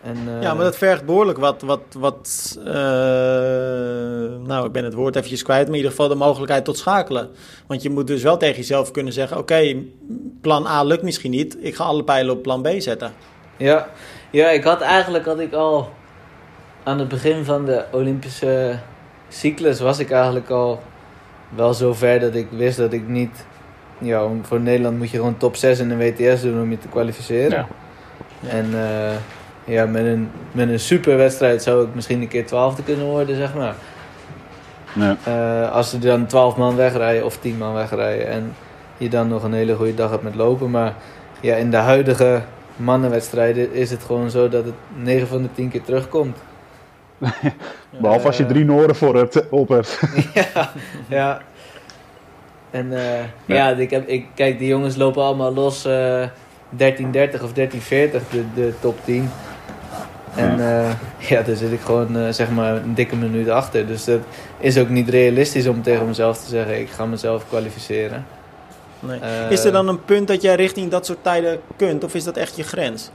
En, 0.02 0.16
eh, 0.26 0.42
Ja, 0.42 0.54
maar 0.54 0.64
dat 0.64 0.76
vergt 0.76 1.04
behoorlijk 1.04 1.38
wat, 1.38 1.62
wat, 1.62 1.80
wat 1.98 2.56
eh, 2.58 2.74
nou, 4.46 4.66
ik 4.66 4.72
ben 4.72 4.84
het 4.84 4.94
woord 4.94 5.16
eventjes 5.16 5.42
kwijt, 5.42 5.60
maar 5.60 5.70
in 5.70 5.76
ieder 5.76 5.90
geval 5.90 6.08
de 6.08 6.14
mogelijkheid 6.14 6.64
tot 6.64 6.78
schakelen. 6.78 7.30
Want 7.66 7.82
je 7.82 7.90
moet 7.90 8.06
dus 8.06 8.22
wel 8.22 8.36
tegen 8.36 8.56
jezelf 8.56 8.90
kunnen 8.90 9.12
zeggen, 9.12 9.38
oké, 9.38 9.76
plan 10.40 10.66
A 10.66 10.82
lukt 10.82 11.02
misschien 11.02 11.30
niet, 11.30 11.56
ik 11.60 11.74
ga 11.74 11.84
alle 11.84 12.04
pijlen 12.04 12.34
op 12.34 12.42
plan 12.42 12.62
B 12.62 12.68
zetten. 12.78 13.12
Ja, 13.56 13.88
ja, 14.30 14.48
ik 14.48 14.64
had 14.64 14.80
eigenlijk 14.80 15.24
had 15.24 15.40
ik 15.40 15.52
al 15.52 15.90
aan 16.82 16.98
het 16.98 17.08
begin 17.08 17.44
van 17.44 17.64
de 17.64 17.84
Olympische 17.92 18.78
cyclus 19.28 19.80
was 19.80 19.98
ik 19.98 20.10
eigenlijk 20.10 20.50
al 20.50 20.80
wel 21.48 21.74
zo 21.74 21.92
ver 21.94 22.20
dat 22.20 22.34
ik 22.34 22.46
wist 22.50 22.76
dat 22.76 22.92
ik 22.92 23.08
niet. 23.08 23.46
Ja, 23.98 24.28
voor 24.42 24.60
Nederland 24.60 24.98
moet 24.98 25.10
je 25.10 25.16
gewoon 25.16 25.36
top 25.36 25.56
6 25.56 25.78
in 25.78 25.88
de 25.88 25.96
WTS 25.96 26.42
doen 26.42 26.60
om 26.60 26.70
je 26.70 26.78
te 26.78 26.88
kwalificeren. 26.88 27.50
Ja. 27.50 27.66
En 28.48 28.66
eh, 28.74 29.16
ja, 29.66 29.86
met 29.86 30.04
een, 30.04 30.30
met 30.52 30.68
een 30.68 30.80
super 30.80 31.16
wedstrijd 31.16 31.62
zou 31.62 31.84
ik 31.86 31.94
misschien 31.94 32.20
een 32.20 32.28
keer 32.28 32.46
twaalfde 32.46 32.82
kunnen 32.82 33.06
worden, 33.06 33.36
zeg 33.36 33.54
maar. 33.54 33.74
Eh, 35.24 35.72
als 35.72 35.92
er 35.92 36.00
dan 36.00 36.26
12 36.26 36.56
man 36.56 36.76
wegrijden 36.76 37.24
of 37.24 37.36
10 37.36 37.58
man 37.58 37.74
wegrijden 37.74 38.28
en 38.28 38.54
je 38.96 39.08
dan 39.08 39.28
nog 39.28 39.42
een 39.42 39.52
hele 39.52 39.74
goede 39.74 39.94
dag 39.94 40.10
hebt 40.10 40.22
met 40.22 40.34
lopen. 40.34 40.70
Maar 40.70 40.94
ja, 41.40 41.54
in 41.56 41.70
de 41.70 41.76
huidige 41.76 42.42
mannenwedstrijden 42.76 43.72
is 43.72 43.90
het 43.90 44.02
gewoon 44.02 44.30
zo 44.30 44.48
dat 44.48 44.64
het 44.64 44.74
9 44.96 45.28
van 45.28 45.42
de 45.42 45.48
10 45.54 45.70
keer 45.70 45.82
terugkomt. 45.82 46.36
Behalve 48.00 48.26
als 48.26 48.36
je 48.36 48.42
Eh, 48.42 48.48
drie 48.48 48.64
noorden 48.64 48.96
voor 48.96 49.16
hebt, 49.16 49.48
op 49.48 49.68
hebt. 49.68 50.00
ja, 50.34 50.70
ja. 51.08 51.40
En 52.70 52.92
eh, 52.92 53.24
ja, 53.44 53.68
ik 53.68 53.90
heb, 53.90 54.08
ik, 54.08 54.26
kijk, 54.34 54.58
die 54.58 54.68
jongens 54.68 54.96
lopen 54.96 55.22
allemaal 55.22 55.54
los 55.54 55.84
eh 55.84 56.28
13.30 56.74 57.42
of 57.42 57.50
13.40, 57.50 57.54
de, 58.30 58.44
de 58.54 58.72
top 58.80 59.04
10. 59.04 59.30
En 60.36 60.60
eh, 60.60 60.90
ja, 61.28 61.42
daar 61.42 61.56
zit 61.56 61.72
ik 61.72 61.80
gewoon 61.80 62.16
eh, 62.16 62.28
zeg 62.28 62.50
maar 62.50 62.76
een 62.76 62.94
dikke 62.94 63.16
minuut 63.16 63.48
achter. 63.48 63.86
Dus 63.86 64.04
dat 64.04 64.20
is 64.58 64.78
ook 64.78 64.88
niet 64.88 65.08
realistisch 65.08 65.66
om 65.66 65.82
tegen 65.82 66.06
mezelf 66.06 66.38
te 66.38 66.48
zeggen: 66.48 66.80
ik 66.80 66.88
ga 66.88 67.06
mezelf 67.06 67.48
kwalificeren. 67.48 68.26
Nee. 69.00 69.20
Eh, 69.20 69.50
is 69.50 69.64
er 69.64 69.72
dan 69.72 69.88
een 69.88 70.04
punt 70.04 70.28
dat 70.28 70.42
jij 70.42 70.54
richting 70.54 70.90
dat 70.90 71.06
soort 71.06 71.22
tijden 71.22 71.60
kunt, 71.76 72.04
of 72.04 72.14
is 72.14 72.24
dat 72.24 72.36
echt 72.36 72.56
je 72.56 72.62
grens? 72.62 73.10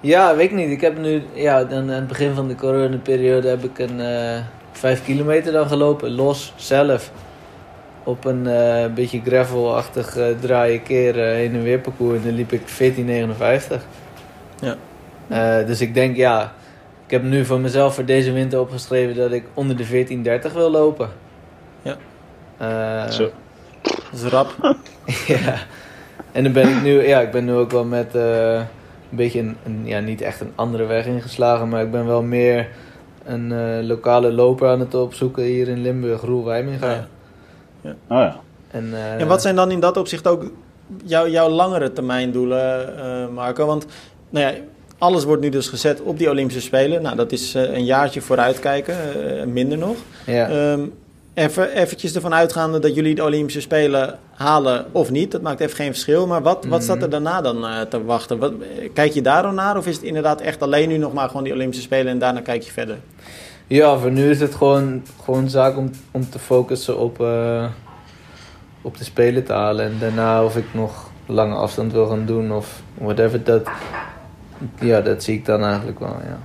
Ja, 0.00 0.36
weet 0.36 0.50
ik 0.50 0.56
niet. 0.56 0.70
Ik 0.70 0.80
heb 0.80 0.98
nu, 0.98 1.22
ja, 1.32 1.64
dan 1.64 1.78
aan 1.78 1.88
het 1.88 2.06
begin 2.06 2.34
van 2.34 2.48
de 2.48 2.54
coronaperiode 2.54 3.48
heb 3.48 3.64
ik 3.64 3.78
een 3.78 4.00
eh 4.00 4.40
5 4.78 5.04
kilometer 5.04 5.52
dan 5.52 5.68
gelopen, 5.68 6.10
los, 6.10 6.52
zelf. 6.56 7.10
Op 8.04 8.24
een 8.24 8.46
eh, 8.46 8.92
beetje 8.94 9.20
gravel-achtig 9.24 10.16
eh, 10.16 10.26
draaien 10.40 10.82
keer 10.82 11.14
heen 11.14 11.54
en 11.54 11.62
weer 11.62 11.78
parcours. 11.78 12.18
En 12.18 12.24
dan 12.24 12.34
liep 12.34 12.52
ik 12.52 12.60
14,59. 12.60 13.82
Ja. 14.60 14.76
Eh, 15.28 15.66
dus 15.66 15.80
ik 15.80 15.94
denk, 15.94 16.16
ja, 16.16 16.52
ik 17.04 17.10
heb 17.10 17.22
nu 17.22 17.44
voor 17.44 17.60
mezelf 17.60 17.94
voor 17.94 18.04
deze 18.04 18.32
winter 18.32 18.60
opgeschreven 18.60 19.16
dat 19.16 19.32
ik 19.32 19.44
onder 19.54 19.76
de 19.76 19.86
14,30 20.46 20.52
wil 20.52 20.70
lopen. 20.70 21.08
Ja. 21.82 21.96
Eh, 22.56 23.10
Zo. 23.10 23.30
Dat 23.82 24.12
is 24.12 24.22
rap. 24.22 24.76
ja. 25.26 25.54
En 26.32 26.42
dan 26.42 26.52
ben 26.52 26.68
ik 26.68 26.82
nu, 26.82 27.06
ja, 27.06 27.20
ik 27.20 27.30
ben 27.30 27.44
nu 27.44 27.52
ook 27.52 27.70
wel 27.70 27.84
met 27.84 28.14
eh, 28.14 28.54
een 28.54 29.16
beetje 29.16 29.40
een, 29.40 29.56
een, 29.64 29.80
ja, 29.84 30.00
niet 30.00 30.20
echt 30.20 30.40
een 30.40 30.52
andere 30.54 30.84
weg 30.84 31.06
ingeslagen, 31.06 31.68
maar 31.68 31.82
ik 31.82 31.90
ben 31.90 32.06
wel 32.06 32.22
meer 32.22 32.68
een 33.24 33.52
eh, 33.52 33.86
lokale 33.86 34.32
loper 34.32 34.68
aan 34.68 34.80
het 34.80 34.94
opzoeken 34.94 35.42
hier 35.42 35.68
in 35.68 35.82
Limburg, 35.82 36.20
Roel 36.20 36.44
Wijminga. 36.44 37.06
Ja. 37.80 37.90
Oh 37.90 38.18
ja. 38.18 38.40
En, 38.70 38.94
eh, 38.94 39.20
En 39.20 39.26
wat 39.26 39.42
zijn 39.42 39.56
dan 39.56 39.70
in 39.70 39.80
dat 39.80 39.96
opzicht 39.96 40.26
ook 40.26 40.50
jouw, 41.04 41.28
jouw 41.28 41.48
langere 41.48 41.92
termijn 41.92 42.32
doelen, 42.32 42.98
eh, 42.98 43.28
Marco? 43.28 43.66
Want 43.66 43.86
nou 44.30 44.46
ja, 44.46 44.60
alles 44.98 45.24
wordt 45.24 45.42
nu 45.42 45.48
dus 45.48 45.68
gezet 45.68 46.00
op 46.00 46.18
die 46.18 46.30
Olympische 46.30 46.60
Spelen. 46.62 47.02
Nou, 47.02 47.16
dat 47.16 47.32
is 47.32 47.54
eh, 47.54 47.62
een 47.62 47.84
jaartje 47.84 48.20
vooruitkijken, 48.20 48.94
eh, 48.94 49.46
minder 49.46 49.78
nog. 49.78 49.96
Ja, 50.26 50.48
Ehm, 50.48 50.80
even 51.34 51.72
eventjes 51.72 52.14
ervan 52.14 52.34
uitgaande 52.34 52.78
dat 52.78 52.94
jullie 52.94 53.14
de 53.14 53.24
Olympische 53.24 53.60
Spelen 53.60 54.18
halen 54.34 54.86
of 54.92 55.10
niet. 55.10 55.30
Dat 55.30 55.42
maakt 55.42 55.60
even 55.60 55.76
geen 55.76 55.92
verschil. 55.92 56.26
Maar 56.26 56.42
wat, 56.42 56.64
wat 56.64 56.82
staat 56.82 57.02
er 57.02 57.10
daarna 57.10 57.40
dan 57.40 57.64
uh, 57.64 57.80
te 57.80 58.04
wachten? 58.04 58.38
Wat, 58.38 58.52
kijk 58.92 59.12
je 59.12 59.22
daar 59.22 59.42
dan 59.42 59.54
naar? 59.54 59.76
Of 59.76 59.86
is 59.86 59.94
het 59.94 60.04
inderdaad 60.04 60.40
echt 60.40 60.62
alleen 60.62 60.88
nu 60.88 60.96
nog 60.96 61.12
maar 61.12 61.28
gewoon 61.28 61.44
die 61.44 61.52
Olympische 61.52 61.82
Spelen 61.82 62.12
en 62.12 62.18
daarna 62.18 62.40
kijk 62.40 62.62
je 62.62 62.72
verder? 62.72 62.96
Ja, 63.66 63.98
voor 63.98 64.10
nu 64.10 64.30
is 64.30 64.40
het 64.40 64.54
gewoon, 64.54 65.02
gewoon 65.24 65.48
zaak 65.48 65.76
om, 65.76 65.90
om 66.10 66.30
te 66.30 66.38
focussen 66.38 66.98
op, 66.98 67.20
uh, 67.20 67.64
op 68.82 68.98
de 68.98 69.04
Spelen 69.04 69.44
te 69.44 69.52
halen. 69.52 69.84
En 69.84 69.96
daarna 69.98 70.44
of 70.44 70.56
ik 70.56 70.74
nog 70.74 71.10
lange 71.26 71.54
afstand 71.54 71.92
wil 71.92 72.06
gaan 72.06 72.26
doen 72.26 72.52
of 72.52 72.82
whatever. 72.94 73.44
Dat, 73.44 73.68
ja, 74.80 75.00
dat 75.00 75.22
zie 75.22 75.34
ik 75.34 75.44
dan 75.44 75.64
eigenlijk 75.64 75.98
wel, 75.98 76.16
ja. 76.24 76.38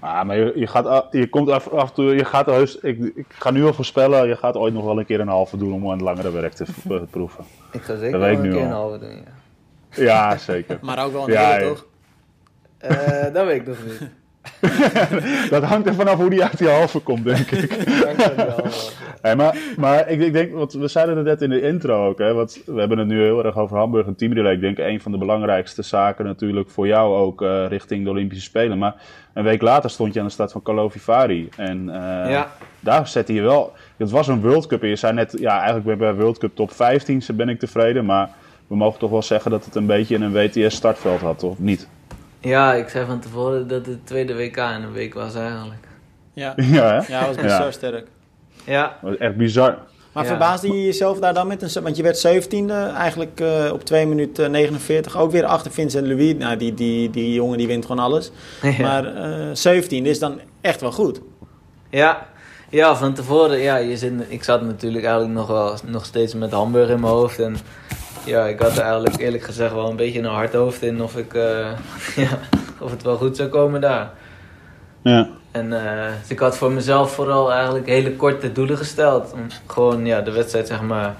Ah, 0.00 0.24
maar 0.24 0.36
je, 0.36 0.52
je, 0.54 0.66
gaat, 0.66 1.06
je 1.10 1.28
komt 1.28 1.50
af, 1.50 1.68
af 1.68 1.88
en 1.88 1.94
toe, 1.94 2.14
je 2.14 2.24
gaat 2.24 2.46
heus, 2.46 2.78
ik, 2.78 3.12
ik 3.14 3.26
ga 3.28 3.50
nu 3.50 3.64
al 3.64 3.72
voorspellen, 3.72 4.28
je 4.28 4.36
gaat 4.36 4.56
ooit 4.56 4.74
nog 4.74 4.84
wel 4.84 4.98
een 4.98 5.06
keer 5.06 5.20
een 5.20 5.28
halve 5.28 5.56
doen 5.56 5.72
om 5.72 5.86
een 5.86 6.02
langere 6.02 6.30
werk 6.30 6.52
te 6.52 6.64
proeven. 7.10 7.44
Ik 7.72 7.82
ga 7.82 7.96
zeker 7.96 8.18
wel 8.18 8.28
een 8.28 8.42
keer 8.42 8.54
al. 8.54 8.60
een 8.60 8.70
halve 8.70 8.98
doen, 8.98 9.10
ja. 9.10 10.02
Ja, 10.02 10.36
zeker. 10.36 10.78
maar 10.82 11.04
ook 11.04 11.12
wel 11.12 11.22
een 11.22 11.32
ja, 11.32 11.50
hele, 11.50 11.68
toch? 11.68 11.86
Uh, 12.90 13.32
dat 13.32 13.46
weet 13.46 13.60
ik 13.60 13.66
nog 13.66 13.78
niet. 13.84 14.10
dat 15.50 15.62
hangt 15.62 15.86
er 15.86 15.94
vanaf 15.94 16.14
hoe 16.14 16.30
die 16.30 16.42
uit 16.42 16.58
die 16.58 16.68
halve 16.68 16.98
komt, 16.98 17.24
denk 17.24 17.50
ik. 17.50 17.72
hey, 19.22 19.36
maar 19.36 19.56
maar 19.76 20.08
ik, 20.08 20.20
ik, 20.20 20.32
denk, 20.32 20.52
want 20.52 20.72
we 20.72 20.88
zeiden 20.88 21.16
het 21.16 21.26
net 21.26 21.42
in 21.42 21.50
de 21.50 21.60
intro 21.60 22.06
ook, 22.06 22.18
hè, 22.18 22.34
want 22.34 22.62
we 22.66 22.78
hebben 22.78 22.98
het 22.98 23.06
nu 23.06 23.22
heel 23.22 23.44
erg 23.44 23.56
over 23.56 23.76
Hamburg 23.76 24.06
en 24.06 24.16
teamrelay. 24.16 24.52
Ik 24.52 24.60
denk 24.60 24.78
een 24.78 25.00
van 25.00 25.12
de 25.12 25.18
belangrijkste 25.18 25.82
zaken 25.82 26.24
natuurlijk 26.24 26.70
voor 26.70 26.86
jou 26.86 27.16
ook 27.16 27.42
uh, 27.42 27.66
richting 27.68 28.04
de 28.04 28.10
Olympische 28.10 28.44
Spelen. 28.44 28.78
Maar 28.78 28.94
een 29.34 29.44
week 29.44 29.62
later 29.62 29.90
stond 29.90 30.14
je 30.14 30.20
aan 30.20 30.26
de 30.26 30.32
stad 30.32 30.52
van 30.52 30.62
Calovivari. 30.62 31.48
En 31.56 31.82
uh, 31.86 31.94
ja. 32.30 32.52
daar 32.80 33.08
zette 33.08 33.32
je 33.32 33.42
wel... 33.42 33.72
Het 33.96 34.10
was 34.10 34.28
een 34.28 34.40
World 34.40 34.66
Cup 34.66 34.82
en 34.82 34.88
je 34.88 34.96
zei 34.96 35.12
net, 35.12 35.36
ja 35.38 35.60
eigenlijk 35.60 35.98
bij 35.98 36.14
World 36.14 36.38
Cup 36.38 36.54
top 36.54 36.72
15 36.72 37.22
ben 37.34 37.48
ik 37.48 37.58
tevreden. 37.58 38.04
Maar 38.04 38.30
we 38.66 38.76
mogen 38.76 38.98
toch 38.98 39.10
wel 39.10 39.22
zeggen 39.22 39.50
dat 39.50 39.64
het 39.64 39.74
een 39.74 39.86
beetje 39.86 40.16
een 40.16 40.32
WTS 40.32 40.74
startveld 40.74 41.20
had, 41.20 41.42
of 41.42 41.58
niet? 41.58 41.88
Ja, 42.46 42.74
ik 42.74 42.88
zei 42.88 43.06
van 43.06 43.20
tevoren 43.20 43.68
dat 43.68 43.86
het 43.86 43.94
de 43.94 44.04
tweede 44.04 44.36
WK 44.36 44.56
in 44.56 44.82
een 44.82 44.92
week 44.92 45.14
was 45.14 45.34
eigenlijk. 45.34 45.86
Ja, 46.32 46.52
ja, 46.76 47.00
hè? 47.00 47.12
ja 47.12 47.26
was 47.26 47.36
best 47.36 47.56
zo 47.56 47.70
sterk. 47.70 48.06
Ja. 48.64 48.82
Dat 48.82 49.10
was 49.10 49.18
echt 49.18 49.36
bizar. 49.36 49.78
Maar 50.12 50.24
ja. 50.24 50.30
verbaasde 50.30 50.68
je 50.68 50.84
jezelf 50.84 51.18
daar 51.18 51.34
dan 51.34 51.46
met 51.46 51.62
een... 51.62 51.82
Want 51.82 51.96
je 51.96 52.02
werd 52.02 52.26
17e, 52.26 52.94
eigenlijk 52.96 53.40
uh, 53.40 53.70
op 53.72 53.84
2 53.84 54.06
minuten 54.06 54.50
49. 54.50 55.16
Ook 55.16 55.30
weer 55.30 55.44
achter 55.44 55.70
Vincent 55.70 56.06
Louis. 56.06 56.34
Nou, 56.34 56.56
die, 56.56 56.74
die, 56.74 57.10
die 57.10 57.32
jongen 57.32 57.58
die 57.58 57.66
wint 57.66 57.86
gewoon 57.86 58.04
alles. 58.04 58.30
Ja. 58.62 58.82
Maar 58.82 59.16
uh, 59.16 59.48
17 59.52 60.06
is 60.06 60.18
dan 60.18 60.40
echt 60.60 60.80
wel 60.80 60.92
goed. 60.92 61.20
Ja, 61.90 62.26
ja 62.70 62.96
van 62.96 63.14
tevoren... 63.14 63.58
Ja, 63.58 63.76
je 63.76 63.96
zit, 63.96 64.12
ik 64.28 64.44
zat 64.44 64.62
natuurlijk 64.62 65.04
eigenlijk 65.04 65.34
nog, 65.34 65.46
wel, 65.46 65.76
nog 65.86 66.04
steeds 66.04 66.34
met 66.34 66.50
Hamburg 66.50 66.88
in 66.88 67.00
mijn 67.00 67.12
hoofd. 67.12 67.38
En 67.38 67.56
ja, 68.26 68.46
ik 68.46 68.60
had 68.60 68.76
er 68.76 68.82
eigenlijk 68.82 69.16
eerlijk 69.16 69.42
gezegd 69.42 69.72
wel 69.72 69.90
een 69.90 69.96
beetje 69.96 70.18
een 70.18 70.24
hard 70.24 70.52
hoofd 70.52 70.82
in 70.82 71.02
of, 71.02 71.16
ik, 71.16 71.34
uh, 71.34 71.42
ja, 72.24 72.38
of 72.80 72.90
het 72.90 73.02
wel 73.02 73.16
goed 73.16 73.36
zou 73.36 73.48
komen 73.48 73.80
daar. 73.80 74.10
Ja. 75.02 75.28
En 75.50 75.66
uh, 75.66 76.06
dus 76.20 76.28
ik 76.28 76.38
had 76.38 76.56
voor 76.56 76.72
mezelf 76.72 77.12
vooral 77.12 77.52
eigenlijk 77.52 77.86
hele 77.86 78.12
korte 78.12 78.52
doelen 78.52 78.76
gesteld. 78.76 79.32
Om 79.32 79.46
gewoon 79.66 80.06
ja, 80.06 80.20
de 80.20 80.30
wedstrijd 80.30 80.66
zeg 80.66 80.82
maar, 80.82 81.14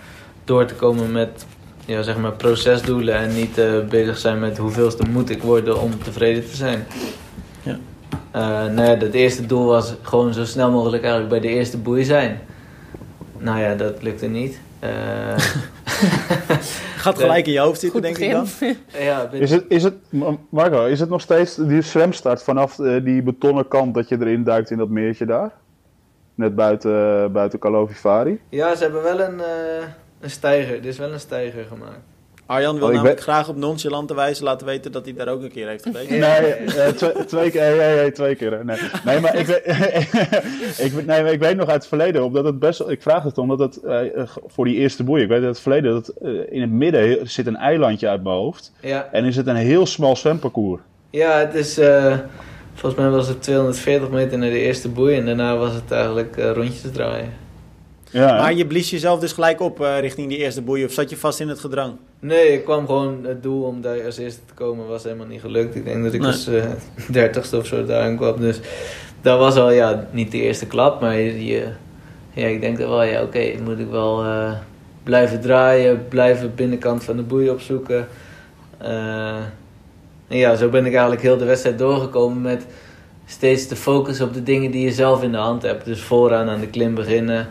door 0.45 0.65
te 0.65 0.75
komen 0.75 1.13
met 1.13 1.47
ja, 1.85 2.03
zeg 2.03 2.17
maar, 2.17 2.33
procesdoelen 2.33 3.15
en 3.15 3.35
niet 3.35 3.59
uh, 3.59 3.85
bezig 3.89 4.19
zijn 4.19 4.39
met 4.39 4.59
hoeveelste 4.59 5.05
moet 5.11 5.31
ik 5.31 5.43
worden 5.43 5.81
om 5.81 6.03
tevreden 6.03 6.51
te 6.51 6.57
zijn. 6.57 6.87
Ja. 7.63 7.79
Uh, 8.35 8.75
nou 8.75 8.89
ja, 8.89 8.97
het 8.97 9.15
eerste 9.15 9.47
doel 9.47 9.67
was 9.67 9.95
gewoon 10.03 10.33
zo 10.33 10.45
snel 10.45 10.71
mogelijk 10.71 11.03
eigenlijk 11.03 11.33
bij 11.33 11.41
de 11.41 11.57
eerste 11.57 11.79
boei 11.79 12.05
zijn. 12.05 12.41
Nou 13.39 13.61
ja, 13.61 13.75
dat 13.75 14.03
lukte 14.03 14.27
niet. 14.27 14.61
Gaat 17.07 17.19
gelijk 17.19 17.47
in 17.47 17.53
je 17.53 17.59
hoofd 17.59 17.81
zitten, 17.81 18.03
denk 18.03 18.19
ik 18.19 18.31
dan. 18.31 18.47
ja, 18.99 19.31
is, 19.31 19.51
het, 19.51 19.65
is 19.69 19.83
het, 19.83 19.95
Marco, 20.49 20.85
is 20.85 21.01
het 21.01 21.09
nog 21.09 21.21
steeds 21.21 21.55
die 21.55 21.83
zwemstart 21.83 22.43
vanaf 22.43 22.79
uh, 22.79 23.05
die 23.05 23.23
betonnen 23.23 23.69
kant 23.69 23.95
dat 23.95 24.09
je 24.09 24.17
erin 24.21 24.45
duikt 24.45 24.71
in 24.71 24.79
dat 24.79 24.89
meertje 24.89 25.27
daar? 25.27 25.53
Net 26.35 26.55
buiten, 26.55 26.91
uh, 26.91 27.27
buiten 27.27 27.59
Calovivari? 27.59 28.41
Ja, 28.49 28.75
ze 28.75 28.83
hebben 28.83 29.03
wel 29.03 29.21
een, 29.21 29.39
uh, 29.39 29.87
een 30.21 30.31
steiger. 30.31 30.79
Er 30.79 30.87
is 30.87 30.99
wel 30.99 31.13
een 31.13 31.21
steiger 31.21 31.65
gemaakt. 31.65 32.16
Arjan 32.47 32.79
wil 32.79 32.89
oh, 32.89 32.95
namelijk 32.95 33.21
graag 33.21 33.49
op 33.49 33.57
nonchalante 33.57 34.15
wijze 34.15 34.45
laten 34.45 34.67
weten 34.67 34.93
dat 34.93 35.05
hij 35.05 35.15
daar 35.15 35.29
ook 35.29 35.43
een 35.43 35.53
keer 35.53 35.69
heeft 35.69 35.83
gekeken. 35.83 36.19
Nee, 36.19 36.61
uh, 36.61 36.87
twee, 36.87 37.25
twee, 37.25 37.51
keer, 37.51 37.61
hey, 37.61 37.77
hey, 37.77 38.11
twee 38.11 38.35
keer. 38.35 38.65
Nee, 38.65 38.79
nee 39.05 39.21
maar 39.21 39.37
ik 39.37 39.47
weet, 39.47 39.67
ik, 40.87 41.07
nee, 41.07 41.33
ik 41.33 41.41
weet 41.41 41.57
nog 41.57 41.69
uit 41.69 41.77
het 41.77 41.87
verleden, 41.87 42.25
omdat 42.25 42.45
het 42.45 42.59
best, 42.59 42.81
ik 42.81 43.03
vraag 43.03 43.23
het 43.23 43.39
omdat 43.39 43.59
het 43.59 43.81
uh, 43.85 44.29
voor 44.47 44.65
die 44.65 44.77
eerste 44.77 45.05
boei, 45.05 45.23
ik 45.23 45.29
weet 45.29 45.39
uit 45.39 45.49
het 45.49 45.61
verleden 45.61 45.93
dat 45.93 46.13
uh, 46.23 46.41
in 46.49 46.61
het 46.61 46.71
midden 46.71 47.31
zit 47.31 47.47
een 47.47 47.57
eilandje 47.57 48.09
uit 48.09 48.23
mijn 48.23 48.37
hoofd. 48.37 48.73
Ja. 48.81 49.09
En 49.13 49.25
is 49.25 49.37
het 49.37 49.47
een 49.47 49.57
heel 49.57 49.87
smal 49.87 50.17
zwemparcours. 50.17 50.81
Ja, 51.11 51.39
het 51.39 51.55
is, 51.55 51.75
volgens 52.75 53.01
mij 53.01 53.11
was 53.11 53.29
het 53.29 53.43
240 53.43 54.11
meter 54.11 54.39
naar 54.39 54.51
de 54.51 54.59
eerste 54.59 54.89
boei 54.89 55.17
en 55.17 55.27
daarna 55.27 55.57
was 55.57 55.75
het 55.75 55.91
eigenlijk 55.91 56.37
rondjes 56.37 56.91
draaien. 56.93 57.45
Ja, 58.17 58.41
maar 58.41 58.55
je 58.55 58.67
blies 58.67 58.91
jezelf 58.91 59.21
dus 59.21 59.33
gelijk 59.33 59.61
op 59.61 59.81
uh, 59.81 60.01
richting 60.01 60.29
die 60.29 60.39
eerste 60.39 60.63
boei 60.63 60.85
of 60.85 60.93
zat 60.93 61.11
je 61.11 61.17
vast 61.17 61.41
in 61.41 61.49
het 61.49 61.59
gedrang? 61.59 61.93
Nee, 62.21 62.53
ik 62.53 62.65
kwam 62.65 62.87
gewoon 62.87 63.25
het 63.25 63.43
doel 63.43 63.63
om 63.63 63.81
daar 63.81 64.05
als 64.05 64.19
eerste 64.19 64.41
te 64.47 64.55
komen 64.55 64.87
was 64.87 65.03
helemaal 65.03 65.27
niet 65.27 65.41
gelukt. 65.41 65.75
Ik 65.75 65.85
denk 65.85 66.05
dat 66.05 66.13
ik 66.13 66.21
nee. 66.21 66.31
als 66.31 66.49
uh, 66.49 66.65
dertigste 67.11 67.57
of 67.57 67.67
zo 67.67 67.85
daarin 67.85 68.17
kwam. 68.17 68.41
Dus 68.41 68.61
dat 69.21 69.39
was 69.39 69.57
al 69.57 69.71
ja, 69.71 70.09
niet 70.11 70.31
de 70.31 70.41
eerste 70.41 70.67
klap, 70.67 71.01
maar 71.01 71.17
je, 71.17 71.47
je 71.47 71.69
ja, 72.33 72.47
ik 72.47 72.61
denk 72.61 72.79
dat 72.79 72.89
wel, 72.89 73.03
ja 73.03 73.23
oké, 73.23 73.27
okay, 73.27 73.59
moet 73.65 73.79
ik 73.79 73.91
wel 73.91 74.25
uh, 74.25 74.53
blijven 75.03 75.41
draaien, 75.41 76.09
blijven 76.09 76.55
binnenkant 76.55 77.05
van 77.05 77.17
de 77.17 77.23
boei 77.23 77.51
opzoeken. 77.51 78.09
en 80.29 80.37
ja, 80.39 80.55
zo 80.55 80.69
ben 80.69 80.87
ik 80.87 80.93
eigenlijk 80.93 81.23
heel 81.23 81.37
de 81.37 81.45
wedstrijd 81.45 81.79
doorgekomen 81.79 82.43
met 82.43 82.67
steeds 83.27 83.69
de 83.69 83.77
focus 83.77 84.21
op 84.21 84.35
de 84.35 84.43
dingen 84.43 84.71
die 84.71 84.85
je 84.85 84.93
zelf 84.93 85.23
in 85.23 85.33
de 85.33 85.39
hand 85.39 85.63
hebt. 85.63 85.85
Dus 85.85 86.01
vooraan 86.01 86.49
aan 86.49 86.61
de 86.61 86.69
klim 86.69 86.95
beginnen. 86.95 87.49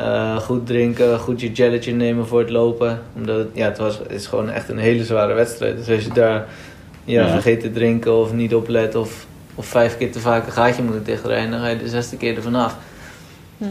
Uh, 0.00 0.36
goed 0.36 0.66
drinken, 0.66 1.18
goed 1.18 1.40
je 1.40 1.50
gelletje 1.54 1.92
nemen 1.92 2.26
voor 2.26 2.38
het 2.38 2.50
lopen. 2.50 3.02
Omdat 3.16 3.38
het, 3.38 3.48
ja, 3.52 3.64
het, 3.64 3.78
was, 3.78 3.98
het 3.98 4.10
is 4.10 4.26
gewoon 4.26 4.50
echt 4.50 4.68
een 4.68 4.78
hele 4.78 5.04
zware 5.04 5.34
wedstrijd. 5.34 5.76
Dus 5.76 5.88
als 5.88 6.04
je 6.04 6.12
daar 6.12 6.46
ja, 7.04 7.22
ja. 7.22 7.28
vergeet 7.28 7.60
te 7.60 7.70
drinken 7.70 8.16
of 8.16 8.32
niet 8.32 8.54
oplet 8.54 8.94
of, 8.94 9.26
of 9.54 9.66
vijf 9.66 9.96
keer 9.96 10.12
te 10.12 10.20
vaak 10.20 10.46
een 10.46 10.52
gaatje 10.52 10.82
moet 10.82 11.04
dichtrijden, 11.04 11.50
dan 11.50 11.60
ga 11.60 11.68
je 11.68 11.78
de 11.78 11.88
zesde 11.88 12.16
keer 12.16 12.36
er 12.36 12.42
vanaf. 12.42 12.76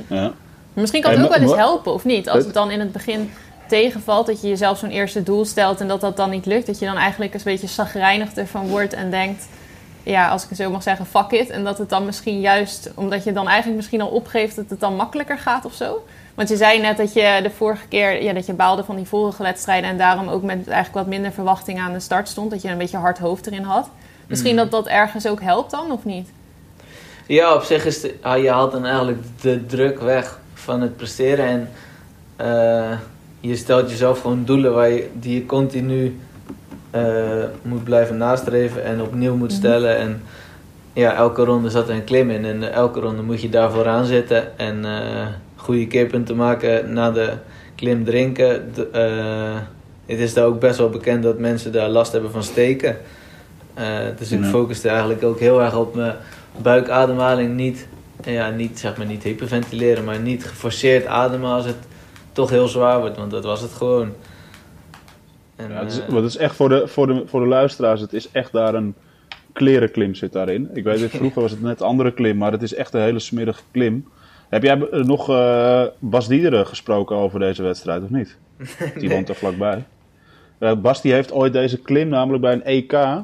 Ja. 0.08 0.32
Misschien 0.74 1.02
kan 1.02 1.12
het 1.12 1.24
ook 1.24 1.36
wel 1.36 1.42
eens 1.42 1.56
helpen, 1.56 1.94
of 1.94 2.06
niet? 2.06 2.30
Als 2.30 2.44
het 2.44 2.54
dan 2.54 2.72
in 2.72 2.80
het 2.80 2.92
begin 2.92 3.32
tegenvalt, 3.68 4.26
dat 4.26 4.42
je 4.42 4.48
jezelf 4.48 4.78
zo'n 4.78 4.90
eerste 4.90 5.24
doel 5.24 5.46
stelt 5.46 5.82
en 5.82 5.88
dat 5.88 6.02
dat 6.02 6.18
dan 6.18 6.30
niet 6.30 6.46
lukt, 6.46 6.66
dat 6.66 6.80
je 6.80 6.86
dan 6.86 6.98
eigenlijk 6.98 7.34
een 7.34 7.42
beetje 7.44 7.68
zagrijnig 7.68 8.34
ervan 8.34 8.68
wordt 8.68 8.94
en 8.94 9.12
denkt 9.12 9.48
ja, 10.08 10.30
als 10.30 10.44
ik 10.44 10.50
het 10.50 10.58
zo 10.58 10.70
mag 10.70 10.84
zeggen, 10.84 11.06
fuck 11.06 11.32
it. 11.32 11.50
En 11.50 11.64
dat 11.64 11.78
het 11.78 11.90
dan 11.90 12.06
misschien 12.06 12.40
juist, 12.40 12.92
omdat 12.96 13.24
je 13.24 13.32
dan 13.32 13.48
eigenlijk 13.48 13.76
misschien 13.76 14.02
al 14.02 14.08
opgeeft, 14.08 14.56
dat 14.56 14.66
het 14.70 14.80
dan 14.80 14.96
makkelijker 14.96 15.38
gaat 15.38 15.66
of 15.66 15.74
zo. 15.74 16.06
Want 16.36 16.50
je 16.50 16.56
zei 16.56 16.82
net 16.82 16.98
dat 16.98 17.14
je 17.14 17.40
de 17.44 17.50
vorige 17.50 17.88
keer, 17.88 18.24
ja, 18.24 18.34
dat 18.34 18.46
je 18.46 18.54
baalde 18.54 18.84
van 18.84 18.96
die 18.96 19.08
vorige 19.08 19.44
wedstrijden 19.44 19.90
en 19.90 19.98
daarom 19.98 20.28
ook 20.28 20.44
met 20.44 20.56
eigenlijk 20.56 20.94
wat 20.94 21.08
minder 21.08 21.32
verwachting 21.32 21.80
aan 21.80 21.94
de 21.94 22.00
start 22.00 22.28
stond. 22.28 22.52
Dat 22.52 22.62
je 22.62 22.70
een 22.70 22.78
beetje 22.78 22.98
hard 22.98 23.18
hoofd 23.18 23.48
erin 23.48 23.64
had. 23.64 23.90
Misschien 24.28 24.52
mm. 24.52 24.58
dat 24.58 24.72
dat 24.72 24.88
ergens 24.88 25.28
ook 25.28 25.42
helpt 25.42 25.72
dan, 25.72 25.92
of 25.92 26.06
niet? 26.06 26.30
Ja, 27.26 27.54
op 27.54 27.64
zich 27.64 27.86
is 27.86 28.02
de, 28.02 28.16
ah, 28.22 28.42
je 28.42 28.50
haalt 28.50 28.72
dan 28.72 28.86
eigenlijk 28.86 29.24
de 29.42 29.66
druk 29.66 30.00
weg 30.00 30.40
van 30.54 30.82
het 30.82 30.98
presteren. 30.98 31.46
En 31.46 31.70
uh, 32.42 32.98
je 33.40 33.56
stelt 33.56 33.90
jezelf 33.90 34.22
gewoon 34.22 34.46
doelen 34.46 34.74
waar 34.74 34.90
je, 34.90 35.10
die 35.14 35.34
je 35.34 35.46
continu 35.46 36.20
moet 37.62 37.84
blijven 37.84 38.18
nastreven 38.18 38.84
en 38.84 39.02
opnieuw 39.02 39.36
moet 39.36 39.50
mhm. 39.50 39.58
stellen. 39.58 39.98
En 39.98 40.22
ja, 40.94 41.14
elke 41.14 41.44
ronde 41.44 41.70
zat 41.70 41.90
er 41.90 41.96
een 41.96 42.04
klim 42.04 42.30
in 42.30 42.46
en 42.46 42.74
elke 42.74 43.00
ronde 43.00 43.22
moet 43.22 43.42
je 43.42 43.50
daar 43.50 43.72
vooraan 43.72 44.06
zitten 44.06 44.58
en 44.58 44.78
uh, 44.86 45.28
goede 45.56 45.88
keerpunten 45.88 46.36
maken 46.36 46.94
na 46.94 47.12
de 47.12 47.34
klim 47.76 48.04
drinken. 48.04 48.72
De, 48.74 48.90
uh, 48.96 49.62
het 50.06 50.20
is 50.20 50.34
daar 50.34 50.46
ook 50.46 50.60
best 50.60 50.78
wel 50.78 50.90
bekend 50.90 51.24
dat 51.24 51.40
mensen 51.40 51.72
daar 51.72 51.90
last 51.90 52.12
hebben 52.12 52.32
van 52.32 52.44
steken. 52.44 52.98
dus 54.18 54.32
ik 54.32 54.44
focuste 54.44 54.90
eigenlijk 54.90 55.24
ook 55.24 55.40
heel 55.40 55.62
erg 55.62 55.76
op 55.76 55.96
mijn 55.96 56.16
buikademhaling. 56.62 57.56
Niet, 57.56 57.88
ja, 58.24 58.50
niet, 58.50 58.80
zeg 58.80 58.98
maar, 58.98 59.06
niet 59.06 59.24
hyperventileren, 59.24 60.04
maar 60.04 60.20
niet 60.20 60.46
geforceerd 60.46 61.06
ademen 61.06 61.52
als 61.52 61.66
het 61.66 61.78
toch 62.32 62.50
heel 62.50 62.68
zwaar 62.68 63.00
wordt, 63.00 63.18
want 63.18 63.32
dat 63.32 63.44
was 63.44 63.62
het 63.62 63.72
gewoon. 63.72 64.14
En, 65.58 65.70
ja, 65.70 65.80
het, 65.84 65.92
is, 65.92 66.14
het 66.14 66.24
is 66.24 66.38
echt 66.38 66.56
voor 66.56 66.70
de, 66.70 66.88
voor, 66.88 67.08
de, 67.08 67.24
voor 67.26 67.40
de 67.40 67.48
luisteraars, 67.48 68.02
het 68.02 68.14
is 68.14 68.32
echt 68.32 68.52
daar 68.52 68.74
een 68.74 68.96
klerenklim 69.54 70.16
zit 70.16 70.34
daarin. 70.34 70.70
Ik 70.74 70.84
weet 70.84 71.00
het, 71.00 71.12
vroeger 71.12 71.42
was 71.42 71.52
het 71.52 71.62
net 71.62 71.80
een 71.80 71.88
andere 71.88 72.14
klim, 72.14 72.38
maar 72.38 72.52
het 72.52 72.62
is 72.62 72.74
echt 72.74 72.94
een 72.94 73.02
hele 73.02 73.20
smerige 73.20 73.62
klim. 73.72 74.08
Heb 74.50 74.64
jij 74.64 74.76
nog 74.92 75.30
uh, 75.30 75.84
Bas 76.00 76.28
Diederen 76.28 76.68
gesproken 76.68 77.16
over 77.16 77.40
deze 77.40 77.64
wedstrijd 77.64 78.04
of 78.04 78.10
niet? 78.10 78.38
Die 79.00 79.10
woont 79.10 79.30
er 79.30 79.36
vlakbij. 79.36 79.86
Uh, 80.60 80.74
Bas 80.74 81.02
die 81.02 81.14
heeft 81.14 81.32
ooit 81.32 81.54
deze 81.54 81.82
klim 81.82 82.08
namelijk 82.08 82.42
bij 82.42 82.54
een 82.54 82.64
EK, 82.64 82.94
uh, 82.94 83.20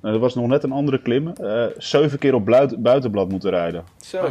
dat 0.00 0.20
was 0.20 0.34
nog 0.34 0.46
net 0.46 0.62
een 0.62 0.72
andere 0.72 1.02
klim, 1.02 1.32
zeven 1.76 2.18
keer 2.18 2.34
op 2.34 2.72
buitenblad 2.78 3.28
moeten 3.28 3.50
rijden. 3.50 3.84
Zo. 3.96 4.28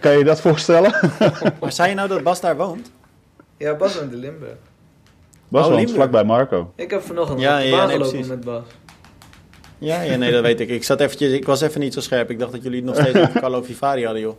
Kan 0.00 0.18
je 0.18 0.24
dat 0.24 0.40
voorstellen? 0.40 0.94
Maar 1.60 1.72
zei 1.72 1.88
je 1.88 1.94
nou 1.94 2.08
dat 2.08 2.22
Bas 2.22 2.40
daar 2.40 2.56
woont? 2.56 2.90
Ja, 3.56 3.74
Bas 3.74 3.98
woont 3.98 4.12
in 4.12 4.18
Limburg. 4.18 4.56
Bas 5.52 5.66
Oh, 5.66 5.72
woont 5.74 5.90
vlakbij 5.92 6.24
Marco. 6.24 6.72
Ik 6.76 6.90
heb 6.90 7.02
vanochtend 7.02 7.40
Ja, 7.40 7.54
op 7.56 7.62
de 7.62 7.68
ja, 7.68 7.76
baan 7.76 7.86
nee, 7.86 7.96
gelopen 7.96 8.12
precies. 8.12 8.28
met 8.34 8.44
Bas. 8.44 8.62
Ja, 9.78 10.00
ja, 10.02 10.16
nee, 10.16 10.32
dat 10.32 10.42
weet 10.42 10.60
ik. 10.60 10.68
Ik, 10.68 10.84
zat 10.84 11.00
eventjes, 11.00 11.32
ik 11.32 11.44
was 11.46 11.60
even 11.60 11.80
niet 11.80 11.94
zo 11.94 12.00
scherp. 12.00 12.30
Ik 12.30 12.38
dacht 12.38 12.52
dat 12.52 12.62
jullie 12.62 12.76
het 12.76 12.86
nog 12.86 12.96
steeds 12.96 13.18
over 13.18 13.40
Carlo 13.40 13.62
Vivari 13.62 14.04
hadden, 14.04 14.22
joh. 14.22 14.34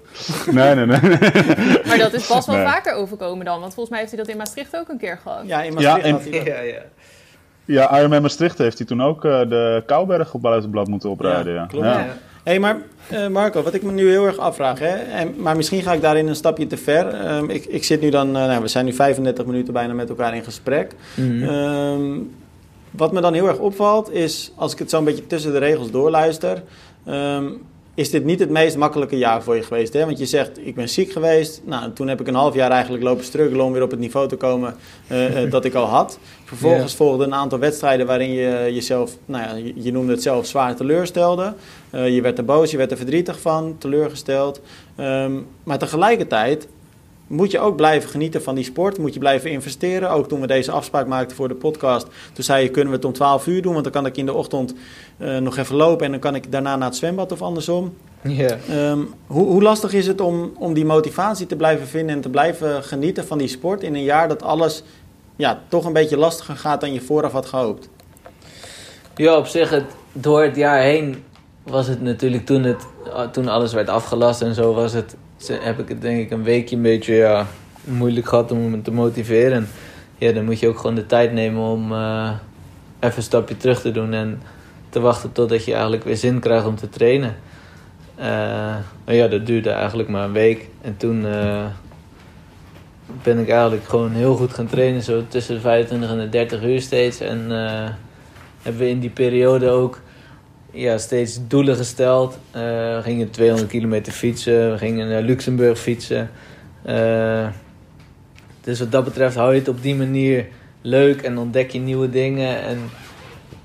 Nee, 0.51 0.76
nee, 0.76 0.86
nee. 0.86 0.99
Maar 1.86 1.97
dat 1.97 2.14
is 2.14 2.28
pas 2.28 2.45
wel 2.45 2.55
Nee. 2.55 2.66
vaker 2.66 2.93
overkomen 2.93 3.45
dan. 3.45 3.59
Want 3.59 3.74
volgens 3.74 3.89
mij 3.89 3.99
heeft 3.99 4.11
hij 4.11 4.20
dat 4.22 4.30
in 4.32 4.38
Maastricht 4.38 4.76
ook 4.76 4.89
een 4.89 4.97
keer 4.97 5.20
gehad. 5.24 5.41
Ja, 5.45 5.61
in 5.61 5.74
Maastricht 5.74 5.97
Ja, 6.05 6.09
en- 6.09 6.22
hij 6.22 6.32
dat. 6.32 6.45
Ja, 6.45 6.59
ja. 6.61 6.82
Ja, 7.66 7.97
Ironman 7.97 8.22
Maastricht 8.22 8.57
heeft 8.57 8.78
hij 8.78 8.88
toen 8.88 9.01
ook 9.03 9.26
eh, 9.26 9.39
de 9.49 9.84
Kouberg 9.86 10.34
op 10.34 10.41
buitenblad 10.41 10.88
moeten 10.88 11.09
oprijden. 11.09 11.53
Ja, 11.53 11.59
Ja, 11.59 11.66
klopt. 11.66 11.86
Ja. 11.86 12.05
Hey, 12.44 12.60
maar 12.60 12.78
eh, 13.10 13.28
Marco, 13.28 13.62
wat 13.62 13.74
ik 13.74 13.84
me 13.84 13.91
nu 13.91 14.10
heel 14.10 14.26
erg 14.26 14.38
afvraag, 14.38 14.80
hè, 14.80 14.96
en, 14.96 15.34
maar 15.38 15.56
misschien 15.56 15.82
ga 15.82 15.94
ik 15.94 16.02
daarin 16.02 16.28
een 16.28 16.36
stapje 16.36 16.68
te 16.68 16.78
ver. 16.78 17.08
Ehm, 17.08 17.50
ik, 17.50 17.66
ik 17.66 17.84
zit 17.84 18.02
nu 18.02 18.10
dan, 18.10 18.28
eh, 18.28 18.46
nou, 18.46 18.62
we 18.62 18.68
zijn 18.68 18.86
nu 18.86 18.94
35 18.94 19.46
minuten 19.46 19.74
bijna 19.74 19.94
met 19.94 20.10
elkaar 20.10 20.36
in 20.36 20.44
gesprek. 20.44 20.96
Mhm. 21.16 21.44
Ehm, 21.44 22.20
wat 22.91 23.12
me 23.12 23.22
dan 23.22 23.34
heel 23.34 23.48
erg 23.48 23.58
opvalt 23.58 24.12
is, 24.12 24.52
als 24.56 24.74
ik 24.74 24.80
het 24.80 24.89
zo 24.89 24.98
een 24.98 25.04
beetje 25.04 25.28
tussen 25.28 25.52
de 25.52 25.58
regels 25.58 25.91
doorluister, 25.91 26.64
ehm, 27.06 27.46
is 27.96 28.10
dit 28.10 28.24
niet 28.24 28.39
het 28.39 28.50
meest 28.50 28.78
makkelijke 28.78 29.18
jaar 29.18 29.44
voor 29.44 29.56
je 29.56 29.64
geweest. 29.64 29.94
Hè? 29.94 30.06
Want 30.06 30.18
je 30.18 30.26
zegt, 30.26 30.68
ik 30.68 30.76
ben 30.76 30.89
ziek 30.89 31.12
geweest. 31.12 31.62
Nou, 31.66 31.94
toen 31.94 32.08
heb 32.08 32.22
ik 32.22 32.28
een 32.28 32.36
half 32.36 32.54
jaar 32.54 32.72
eigenlijk 32.72 33.04
lopen 33.04 33.24
struggelen 33.24 33.66
om 33.66 33.72
weer 33.72 33.84
op 33.84 33.91
het 33.91 34.00
niveau 34.00 34.28
te 34.28 34.36
komen 34.36 34.76
eh, 35.08 35.44
eh, 35.44 35.52
dat 35.52 35.66
ik 35.66 35.74
al 35.74 35.86
had. 35.86 36.20
Vervolgens 36.44 36.96
volgden 36.96 37.28
een 37.28 37.34
aantal 37.34 37.60
wedstrijden 37.60 38.06
waarin 38.06 38.32
je 38.32 38.70
jezelf, 38.74 39.18
nou 39.26 39.44
ja, 39.44 39.56
je, 39.56 39.74
je 39.76 39.91
noemde 39.91 40.12
het 40.12 40.22
zelf 40.22 40.46
zwaar 40.46 40.76
teleurstelde. 40.76 41.54
Eh, 41.89 42.16
je 42.16 42.22
werd 42.22 42.38
er 42.38 42.46
boos, 42.46 42.72
je 42.72 42.78
werd 42.78 42.91
er 42.91 42.98
verdrietig 42.98 43.39
van, 43.39 43.76
teleurgesteld. 43.78 44.62
Ehm, 44.96 45.34
maar 45.64 45.78
tegelijkertijd 45.78 46.68
moet 47.28 47.51
je 47.51 47.59
ook 47.59 47.76
blijven 47.76 48.09
genieten 48.09 48.43
van 48.43 48.55
die 48.55 48.63
sport. 48.63 48.97
Moet 48.97 49.13
je 49.13 49.19
blijven 49.19 49.51
investeren. 49.51 50.09
Ook 50.09 50.28
toen 50.28 50.41
we 50.41 50.47
deze 50.47 50.71
afspraak 50.71 51.07
maakten 51.07 51.36
voor 51.36 51.47
de 51.47 51.55
podcast. 51.55 52.07
Toen 52.34 52.43
zei 52.43 52.63
je, 52.63 52.69
kunnen 52.69 52.89
we 52.89 52.95
het 52.95 53.05
om 53.05 53.13
12 53.13 53.47
uur 53.47 53.61
doen? 53.61 53.71
Want 53.71 53.84
dan 53.84 53.93
kan 53.93 54.05
ik 54.05 54.17
in 54.17 54.26
de 54.26 54.34
ochtend 54.34 54.74
eh, 55.17 55.38
nog 55.38 55.57
even 55.57 55.76
lopen. 55.76 56.05
En 56.05 56.11
dan 56.11 56.19
kan 56.19 56.36
ik 56.36 56.51
daarna 56.51 56.76
naar 56.76 56.88
het 56.88 56.97
zwembad 56.97 57.32
of 57.32 57.41
andersom. 57.41 57.93
Ja. 58.21 58.57
Ehm, 58.69 58.99
hoe, 59.28 59.45
hoe 59.45 59.61
lastig 59.61 59.93
is 59.93 60.07
het 60.07 60.21
om, 60.21 60.51
om 60.57 60.74
die 60.74 60.86
motivatie 60.86 61.45
te 61.45 61.55
blijven 61.55 61.88
vinden... 61.88 62.15
en 62.15 62.21
te 62.21 62.30
blijven 62.30 62.84
genieten 62.84 63.26
van 63.26 63.38
die 63.38 63.47
sport... 63.47 63.84
in 63.84 63.95
een 63.95 64.03
jaar 64.03 64.28
dat 64.28 64.43
alles 64.43 64.84
ja, 65.36 65.61
toch 65.67 65.86
een 65.86 65.93
beetje 65.93 66.17
lastiger 66.17 66.55
gaat 66.55 66.82
dan 66.82 66.93
je 66.93 67.01
vooraf 67.01 67.32
had 67.32 67.45
gehoopt? 67.45 67.89
Ja, 69.15 69.38
op 69.38 69.45
zich, 69.45 69.69
het, 69.69 69.86
door 70.11 70.43
het 70.43 70.55
jaar 70.55 70.82
heen 70.82 71.24
was 71.63 71.88
het 71.88 72.01
natuurlijk 72.01 72.45
toen, 72.45 72.63
het, 72.63 72.86
ah, 73.13 73.30
toen 73.30 73.47
alles 73.47 73.74
werd 73.74 73.89
afgelast 73.89 74.41
en 74.41 74.53
zo, 74.53 74.74
was 74.74 74.93
het, 74.93 75.15
heb 75.48 75.80
ik 75.80 75.89
het 75.89 76.02
denk 76.02 76.20
ik 76.20 76.32
een 76.32 76.44
weekje 76.44 76.76
een 76.76 76.82
beetje 76.82 77.14
ja, 77.14 77.48
moeilijk 77.84 78.28
gehad 78.28 78.52
om 78.52 78.70
me 78.70 78.82
te 78.82 78.91
motiveren. 78.91 79.54
En 79.54 79.68
ja, 80.18 80.32
dan 80.32 80.46
moet 80.46 80.60
je 80.60 80.68
ook 80.68 80.78
gewoon 80.78 80.96
de 80.96 81.06
tijd 81.06 81.34
nemen 81.34 81.62
om 81.62 81.91
eh, 81.91 82.32
even 83.00 83.18
een 83.18 83.24
stapje 83.24 83.58
terug 83.58 83.82
te 83.82 83.91
doen 83.91 84.14
en 84.14 84.41
te 84.89 85.00
wachten 85.00 85.32
totdat 85.32 85.66
je 85.66 85.72
eigenlijk 85.74 86.04
weer 86.04 86.18
zin 86.18 86.39
krijgt 86.39 86.66
om 86.66 86.76
te 86.76 86.89
trainen. 86.89 87.36
Eh, 88.16 88.26
maar 89.06 89.16
ja, 89.16 89.28
dat 89.28 89.46
duurde 89.46 89.70
eigenlijk 89.70 90.10
maar 90.10 90.24
een 90.24 90.32
week. 90.32 90.68
En 90.82 90.98
toen 90.98 91.26
eh, 91.26 91.66
ben 93.24 93.39
ik 93.39 93.50
eigenlijk 93.50 93.84
gewoon 93.84 94.12
heel 94.12 94.36
goed 94.36 94.54
gaan 94.54 94.68
trainen, 94.68 95.02
zo 95.02 95.24
tussen 95.28 95.56
de 95.56 95.62
25 95.62 96.10
en 96.10 96.18
de 96.18 96.30
30 96.30 96.64
uur 96.64 96.82
steeds. 96.82 97.20
En 97.20 97.50
hebben 98.62 98.82
we 98.82 98.89
in 98.89 99.00
die 99.00 99.10
periode 99.10 99.70
ook 99.70 100.02
ja, 100.74 100.97
steeds 100.97 101.39
doelen 101.47 101.76
gesteld. 101.76 102.38
Eh, 102.51 102.61
we 102.61 102.99
gingen 103.01 103.30
200 103.30 103.69
kilometer 103.69 104.13
fietsen, 104.13 104.71
we 104.71 104.78
gingen 104.78 105.07
naar 105.07 105.21
Luxemburg 105.21 105.80
fietsen. 105.80 106.30
Eh, 106.84 107.47
dus 108.61 108.80
wat 108.80 108.91
dat 108.91 109.03
betreft 109.03 109.36
hou 109.36 109.53
je 109.53 109.59
het 109.59 109.67
op 109.67 109.82
die 109.82 109.95
manier 109.95 110.45
leuk 110.82 111.21
en 111.21 111.38
ontdek 111.38 111.71
je 111.71 111.80
nieuwe 111.80 112.09
dingen 112.09 112.61
en 112.61 112.80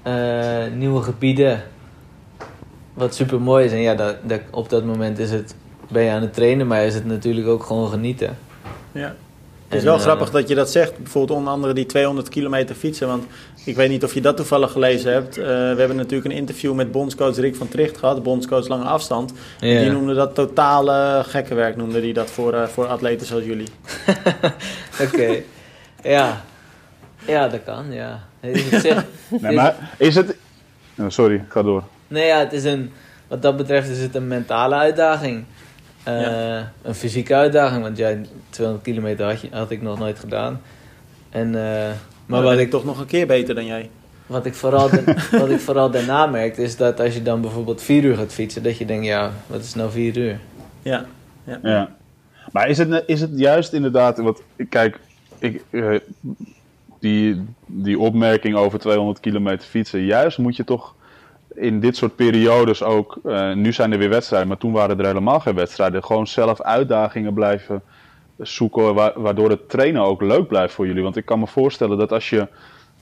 eh, 0.02 0.72
nieuwe 0.76 1.02
gebieden. 1.02 1.62
Wat 2.94 3.14
super 3.14 3.40
mooi 3.40 3.64
is. 3.64 3.72
En 3.72 3.80
ja, 3.80 3.94
dat, 3.94 4.16
dat, 4.22 4.40
op 4.50 4.68
dat 4.68 4.84
moment 4.84 5.18
is 5.18 5.30
het, 5.30 5.54
ben 5.88 6.02
je 6.02 6.10
aan 6.10 6.22
het 6.22 6.34
trainen, 6.34 6.66
maar 6.66 6.84
is 6.84 6.94
het 6.94 7.06
natuurlijk 7.06 7.46
ook 7.46 7.62
gewoon 7.62 7.90
genieten. 7.90 8.36
Ja. 8.92 9.14
Het 9.68 9.78
is 9.78 9.84
wel 9.84 9.94
eh, 9.94 10.00
grappig 10.00 10.30
dat 10.30 10.48
je 10.48 10.54
dat 10.54 10.70
zegt. 10.70 10.98
Bijvoorbeeld 10.98 11.38
onder 11.38 11.52
andere 11.52 11.72
die 11.72 11.86
200 11.86 12.28
kilometer 12.28 12.74
fietsen. 12.74 13.06
Want 13.06 13.24
ik 13.64 13.76
weet 13.76 13.88
niet 13.88 14.04
of 14.04 14.14
je 14.14 14.20
dat 14.20 14.36
toevallig 14.36 14.72
gelezen 14.72 15.12
hebt. 15.12 15.38
Eh, 15.38 15.44
we 15.44 15.74
hebben 15.78 15.96
natuurlijk 15.96 16.30
een 16.30 16.36
interview 16.36 16.74
met 16.74 16.92
bondscoach 16.92 17.36
Rick 17.36 17.56
van 17.56 17.68
Tricht 17.68 17.98
gehad. 17.98 18.22
Bondscoach 18.22 18.68
lange 18.68 18.84
afstand. 18.84 19.32
Ja. 19.58 19.80
Die 19.80 19.90
noemde 19.90 20.14
dat 20.14 20.34
totale 20.34 21.22
gekkenwerk. 21.26 21.76
Noemde 21.76 22.00
die 22.00 22.12
dat 22.12 22.30
voor, 22.30 22.54
eh, 22.54 22.66
voor 22.66 22.86
atleten 22.86 23.26
zoals 23.26 23.44
jullie. 23.44 23.68
Oké, 25.04 25.42
ja. 26.02 26.44
Ja, 27.26 27.48
dat 27.48 27.60
kan, 27.64 27.92
ja. 27.92 28.24
Zeg, 28.70 29.04
Nee, 29.40 29.54
maar 29.54 29.92
is 29.96 30.14
het... 30.14 30.36
Oh, 30.98 31.04
sorry, 31.08 31.44
ga 31.48 31.62
door. 31.62 31.82
Nee, 32.08 32.26
ja, 32.26 32.38
het 32.38 32.52
is 32.52 32.64
een, 32.64 32.92
wat 33.26 33.42
dat 33.42 33.56
betreft 33.56 33.88
is 33.88 34.00
het 34.00 34.14
een 34.14 34.28
mentale 34.28 34.74
uitdaging. 34.74 35.44
Eh, 36.08 36.20
Ja. 36.20 36.72
Een 36.82 36.94
fysieke 36.94 37.34
uitdaging, 37.34 37.82
want 37.82 37.96
ja, 37.96 38.14
200 38.50 38.86
kilometer 38.86 39.26
had, 39.26 39.40
je, 39.40 39.48
had 39.50 39.70
ik 39.70 39.82
nog 39.82 39.98
nooit 39.98 40.18
gedaan. 40.18 40.60
En, 41.30 41.46
eh, 41.46 41.52
Maar 41.52 41.96
maar 42.26 42.42
wat 42.42 42.50
ben 42.50 42.58
ik, 42.58 42.64
ik 42.64 42.70
toch 42.70 42.84
nog 42.84 42.98
een 42.98 43.06
keer 43.06 43.26
beter 43.26 43.54
dan 43.54 43.66
jij. 43.66 43.90
wat, 44.26 44.46
ik 44.46 44.54
vooral 44.54 44.90
wat 45.40 45.50
ik 45.50 45.60
vooral 45.60 45.90
daarna 45.90 46.26
merkte, 46.26 46.62
is 46.62 46.76
dat 46.76 47.00
als 47.00 47.14
je 47.14 47.22
dan 47.22 47.40
bijvoorbeeld 47.40 47.82
4 47.82 48.04
uur 48.04 48.16
gaat 48.16 48.32
fietsen, 48.32 48.62
dat 48.62 48.78
je 48.78 48.84
denkt, 48.84 49.06
ja, 49.06 49.32
wat 49.46 49.60
is 49.60 49.74
nou 49.74 49.90
4 49.90 50.16
uur? 50.16 50.38
Ja. 50.82 51.04
Ja. 51.62 51.96
Maar 52.52 52.68
is 52.68 52.78
het, 52.78 53.02
is 53.06 53.20
het 53.20 53.30
juist 53.34 53.72
inderdaad... 53.72 54.18
Want, 54.18 54.42
kijk, 54.68 54.98
ik, 55.38 55.62
eh, 55.70 55.94
die, 57.00 57.44
die 57.66 57.98
opmerking 57.98 58.56
over 58.56 58.78
200 58.78 59.20
kilometer 59.20 59.68
fietsen... 59.68 60.04
Juist 60.04 60.38
moet 60.38 60.56
je 60.56 60.64
toch 60.64 60.94
in 61.54 61.80
dit 61.80 61.96
soort 61.96 62.16
periodes 62.16 62.82
ook... 62.82 63.18
eh, 63.24 63.52
nu 63.52 63.72
zijn 63.72 63.92
er 63.92 63.98
weer 63.98 64.08
wedstrijden, 64.08 64.48
maar 64.48 64.58
toen 64.58 64.72
waren 64.72 64.98
er 64.98 65.06
helemaal 65.06 65.40
geen 65.40 65.54
wedstrijden. 65.54 66.04
Gewoon 66.04 66.26
zelf 66.26 66.62
uitdagingen 66.62 67.34
blijven 67.34 67.82
zoeken... 68.38 68.94
wa- 68.94 69.12
waardoor 69.16 69.50
het 69.50 69.68
trainen 69.68 70.02
ook 70.02 70.22
leuk 70.22 70.48
blijft 70.48 70.74
voor 70.74 70.86
jullie. 70.86 71.02
Want 71.02 71.16
ik 71.16 71.24
kan 71.24 71.38
me 71.38 71.46
voorstellen 71.46 71.98
dat 71.98 72.12
als 72.12 72.30
je... 72.30 72.46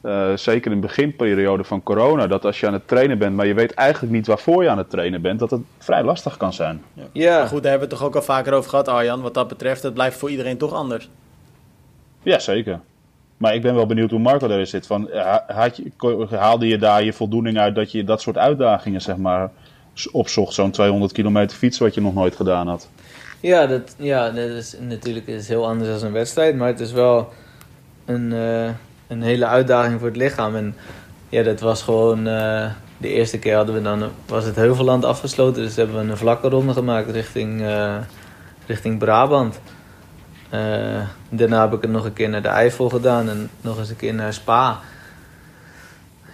eh, 0.01 0.37
zeker 0.37 0.71
in 0.73 0.81
de 0.81 0.87
beginperiode 0.87 1.65
van 1.65 1.83
corona, 1.83 2.27
dat 2.27 2.45
als 2.45 2.61
je 2.61 2.67
aan 2.67 2.73
het 2.73 2.89
trainen 2.89 3.19
bent, 3.19 3.37
maar 3.37 3.47
je 3.47 3.55
weet 3.55 3.75
eigenlijk 3.75 4.13
niet 4.13 4.27
waarvoor 4.27 4.63
je 4.63 4.69
aan 4.71 4.79
het 4.79 4.91
trainen 4.91 5.23
bent, 5.23 5.39
dat 5.39 5.51
het 5.51 5.61
vrij 5.79 6.03
lastig 6.03 6.37
kan 6.37 6.53
zijn. 6.53 6.83
Ja, 7.13 7.39
Maar 7.39 7.47
goed, 7.49 7.63
daar 7.63 7.71
hebben 7.71 7.89
we 7.89 7.95
het 7.95 8.03
toch 8.03 8.03
ook 8.09 8.15
al 8.17 8.23
vaker 8.23 8.53
over 8.53 8.71
gehad, 8.71 8.89
Arjan. 8.89 9.21
Wat 9.23 9.35
dat 9.35 9.49
betreft, 9.49 9.83
het 9.83 9.95
blijft 9.95 10.19
voor 10.19 10.31
iedereen 10.31 10.59
toch 10.59 10.73
anders. 10.73 11.09
Ja, 12.23 12.39
zeker. 12.39 12.81
Maar 13.37 13.55
ik 13.55 13.63
ben 13.63 13.75
wel 13.75 13.87
benieuwd 13.87 14.11
hoe 14.11 14.19
Marco 14.21 14.49
daarin 14.49 14.67
zit. 14.67 14.87
Van, 14.87 15.11
ko- 15.97 16.27
haalde 16.31 16.67
je 16.67 16.79
daar 16.79 17.05
je 17.05 17.13
voldoening 17.13 17.59
uit 17.59 17.75
dat 17.75 17.93
je 17.93 18.05
dat 18.05 18.21
soort 18.21 18.39
uitdagingen 18.39 19.01
zeg 19.01 19.17
maar, 19.17 19.51
opzocht? 20.13 20.53
Zo'n 20.55 20.71
200 20.71 21.13
kilometer 21.13 21.57
fietsen 21.57 21.85
wat 21.85 21.95
je 21.95 22.01
nog 22.01 22.15
nooit 22.15 22.37
gedaan 22.37 22.69
had. 22.69 22.89
Ja, 23.41 23.67
dat, 23.67 23.95
ja, 23.99 24.31
dat 24.31 24.49
is 24.49 24.77
natuurlijk 24.81 25.27
is 25.27 25.49
heel 25.49 25.67
anders 25.67 26.01
dan 26.01 26.07
een 26.09 26.13
wedstrijd, 26.15 26.57
maar 26.57 26.69
het 26.69 26.81
is 26.81 26.93
wel 26.93 27.33
een, 28.05 28.33
eh, 28.33 28.69
een 29.09 29.23
hele 29.23 29.47
uitdaging 29.47 29.99
voor 29.99 30.09
het 30.09 30.17
lichaam. 30.17 30.57
En 30.57 30.75
ja, 31.29 31.43
dat 31.43 31.61
was 31.61 31.83
gewoon. 31.83 32.27
eh, 32.27 32.71
de 32.99 33.09
eerste 33.09 33.39
keer 33.39 33.57
hadden 33.57 33.75
we 33.75 33.83
dan, 33.83 34.03
was 34.27 34.45
het 34.45 34.57
Heuvelland 34.57 35.05
afgesloten, 35.05 35.63
dus 35.63 35.77
hebben 35.77 35.97
we 36.07 36.11
een 36.11 36.17
vlakke 36.17 36.49
ronde 36.49 36.73
gemaakt 36.73 37.11
richting, 37.11 37.63
eh, 37.63 37.95
richting 38.67 38.99
Brabant. 38.99 39.61
Eh, 40.51 41.01
daarna 41.29 41.61
heb 41.61 41.73
ik 41.73 41.83
het 41.83 41.91
nog 41.91 42.05
een 42.05 42.13
keer 42.13 42.29
naar 42.29 42.43
de 42.43 42.49
Eifel 42.49 42.89
gedaan 42.89 43.29
en 43.29 43.51
nog 43.61 43.79
eens 43.79 43.91
een 43.91 43.97
keer 43.97 44.15
naar 44.15 44.33
Spa. 44.33 44.79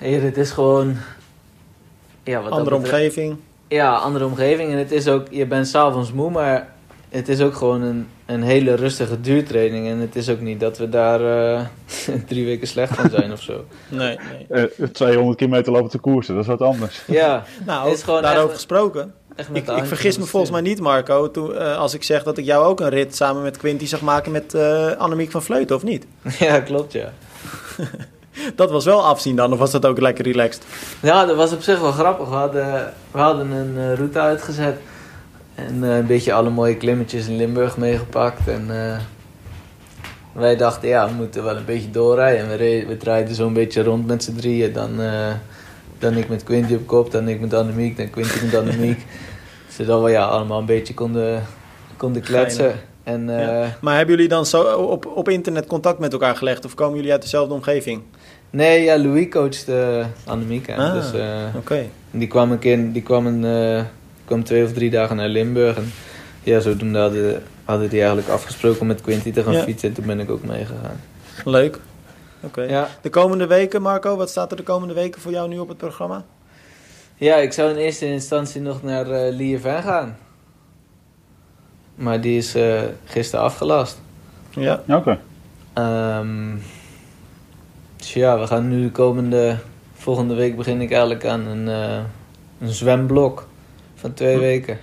Ja, 0.00 0.20
dit 0.20 0.36
is 0.36 0.50
gewoon. 0.50 0.96
Ja, 2.24 2.42
wat 2.42 2.52
Andere 2.52 2.76
betreft- 2.78 2.94
omgeving. 3.02 3.36
ja, 3.68 3.94
andere 3.94 4.24
omgeving. 4.24 4.72
En 4.72 4.78
het 4.78 4.92
is 4.92 5.08
ook, 5.08 5.26
je 5.30 5.46
bent 5.46 5.68
s'avonds 5.68 6.12
moe, 6.12 6.30
maar 6.30 6.68
het 7.08 7.28
is 7.28 7.40
ook 7.40 7.54
gewoon 7.54 7.82
een, 7.82 8.08
een 8.26 8.42
hele 8.42 8.74
rustige 8.74 9.20
duurtraining. 9.20 9.88
En 9.88 9.98
het 9.98 10.16
is 10.16 10.28
ook 10.28 10.40
niet 10.40 10.60
dat 10.60 10.78
we 10.78 10.88
daar 10.88 11.20
eh, 11.54 11.64
drie 12.28 12.44
weken 12.44 12.66
slecht 12.66 12.94
van 12.94 13.10
zijn 13.10 13.32
of 13.32 13.42
zo. 13.42 13.64
Nee, 13.88 14.18
nee. 14.48 14.66
Eh, 14.78 14.88
200 14.88 15.36
kilometer 15.38 15.72
lopen 15.72 15.90
te 15.90 15.98
koersen, 15.98 16.34
dat 16.34 16.42
is 16.42 16.48
wat 16.48 16.60
anders. 16.62 17.02
Ja, 17.06 17.44
Nou, 17.66 17.88
Het 17.88 17.96
is 17.98 18.02
gewoon 18.02 18.22
daarover 18.22 18.44
echt- 18.48 18.54
gesproken. 18.54 19.14
Echt 19.36 19.48
met 19.48 19.68
Ik, 19.68 19.76
ik 19.76 19.84
vergis 19.84 20.18
me 20.18 20.24
volgens 20.24 20.52
mij 20.52 20.60
niet, 20.60 20.80
Marco, 20.80 21.30
toen, 21.30 21.54
eh, 21.54 21.78
als 21.78 21.94
ik 21.94 22.02
zeg 22.02 22.22
dat 22.22 22.38
ik 22.38 22.44
jou 22.44 22.64
ook 22.64 22.80
een 22.80 22.88
rit 22.88 23.16
samen 23.16 23.42
met 23.42 23.56
Quinty 23.56 23.86
zag 23.86 24.00
maken 24.00 24.32
met 24.32 24.54
eh 24.54 24.90
Annemiek 24.90 25.30
van 25.30 25.42
Vleuten, 25.42 25.76
of 25.76 25.82
niet? 25.82 26.06
Ja, 26.38 26.60
klopt, 26.60 26.92
ja. 26.92 27.12
Dat 28.56 28.70
was 28.70 28.84
wel 28.84 29.04
afzien 29.04 29.36
dan, 29.36 29.52
of 29.52 29.58
was 29.58 29.70
dat 29.70 29.86
ook 29.86 30.00
lekker 30.00 30.24
relaxed? 30.24 30.64
Ja, 31.00 31.24
dat 31.24 31.36
was 31.36 31.52
op 31.52 31.62
zich 31.62 31.80
wel 31.80 31.92
grappig. 31.92 32.28
We 32.28 32.34
hadden, 32.34 32.92
we 33.10 33.18
hadden 33.18 33.50
een 33.50 33.78
eh, 33.78 33.94
route 33.94 34.18
uitgezet. 34.20 34.78
En 35.54 35.82
een 35.82 36.06
beetje 36.06 36.32
alle 36.32 36.50
mooie 36.50 36.76
klimmetjes 36.76 37.26
in 37.26 37.36
Limburg 37.36 37.76
meegepakt. 37.76 38.48
En 38.48 38.70
wij 40.32 40.56
dachten, 40.56 40.88
ja, 40.88 41.08
we 41.08 41.14
moeten 41.14 41.44
wel 41.44 41.56
een 41.56 41.64
beetje 41.64 41.90
doorrijden. 41.90 42.50
En 42.50 42.58
we, 42.58 42.84
we 42.88 42.96
draaiden 42.96 43.34
zo'n 43.34 43.52
beetje 43.52 43.82
rond 43.82 44.06
met 44.06 44.24
z'n 44.24 44.36
drieën. 44.36 44.72
Dan, 44.72 45.00
dan 46.02 46.16
ik 46.16 46.28
met 46.28 46.42
Quinty 46.44 46.74
op 46.74 46.86
kop, 46.86 47.10
dan 47.10 47.28
ik 47.28 47.40
met 47.40 47.54
Annemiek, 47.54 47.96
dan 47.96 48.10
Quinty 48.10 48.44
met 48.44 48.54
Annemiek. 48.54 49.00
Zodat 49.76 50.02
we 50.02 50.10
ja, 50.10 50.24
allemaal 50.24 50.58
een 50.58 50.66
beetje 50.66 50.94
konden, 50.94 51.42
konden 51.96 52.22
kletsen. 52.22 52.72
En, 53.02 53.24
Ja. 53.28 53.62
eh, 53.62 53.68
Maar 53.80 53.96
hebben 53.96 54.14
jullie 54.14 54.28
dan 54.30 54.46
zo 54.46 54.62
op, 54.62 55.06
op 55.06 55.28
internet 55.28 55.66
contact 55.66 55.98
met 55.98 56.12
elkaar 56.12 56.36
gelegd? 56.36 56.64
Of 56.64 56.74
komen 56.74 56.96
jullie 56.96 57.12
uit 57.12 57.22
dezelfde 57.22 57.54
omgeving? 57.54 58.02
Nee, 58.50 58.82
ja, 58.82 58.98
Louis 58.98 59.28
coachte 59.28 60.04
Annemieke. 60.26 60.74
Ah. 60.76 60.92
Dus, 60.92 61.12
eh, 61.12 61.26
Oké. 61.56 61.84
die 62.10 62.28
kwam 62.28 62.52
een 62.52 62.58
keer, 62.58 62.92
die 62.92 63.02
kwam, 63.02 63.26
een, 63.26 63.44
eh, 63.44 63.84
kwam 64.24 64.44
twee 64.44 64.64
of 64.64 64.72
drie 64.72 64.90
dagen 64.90 65.16
naar 65.16 65.28
Limburg. 65.28 65.76
En 65.76 65.92
ja, 66.42 66.60
zodoende 66.60 66.98
hadden, 66.98 67.42
hadden 67.64 67.88
die 67.88 67.98
eigenlijk 67.98 68.28
afgesproken 68.28 68.80
om 68.80 68.86
met 68.86 69.00
Quinty 69.00 69.32
te 69.32 69.42
gaan 69.42 69.52
Ja. 69.52 69.62
fietsen. 69.62 69.88
En 69.88 69.94
toen 69.94 70.06
ben 70.06 70.20
ik 70.20 70.30
ook 70.30 70.44
meegegaan. 70.44 71.00
Leuk. 71.44 71.78
Oké. 72.42 72.62
Ja. 72.62 72.88
De 73.00 73.10
komende 73.10 73.46
weken, 73.46 73.82
Marco, 73.82 74.16
wat 74.16 74.30
staat 74.30 74.50
er 74.50 74.56
de 74.56 74.62
komende 74.62 74.94
weken 74.94 75.20
voor 75.20 75.32
jou 75.32 75.48
nu 75.48 75.58
op 75.58 75.68
het 75.68 75.76
programma? 75.76 76.24
ja, 77.16 77.36
ik 77.36 77.52
zou 77.52 77.70
in 77.70 77.76
eerste 77.76 78.06
instantie 78.06 78.60
nog 78.60 78.82
naar 78.82 79.10
eh 79.10 79.34
Liévin 79.34 79.82
gaan. 79.82 80.16
Maar 81.94 82.20
die 82.20 82.36
is 82.36 82.54
eh, 82.54 82.80
gisteren 83.04 83.44
afgelast. 83.44 84.00
Ja. 84.50 84.82
Oké. 84.88 85.18
Ehm, 85.72 86.56
dus 87.96 88.12
ja, 88.12 88.38
we 88.38 88.46
gaan 88.46 88.68
nu 88.68 88.82
de 88.82 88.90
komende... 88.90 89.56
Volgende 89.94 90.34
week 90.34 90.56
begin 90.56 90.80
ik 90.80 90.90
eigenlijk 90.90 91.24
aan 91.24 91.46
een, 91.46 91.68
eh, 91.68 92.00
een 92.60 92.68
zwemblok 92.68 93.48
van 93.94 94.12
twee 94.12 94.34
Hm. 94.34 94.40
weken. 94.40 94.78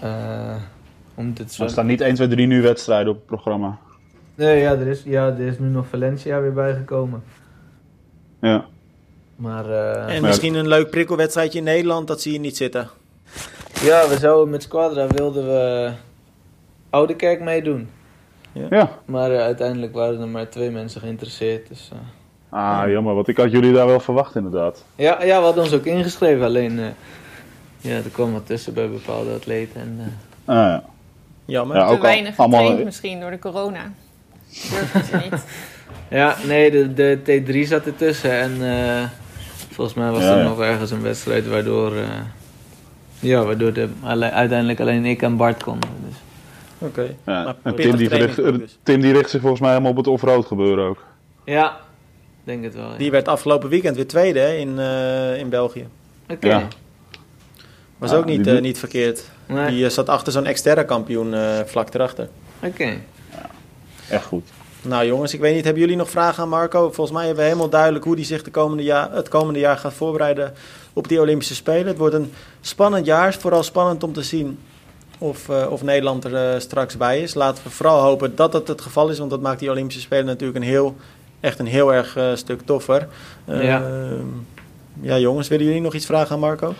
Eh, 0.00 0.54
om 1.14 1.34
dit 1.34 1.58
Er 1.58 1.70
staan 1.70 1.86
niet 1.86 2.00
1, 2.00 2.14
2, 2.14 2.28
3 2.28 2.46
nu 2.46 2.62
wedstrijden 2.62 3.08
op 3.12 3.16
het 3.16 3.26
programma. 3.26 3.78
Nee, 4.36 4.60
ja 4.60 4.70
er, 4.72 4.86
is, 4.86 5.02
ja, 5.04 5.26
er 5.26 5.40
is 5.46 5.58
nu 5.58 5.66
nog 5.68 5.86
Valencia 5.90 6.40
weer 6.40 6.52
bijgekomen. 6.52 7.22
Ja. 8.40 8.64
Maar 9.36 9.70
eh, 9.70 10.16
En 10.16 10.22
misschien 10.22 10.54
een 10.54 10.68
leuk 10.68 10.90
prikkelwedstrijdje 10.90 11.58
in 11.58 11.64
Nederland, 11.64 12.06
dat 12.06 12.20
zie 12.20 12.32
je 12.32 12.38
niet 12.38 12.56
zitten. 12.56 12.88
ja, 13.82 14.08
we 14.08 14.16
zouden 14.18 14.50
met 14.50 14.62
Squadra 14.62 15.06
wilden 15.06 15.44
we 15.46 15.90
Oudekerk 16.90 17.40
meedoen. 17.40 17.88
Ja. 18.70 18.90
Maar 19.04 19.30
eh, 19.30 19.40
uiteindelijk 19.40 19.94
waren 19.94 20.20
er 20.20 20.28
maar 20.28 20.48
twee 20.48 20.70
mensen 20.70 21.00
geïnteresseerd. 21.00 21.68
Dus, 21.68 21.90
eh, 21.92 21.98
Ah, 22.48 22.90
jammer, 22.90 23.14
want 23.14 23.28
ik 23.28 23.36
had 23.36 23.50
jullie 23.50 23.72
daar 23.72 23.86
wel 23.86 24.00
verwacht 24.00 24.34
inderdaad. 24.36 24.84
ja, 24.94 25.22
ja, 25.24 25.38
we 25.38 25.44
hadden 25.44 25.62
ons 25.64 25.72
ook 25.72 25.84
ingeschreven. 25.84 26.44
Alleen, 26.44 26.78
eh, 26.78 26.84
ja, 27.80 27.96
er 27.96 28.02
kwam 28.12 28.32
wat 28.32 28.46
tussen 28.46 28.74
bij 28.74 28.88
bepaalde 28.90 29.32
atleten. 29.34 29.80
En, 29.80 29.96
eh, 29.98 30.54
Ah, 30.56 30.70
ja. 30.70 30.84
Jammer. 31.44 31.76
Ja, 31.76 31.88
Te 31.88 32.00
weinig 32.00 32.38
allemaal- 32.38 32.60
getraind 32.60 32.84
misschien 32.84 33.20
door 33.20 33.30
de 33.30 33.38
corona. 33.38 33.92
Durfden 34.70 35.04
ze 35.04 35.16
niet. 35.30 35.42
Ja, 36.10 36.36
nee, 36.46 36.70
de, 36.70 36.92
de 37.24 37.42
T3 37.64 37.68
zat 37.68 37.86
ertussen 37.86 38.30
en 38.40 38.52
eh, 38.78 39.04
volgens 39.70 39.96
mij 39.96 40.10
was 40.10 40.22
Ja, 40.22 40.30
er 40.32 40.38
ja. 40.38 40.48
nog 40.48 40.60
ergens 40.60 40.90
een 40.90 41.02
wedstrijd 41.02 41.48
waardoor, 41.48 41.96
eh, 41.96 42.02
ja, 43.20 43.44
waardoor 43.44 43.72
de, 43.72 43.88
alle- 44.02 44.30
uiteindelijk 44.30 44.80
alleen 44.80 45.04
ik 45.04 45.22
en 45.22 45.36
Bart 45.36 45.62
konden. 45.62 45.88
Dus. 46.08 46.16
Oké. 46.78 47.14
Ja, 47.26 47.56
Tim 47.76 47.96
die, 47.96 48.08
richt, 48.08 48.36
dus. 48.36 48.78
Tim 48.82 49.00
die 49.00 49.12
richt 49.12 49.30
zich 49.30 49.40
volgens 49.40 49.60
mij 49.60 49.70
helemaal 49.70 49.90
op 49.90 49.96
het 49.96 50.06
off-road 50.06 50.46
gebeuren 50.46 50.84
ook. 50.88 51.04
Ja, 51.44 51.76
denk 52.44 52.64
het 52.64 52.74
wel. 52.74 52.90
Ja. 52.90 52.96
Die 52.98 53.10
werd 53.10 53.28
afgelopen 53.28 53.68
weekend 53.68 53.96
weer 53.96 54.06
tweede 54.08 54.38
hè, 54.38 54.52
in, 54.54 54.78
eh, 54.78 55.38
in 55.38 55.48
België. 55.48 55.86
Oké. 56.28 56.46
Ja. 56.48 56.68
Was 57.98 58.10
Ja, 58.10 58.16
ook 58.16 58.24
niet, 58.24 58.44
die- 58.44 58.60
niet 58.60 58.78
verkeerd. 58.78 59.24
Nee, 59.46 59.66
Die 59.70 59.88
zat 59.88 60.08
achter 60.08 60.32
zo'n 60.32 60.46
exterra 60.46 60.82
kampioen 60.82 61.34
vlak 61.66 61.94
erachter. 61.94 62.28
Oké. 62.62 62.92
Echt 64.10 64.24
goed. 64.24 64.48
Nou 64.82 65.06
jongens, 65.06 65.34
ik 65.34 65.40
weet 65.40 65.54
niet, 65.54 65.64
hebben 65.64 65.82
jullie 65.82 65.96
nog 65.96 66.10
vragen 66.10 66.42
aan 66.42 66.48
Marco? 66.48 66.80
Volgens 66.92 67.10
mij 67.16 67.26
hebben 67.26 67.42
we 67.42 67.48
helemaal 67.48 67.70
duidelijk 67.70 68.04
hoe 68.04 68.14
hij 68.14 68.24
zich 68.24 68.42
de 68.42 68.50
komende 68.50 68.82
jaar, 68.82 69.12
het 69.12 69.28
komende 69.28 69.58
jaar 69.58 69.76
gaat 69.76 69.92
voorbereiden 69.92 70.52
op 70.92 71.08
die 71.08 71.20
Olympische 71.20 71.54
Spelen. 71.54 71.86
Het 71.86 71.98
wordt 71.98 72.14
een 72.14 72.32
spannend 72.60 73.06
jaar, 73.06 73.34
vooral 73.34 73.62
spannend 73.62 74.02
om 74.02 74.12
te 74.12 74.22
zien 74.22 74.58
of, 75.18 75.48
eh, 75.48 75.66
of 75.70 75.82
Nederland 75.82 76.24
er 76.24 76.34
eh, 76.52 76.60
straks 76.60 76.96
bij 76.96 77.20
is. 77.20 77.34
Laten 77.34 77.64
we 77.64 77.70
vooral 77.70 78.00
hopen 78.00 78.36
dat 78.36 78.52
dat 78.52 78.68
het 78.68 78.80
geval 78.80 79.08
is, 79.08 79.18
want 79.18 79.30
dat 79.30 79.40
maakt 79.40 79.58
die 79.60 79.70
Olympische 79.70 80.00
Spelen 80.00 80.26
natuurlijk 80.26 80.58
een 80.58 80.70
heel, 80.70 80.96
echt 81.40 81.58
een 81.58 81.66
heel 81.66 81.94
erg 81.94 82.16
eh, 82.16 82.34
stuk 82.34 82.60
toffer. 82.64 83.08
Eh, 83.44 83.62
Ja. 83.64 83.82
ja 85.00 85.18
jongens, 85.18 85.48
willen 85.48 85.66
jullie 85.66 85.80
nog 85.80 85.94
iets 85.94 86.06
vragen 86.06 86.34
aan 86.34 86.40
Marco? 86.40 86.74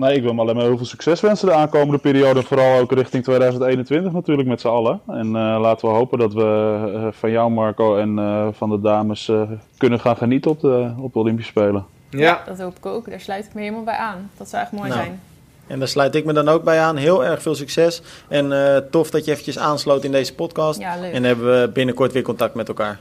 Nee, 0.00 0.14
ik 0.14 0.20
wil 0.20 0.30
hem 0.30 0.40
alleen 0.40 0.54
maar 0.54 0.64
heel 0.64 0.76
veel 0.76 0.86
succes 0.86 1.20
wensen 1.20 1.48
de 1.48 1.54
aankomende 1.54 1.98
periode. 1.98 2.42
Vooral 2.42 2.78
ook 2.78 2.92
richting 2.92 3.24
2021 3.24 4.12
natuurlijk 4.12 4.48
met 4.48 4.60
z'n 4.60 4.68
allen. 4.68 5.00
En 5.06 5.26
eh, 5.26 5.58
laten 5.60 5.88
we 5.88 5.94
hopen 5.94 6.18
dat 6.18 6.32
we 6.32 6.80
eh, 6.94 7.06
van 7.12 7.30
jou 7.30 7.50
Marco 7.50 7.96
en 7.96 8.18
eh, 8.18 8.48
van 8.52 8.70
de 8.70 8.80
dames 8.80 9.28
eh, 9.28 9.42
kunnen 9.76 10.00
gaan 10.00 10.16
genieten 10.16 10.50
op 10.50 10.60
de, 10.60 10.92
op 10.98 11.12
de 11.12 11.18
Olympische 11.18 11.50
Spelen. 11.50 11.84
Ja. 12.10 12.42
Dat 12.46 12.58
hoop 12.58 12.76
ik 12.76 12.86
ook. 12.86 13.10
Daar 13.10 13.20
sluit 13.20 13.46
ik 13.46 13.54
me 13.54 13.60
helemaal 13.60 13.84
bij 13.84 13.96
aan. 13.96 14.30
Dat 14.36 14.48
zou 14.48 14.62
echt 14.62 14.72
mooi 14.72 14.88
Nou, 14.88 15.00
zijn. 15.00 15.20
En 15.66 15.78
daar 15.78 15.88
sluit 15.88 16.14
ik 16.14 16.24
me 16.24 16.32
dan 16.32 16.48
ook 16.48 16.64
bij 16.64 16.80
aan. 16.80 16.96
Heel 16.96 17.24
erg 17.24 17.42
veel 17.42 17.54
succes. 17.54 18.02
En 18.28 18.52
eh, 18.52 18.76
tof 18.90 19.10
dat 19.10 19.24
je 19.24 19.30
eventjes 19.30 19.58
aansloot 19.58 20.04
in 20.04 20.12
deze 20.12 20.34
podcast. 20.34 20.80
Ja, 20.80 21.00
leuk. 21.00 21.12
En 21.12 21.24
hebben 21.24 21.60
we 21.60 21.68
binnenkort 21.68 22.12
weer 22.12 22.22
contact 22.22 22.54
met 22.54 22.68
elkaar. 22.68 23.00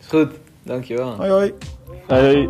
Is 0.00 0.06
goed. 0.06 0.30
Dankjewel. 0.62 1.14
Hoi 1.16 1.30
hoi. 1.30 1.54
Hey. 2.06 2.48